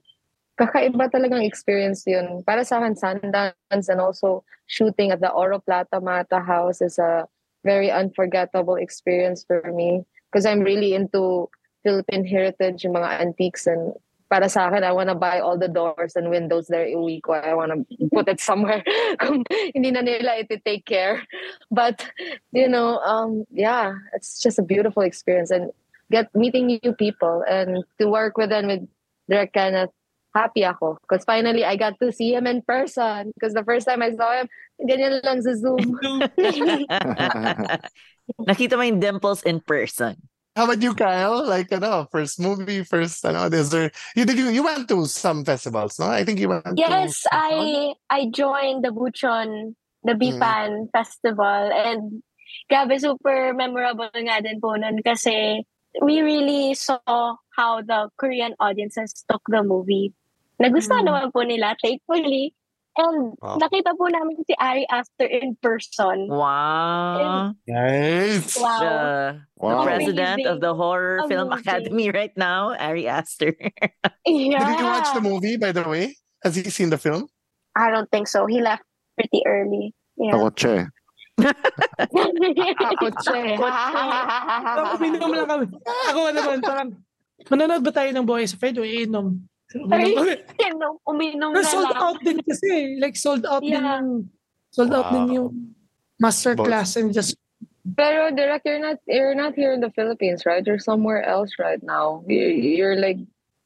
kakaiba 0.58 1.08
talagang 1.10 1.44
experience 1.44 2.04
yun. 2.06 2.42
Para 2.44 2.64
sa 2.64 2.80
akin, 2.80 2.94
Sundance 2.94 3.88
and 3.88 4.00
also 4.00 4.44
shooting 4.66 5.10
at 5.10 5.20
the 5.20 5.30
Oro 5.30 5.58
Plata 5.58 6.00
Mata 6.00 6.40
House 6.40 6.80
is 6.80 6.98
a 6.98 7.28
very 7.64 7.90
unforgettable 7.90 8.76
experience 8.76 9.44
for 9.44 9.62
me 9.72 10.04
because 10.30 10.46
I'm 10.46 10.60
really 10.60 10.94
into 10.94 11.48
Philippine 11.82 12.24
heritage, 12.24 12.84
yung 12.84 12.94
mga 12.94 13.20
antiques 13.20 13.66
and 13.66 13.92
para 14.32 14.48
sa 14.48 14.72
akin, 14.72 14.80
I 14.80 14.96
wanna 14.96 15.12
buy 15.14 15.44
all 15.44 15.60
the 15.60 15.68
doors 15.68 16.16
and 16.16 16.32
windows 16.32 16.72
there 16.72 16.88
iuwi 16.88 17.20
ko. 17.20 17.36
I 17.36 17.52
wanna 17.52 17.84
put 18.08 18.32
it 18.32 18.40
somewhere 18.40 18.80
kung 19.20 19.44
hindi 19.76 19.92
na 19.92 20.00
nila 20.00 20.40
iti 20.40 20.56
take 20.56 20.88
care. 20.88 21.20
But, 21.68 22.00
you 22.48 22.64
know, 22.64 22.96
um, 23.04 23.44
yeah, 23.52 23.92
it's 24.16 24.40
just 24.40 24.56
a 24.56 24.64
beautiful 24.64 25.04
experience 25.04 25.52
and 25.52 25.68
get 26.08 26.32
meeting 26.32 26.80
new 26.80 26.96
people 26.96 27.44
and 27.44 27.84
to 28.00 28.08
work 28.08 28.40
with 28.40 28.48
them 28.48 28.72
with 28.72 28.88
Direct 29.28 29.52
Kenneth, 29.52 29.92
happy 30.34 30.64
ako. 30.64 30.98
Because 31.02 31.24
finally, 31.24 31.64
I 31.64 31.76
got 31.76 31.94
to 32.00 32.12
see 32.12 32.32
him 32.34 32.46
in 32.46 32.62
person. 32.62 33.32
Because 33.34 33.54
the 33.54 33.64
first 33.64 33.86
time 33.86 34.02
I 34.02 34.12
saw 34.12 34.32
him, 34.40 34.48
ganyan 34.82 35.22
lang 35.24 35.42
sa 35.42 35.54
Zoom. 35.54 35.96
Nakita 38.48 38.76
mo 38.78 38.82
yung 38.82 39.00
dimples 39.00 39.42
in 39.42 39.60
person. 39.60 40.16
How 40.54 40.64
about 40.68 40.82
you, 40.82 40.94
Kyle? 40.94 41.48
Like, 41.48 41.70
you 41.72 41.80
know, 41.80 42.06
first 42.12 42.38
movie, 42.38 42.84
first, 42.84 43.24
ano, 43.24 43.48
is 43.48 43.70
there, 43.70 43.90
you 44.14 44.24
did, 44.28 44.36
you, 44.36 44.50
you 44.50 44.62
went 44.62 44.86
to 44.88 45.06
some 45.06 45.44
festivals, 45.44 45.98
no? 45.98 46.06
I 46.06 46.24
think 46.24 46.38
you 46.40 46.48
went 46.50 46.76
Yes, 46.76 47.22
to... 47.22 47.30
I 47.32 47.94
I 48.10 48.28
joined 48.28 48.84
the 48.84 48.92
Buchon, 48.92 49.74
the 50.04 50.12
Mm. 50.12 50.36
Bipan 50.36 50.70
Festival 50.92 51.72
and 51.72 52.22
grabe 52.68 53.00
super 53.00 53.54
memorable 53.56 54.12
nga 54.12 54.44
din 54.44 54.60
po 54.60 54.76
nun 54.76 55.00
kasi 55.00 55.64
we 56.04 56.20
really 56.20 56.74
saw 56.76 57.36
how 57.56 57.80
the 57.80 58.08
Korean 58.20 58.52
audiences 58.60 59.24
took 59.28 59.40
the 59.48 59.62
movie. 59.64 60.12
Nagustuhan 60.60 61.04
Mm. 61.04 61.08
naman 61.08 61.26
po 61.32 61.40
nila, 61.42 61.72
thankfully. 61.78 62.52
And 62.92 63.32
Wow. 63.40 63.56
nakita 63.56 63.96
po 63.96 64.04
namin 64.04 64.36
si 64.44 64.52
Ari 64.60 64.84
Aster 64.92 65.24
in 65.24 65.56
person. 65.64 66.28
Wow. 66.28 67.56
Nice. 67.64 68.60
Wow. 68.60 68.80
The, 68.84 68.92
the 69.40 69.64
Wow. 69.64 69.84
president 69.88 70.44
of 70.44 70.60
the 70.60 70.76
Horror 70.76 71.24
Film 71.24 71.48
Amazing. 71.48 71.64
Academy 71.64 72.06
right 72.20 72.36
now, 72.36 72.76
Ari 72.76 73.08
Aster. 73.08 73.56
Yeah. 74.28 74.60
Did 74.60 74.78
you 74.78 74.86
watch 74.86 75.08
the 75.16 75.24
movie, 75.24 75.56
by 75.56 75.72
the 75.72 75.82
way? 75.82 76.14
Has 76.44 76.54
he 76.54 76.68
seen 76.68 76.92
the 76.92 77.00
film? 77.00 77.26
I 77.74 77.88
don't 77.88 78.06
think 78.12 78.28
so. 78.28 78.44
He 78.44 78.60
left 78.60 78.84
pretty 79.16 79.40
early. 79.48 79.96
Yeah. 80.20 80.36
Ako, 80.36 80.52
che. 80.52 80.86
Kotse. 83.00 83.40
Tapos 83.56 84.90
uminom 85.00 85.32
lang 85.32 85.48
kami. 85.48 85.64
Ako 86.12 86.18
naman, 86.30 86.58
parang, 86.60 86.88
manonood 87.48 87.82
ba 87.82 87.92
tayo 87.92 88.10
ng 88.12 88.26
Boy 88.26 88.44
sa 88.46 88.60
Fed 88.60 88.78
o 88.78 88.84
iinom? 88.84 89.42
Uminom 89.74 90.16
kami. 90.16 90.34
Uminom, 90.58 90.94
uminom 91.08 91.50
na 91.54 91.60
Na 91.60 91.68
sold 91.68 91.90
lang. 91.90 92.02
out 92.02 92.18
din 92.20 92.38
kasi. 92.44 92.70
Like, 93.00 93.16
sold 93.16 93.44
out 93.46 93.62
din 93.62 93.76
Yeah. 93.80 94.00
yung, 94.00 94.28
sold 94.70 94.92
out 94.92 95.08
din 95.12 95.26
yung 95.32 95.48
master 96.20 96.54
class 96.54 96.96
and 96.96 97.12
just, 97.12 97.36
Pero 97.82 98.30
Direk, 98.30 98.62
you're 98.62 98.78
not 98.78 99.02
you're 99.10 99.34
not 99.34 99.58
here 99.58 99.74
in 99.74 99.82
the 99.82 99.90
Philippines, 99.90 100.46
right? 100.46 100.62
You're 100.62 100.78
somewhere 100.78 101.26
else 101.26 101.58
right 101.58 101.82
now. 101.82 102.22
You- 102.30 102.54
You're 102.78 102.94
like, 102.94 103.18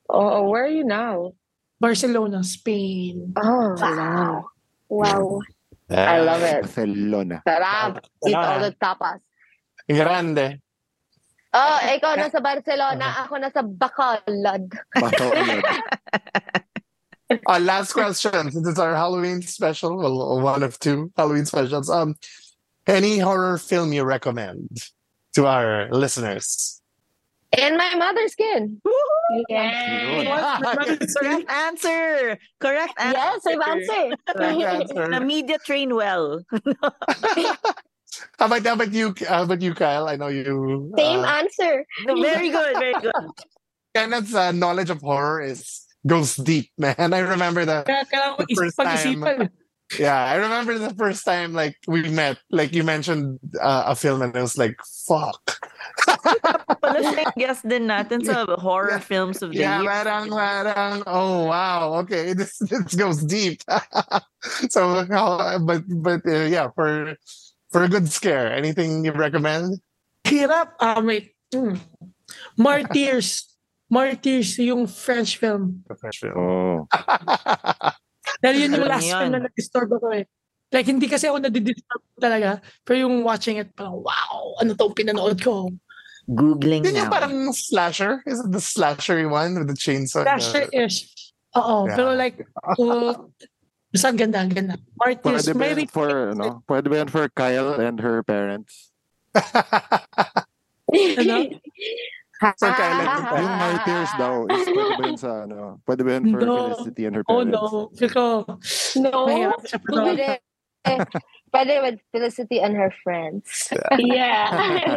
oh, 0.09 0.41
oh 0.41 0.45
where 0.49 0.65
are 0.65 0.73
you 0.73 0.89
now? 0.89 1.37
Barcelona, 1.77 2.41
Spain. 2.41 3.37
Oh, 3.37 3.77
Wow. 3.77 4.49
Wow. 4.89 5.25
I 5.93 6.25
love 6.25 6.41
it. 6.41 6.65
Barcelona. 6.65 7.45
Sarap. 7.45 8.01
Eat 8.25 8.33
all 8.35 8.61
the 8.65 8.73
tapas. 8.81 9.21
Grande. 9.85 10.65
Oh, 11.57 11.79
ikaw 11.97 12.13
nasa 12.21 12.39
Barcelona, 12.45 13.25
ako 13.25 13.41
nasa 13.41 13.61
Bacolod. 13.65 14.69
Bacolod. 15.03 15.65
Uh, 17.27 17.59
last 17.59 17.91
question. 17.91 18.55
Since 18.55 18.69
it's 18.69 18.79
our 18.79 18.95
Halloween 18.95 19.43
special, 19.43 19.99
well, 19.99 20.39
one 20.39 20.63
of 20.63 20.79
two 20.79 21.11
Halloween 21.17 21.45
specials. 21.45 21.91
Um, 21.91 22.15
any 22.87 23.19
horror 23.19 23.59
film 23.59 23.93
you 23.93 24.05
recommend 24.05 24.71
to 25.35 25.47
our 25.51 25.91
listeners? 25.91 26.81
In 27.51 27.77
my 27.77 27.95
mother's 27.99 28.31
skin. 28.31 28.81
Yeah. 29.49 30.61
Correct 31.19 31.51
answer. 31.51 32.39
Correct 32.61 32.95
answer. 32.95 33.19
Yes, 33.19 33.41
I've 33.43 33.67
answered. 33.75 35.11
The 35.11 35.21
media 35.27 35.59
train 35.59 35.97
well. 35.97 36.47
How 38.39 38.47
about, 38.47 38.65
how 38.65 38.75
about 38.75 38.93
you? 38.93 39.15
How 39.29 39.43
about 39.45 39.63
you, 39.63 39.75
Kyle? 39.75 40.09
I 40.09 40.17
know 40.17 40.29
you. 40.29 40.93
Same 40.97 41.21
uh, 41.21 41.27
answer. 41.43 41.85
very 42.07 42.51
good, 42.51 42.75
very 42.79 42.95
good. 43.01 43.13
Kenneth's 43.97 44.35
uh, 44.35 44.53
knowledge 44.53 44.91
of 44.91 45.01
horror 45.01 45.41
is 45.41 45.85
goes 46.07 46.37
deep, 46.37 46.71
man. 46.79 47.13
I 47.15 47.19
remember 47.21 47.65
the 47.65 47.83
Kaya 47.85 48.05
kailangan 48.05 48.37
ko 48.37 48.45
The 48.45 48.55
first 48.55 48.77
pag-isipan. 48.77 49.49
yeah, 49.99 50.19
I 50.25 50.37
remember 50.37 50.79
the 50.79 50.93
first 50.95 51.25
time 51.25 51.55
like 51.55 51.77
we 51.89 52.09
met. 52.11 52.37
Like 52.51 52.75
you 52.75 52.85
mentioned 52.85 53.39
uh, 53.61 53.85
a 53.89 53.95
film, 53.97 54.21
and 54.23 54.37
I 54.37 54.43
was 54.43 54.59
like, 54.59 54.77
"Fuck." 55.09 55.41
Pala 56.83 57.01
siya 57.01 57.25
yung 57.25 57.37
guest 57.39 57.63
din 57.65 57.87
natin 57.89 58.21
sa 58.21 58.45
horror 58.61 58.99
Yeah. 58.99 59.07
films 59.07 59.41
of 59.43 59.51
the 59.55 59.63
yeah, 59.65 59.81
year. 59.81 59.89
parang, 59.89 60.29
parang, 60.29 60.97
oh 61.07 61.47
wow, 61.49 61.95
okay, 62.05 62.35
this 62.35 62.59
this 62.69 62.95
goes 62.95 63.23
deep. 63.25 63.63
so, 64.69 65.07
how, 65.09 65.59
but 65.63 65.83
but 65.89 66.21
uh, 66.27 66.47
yeah, 66.51 66.69
for 66.75 67.17
for 67.77 67.85
a 67.85 67.93
good 67.93 68.09
scare, 68.09 68.49
anything 68.57 69.05
you 69.05 69.13
recommend? 69.13 69.77
Hirap. 70.25 70.81
Ah, 70.81 70.97
wait. 71.05 71.37
Hmm. 71.53 71.77
Martyrs. 72.57 73.53
Martyrs, 73.93 74.57
yung 74.65 74.89
French 74.89 75.37
film. 75.37 75.85
Oh. 76.33 76.89
Dahil 78.41 78.57
yun 78.65 78.81
yung 78.81 78.89
Alam 78.89 78.97
last 78.97 79.13
film 79.13 79.29
na 79.29 79.45
nag-disturb 79.45 79.93
ako 79.93 80.09
eh. 80.17 80.25
Like, 80.73 80.89
hindi 80.89 81.05
kasi 81.05 81.29
ako 81.29 81.37
nadidisturb 81.45 82.03
talaga. 82.17 82.65
Pero 82.81 83.05
yung 83.05 83.21
watching 83.21 83.61
it, 83.61 83.77
parang, 83.77 84.01
wow, 84.01 84.57
ano 84.57 84.73
to 84.73 84.89
pinanood 84.97 85.37
ko? 85.45 85.69
Googling 86.33 86.81
Yun 86.81 86.97
yung 86.97 87.13
now. 87.13 87.15
parang 87.15 87.53
slasher. 87.53 88.25
Is 88.25 88.41
it 88.41 88.51
the 88.57 88.65
slashery 88.65 89.29
one 89.29 89.53
with 89.61 89.69
the 89.69 89.77
chainsaw? 89.77 90.25
Slasher-ish. 90.25 91.13
Oo, 91.61 91.85
Yeah. 91.87 91.93
pero 91.93 92.09
like, 92.17 92.41
uh, 92.81 93.21
basta 93.97 94.13
ang 94.13 94.21
ganda, 94.21 94.39
ang 94.45 94.53
ganda. 94.53 94.75
Martyrs, 95.01 95.25
Pwede 95.25 95.51
ba 95.51 95.59
may 95.59 95.71
yan 95.73 95.81
re- 95.81 95.89
for, 95.89 96.11
ano? 96.37 96.47
Pwede 96.69 96.87
ba 96.93 96.97
yan 97.01 97.09
for 97.09 97.25
Kyle 97.33 97.81
and 97.81 97.97
her 98.05 98.21
parents? 98.23 98.93
Ano? 100.93 101.35
So, 102.37 102.69
Kyle, 102.69 103.01
Yung 103.41 103.57
martyrs 103.57 104.13
daw, 104.21 104.45
is 104.53 104.69
pwede 104.69 104.93
ba 105.01 105.05
yun 105.09 105.17
sa, 105.17 105.49
ano? 105.49 105.81
Pwede 105.89 106.05
ba 106.05 106.21
yan 106.21 106.25
for 106.29 106.41
No. 106.45 106.57
Felicity 106.69 107.03
and 107.09 107.15
her 107.17 107.25
Oh 107.33 107.41
parents? 107.41 107.57
no, 107.57 107.89
feel 107.97 108.13
ko, 108.13 108.25
No. 109.01 109.25
mahirap 109.25 109.65
siya 109.65 109.79
panoorin. 109.81 110.05
Pwede. 110.05 110.29
Pwede 111.57 111.73
with 111.81 111.97
Felicity 112.13 112.61
and 112.61 112.77
her 112.77 112.93
friends. 113.01 113.73
Yeah. 113.73 113.89
the, 113.97 114.05
yeah. 114.05 114.97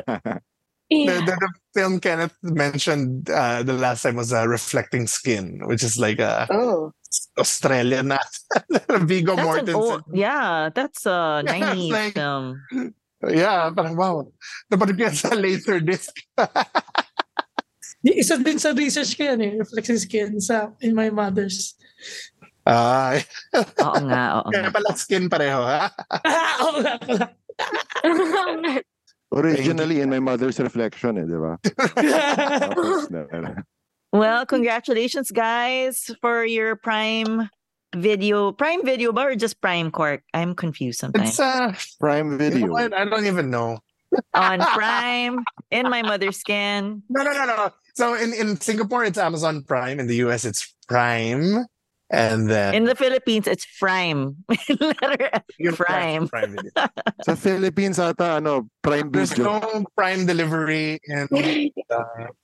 the, 0.91 1.15
the 1.31 1.37
film 1.71 2.03
Kenneth 2.03 2.35
mentioned 2.43 3.31
uh, 3.31 3.63
the 3.63 3.71
last 3.71 4.03
time 4.03 4.19
was 4.19 4.35
uh, 4.35 4.43
Reflecting 4.43 5.07
Skin, 5.07 5.63
which 5.63 5.79
is 5.79 5.95
like 5.95 6.19
a 6.19 6.43
Oh. 6.51 6.91
Australian 7.37 8.13
Vigo 9.09 9.33
That's 9.35 9.47
an 9.47 9.65
Mortensen. 9.65 9.75
old, 9.75 10.03
yeah, 10.13 10.69
that's 10.69 11.05
a 11.09 11.41
Yeah, 11.45 11.73
it's 11.73 11.89
90s 11.89 11.91
like- 11.91 12.13
film. 12.13 12.45
Yeah, 13.19 13.67
parang 13.75 13.99
wow. 13.99 14.31
Napanood 14.71 14.95
ko 14.95 15.03
yan 15.03 15.17
sa 15.17 15.35
laser 15.35 15.83
disc. 15.83 16.15
Yung 18.07 18.15
Isa 18.15 18.39
din 18.39 18.55
sa 18.55 18.71
research 18.71 19.19
ko 19.19 19.27
yan 19.27 19.43
eh, 19.43 19.51
reflection 19.59 19.99
skin 19.99 20.39
sa 20.39 20.71
In 20.79 20.95
My 20.95 21.11
Mother's. 21.11 21.75
Ah, 22.63 23.17
Oo 23.81 23.99
nga, 24.07 24.39
oo 24.39 24.47
kaya 24.47 24.69
nga. 24.69 24.71
pala 24.71 24.89
skin 24.95 25.27
pareho, 25.27 25.59
ha? 25.59 25.91
Oo 26.63 26.79
nga 26.79 26.95
pala. 26.95 27.25
Originally, 29.35 29.99
in 29.99 30.07
my 30.07 30.21
mother's 30.23 30.55
reflection, 30.57 31.17
eh, 31.17 31.25
di 31.27 31.35
ba? 31.35 31.53
Tapos 34.11 34.21
na, 34.21 34.27
ano. 34.27 34.37
Well, 34.37 34.45
congratulations, 34.45 35.31
guys, 35.31 36.11
for 36.21 36.45
your 36.45 36.75
Prime 36.75 37.49
Video. 37.95 38.51
Prime 38.51 38.85
Video 38.85 39.11
ba 39.11 39.21
or 39.21 39.35
just 39.35 39.61
Prime 39.61 39.91
Cork? 39.91 40.23
I'm 40.33 40.55
confused 40.55 40.99
sometimes. 40.99 41.29
It's 41.29 41.39
uh, 41.39 41.73
Prime 41.99 42.31
you 42.31 42.37
Video. 42.37 42.67
know? 42.67 42.77
I 42.77 43.05
don't 43.05 43.25
even 43.25 43.49
know. 43.49 43.79
On 44.33 44.59
Prime, 44.73 45.45
in 45.71 45.89
my 45.89 46.01
mother's 46.01 46.37
skin. 46.37 47.03
No, 47.09 47.23
no, 47.23 47.31
no, 47.33 47.45
no. 47.45 47.69
So 47.93 48.15
in, 48.15 48.33
in 48.33 48.59
Singapore, 48.59 49.05
it's 49.05 49.17
Amazon 49.17 49.63
Prime. 49.63 49.99
In 49.99 50.07
the 50.07 50.15
US, 50.27 50.45
it's 50.45 50.73
Prime. 50.87 51.65
And 52.09 52.49
then 52.49 52.73
In 52.73 52.83
the 52.89 52.95
Philippines, 52.95 53.45
it's 53.45 53.65
Prime. 53.77 54.41
Letter 54.81 55.29
F, 55.29 55.45
Yung 55.61 55.77
Prime. 55.77 56.25
Prime 56.27 56.57
Video. 56.57 56.73
Sa 57.25 57.35
Philippines 57.37 58.01
ata, 58.01 58.41
ano, 58.41 58.65
Prime 58.81 59.13
There's 59.13 59.37
Video. 59.37 59.61
no 59.61 59.85
Prime 59.93 60.25
delivery 60.25 60.97
in 61.05 61.29
the 61.29 61.69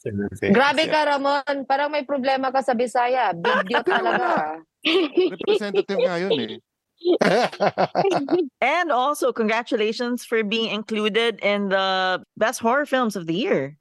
Philippines. 0.05 0.53
Grabe 0.53 0.85
ka, 0.85 1.09
Ramon. 1.09 1.65
Parang 1.65 1.89
may 1.89 2.05
problema 2.05 2.53
ka 2.53 2.61
sa 2.61 2.77
Bisaya. 2.77 3.33
Video 3.33 3.81
talaga. 3.81 4.61
Representative 4.85 5.97
nga 5.97 6.17
yun 6.21 6.31
eh. 6.37 6.57
And 8.61 8.91
also, 8.93 9.33
congratulations 9.33 10.23
for 10.23 10.43
being 10.43 10.69
included 10.69 11.39
in 11.41 11.69
the 11.69 12.21
best 12.37 12.61
horror 12.61 12.85
films 12.85 13.15
of 13.17 13.25
the 13.25 13.33
year. 13.33 13.77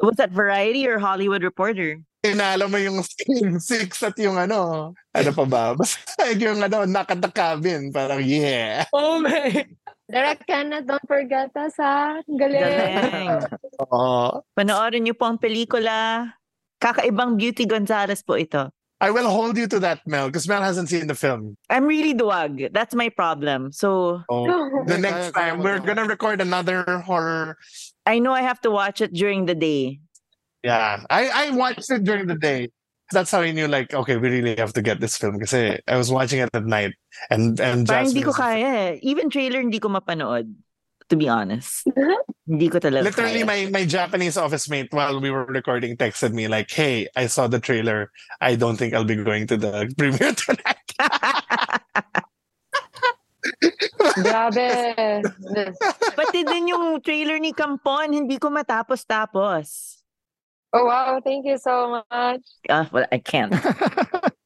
Was 0.00 0.16
that 0.16 0.30
Variety 0.30 0.86
or 0.86 1.00
Hollywood 1.00 1.42
Reporter? 1.42 2.00
Inala 2.22 2.70
mo 2.70 2.78
yung 2.78 3.02
screen 3.06 3.58
6 3.58 4.06
at 4.06 4.16
yung 4.22 4.38
ano, 4.38 4.90
ano 5.10 5.30
pa 5.34 5.44
ba? 5.44 5.62
Basta 5.78 6.30
yung 6.38 6.62
ano, 6.62 6.86
knock 6.86 7.10
at 7.10 7.20
the 7.20 7.30
cabin. 7.30 7.90
Parang, 7.90 8.22
yeah. 8.22 8.86
Oh, 8.94 9.18
my. 9.18 9.66
Direct 10.12 10.44
Kenneth, 10.46 10.86
don't 10.86 11.02
forget 11.08 11.50
us 11.56 11.74
ha. 11.80 12.20
Galing. 12.28 12.60
Galing. 12.62 13.28
Oo. 13.80 14.44
Panoorin 14.54 15.02
niyo 15.02 15.16
po 15.16 15.24
ang 15.26 15.40
pelikula. 15.40 16.28
Kakaibang 16.78 17.34
Beauty 17.40 17.64
Gonzales 17.66 18.20
po 18.22 18.36
ito. 18.36 18.68
I 19.02 19.10
will 19.10 19.26
hold 19.26 19.58
you 19.58 19.66
to 19.66 19.80
that, 19.82 19.98
Mel, 20.06 20.30
because 20.30 20.46
Mel 20.46 20.62
hasn't 20.62 20.86
seen 20.86 21.10
the 21.10 21.16
film. 21.18 21.58
I'm 21.66 21.90
really 21.90 22.14
duwag. 22.14 22.70
That's 22.70 22.94
my 22.94 23.08
problem. 23.10 23.72
So, 23.74 24.22
Oh, 24.30 24.46
the 24.86 24.94
next 24.94 25.34
time, 25.34 25.58
we're 25.58 25.82
to. 25.82 25.86
gonna 25.86 26.06
record 26.06 26.38
another 26.38 26.86
horror. 27.02 27.58
I 28.06 28.22
know 28.22 28.30
I 28.30 28.42
have 28.46 28.60
to 28.62 28.70
watch 28.70 29.00
it 29.02 29.10
during 29.10 29.46
the 29.50 29.58
day. 29.58 29.98
Yeah, 30.62 31.02
I, 31.10 31.28
I 31.28 31.50
watched 31.50 31.90
it 31.90 32.04
during 32.04 32.26
the 32.26 32.36
day. 32.36 32.70
That's 33.10 33.30
how 33.30 33.40
I 33.40 33.52
knew, 33.52 33.68
like, 33.68 33.92
okay, 33.92 34.16
we 34.16 34.30
really 34.30 34.56
have 34.56 34.72
to 34.74 34.82
get 34.82 35.00
this 35.00 35.16
film. 35.18 35.36
Because 35.36 35.52
I 35.54 35.96
was 35.96 36.10
watching 36.10 36.40
it 36.40 36.50
at 36.54 36.64
night. 36.64 36.94
And, 37.30 37.60
and 37.60 37.86
Parang 37.86 38.06
hindi 38.06 38.22
Jasmine 38.22 38.24
ko 38.24 38.32
kaya 38.32 38.66
eh. 38.66 38.98
Even 39.02 39.28
trailer 39.28 39.60
hindi 39.60 39.78
ko 39.78 39.88
mapanood. 39.88 40.54
To 41.10 41.16
be 41.16 41.28
honest. 41.28 41.84
hindi 42.48 42.68
ko 42.70 42.78
talaga 42.78 43.04
Literally, 43.04 43.44
kaya. 43.44 43.68
my, 43.68 43.68
my 43.70 43.84
Japanese 43.84 44.38
office 44.38 44.70
mate, 44.70 44.88
while 44.92 45.20
we 45.20 45.30
were 45.30 45.44
recording, 45.44 45.96
texted 45.96 46.32
me, 46.32 46.48
like, 46.48 46.70
hey, 46.70 47.06
I 47.14 47.26
saw 47.26 47.48
the 47.48 47.60
trailer. 47.60 48.10
I 48.40 48.54
don't 48.56 48.76
think 48.76 48.94
I'll 48.94 49.04
be 49.04 49.16
going 49.16 49.46
to 49.48 49.58
the 49.58 49.92
premiere 49.98 50.32
tonight. 50.32 50.88
Grabe. 54.22 55.22
Pati 56.16 56.40
din 56.44 56.72
yung 56.72 57.00
trailer 57.02 57.38
ni 57.40 57.52
Kampon, 57.52 58.12
hindi 58.12 58.38
ko 58.38 58.48
matapos-tapos. 58.48 60.01
Oh, 60.72 60.84
wow. 60.86 61.20
Thank 61.22 61.46
you 61.46 61.58
so 61.58 62.02
much. 62.10 62.40
Ah, 62.68 62.88
well, 62.92 63.06
I 63.12 63.18
can't. 63.18 63.54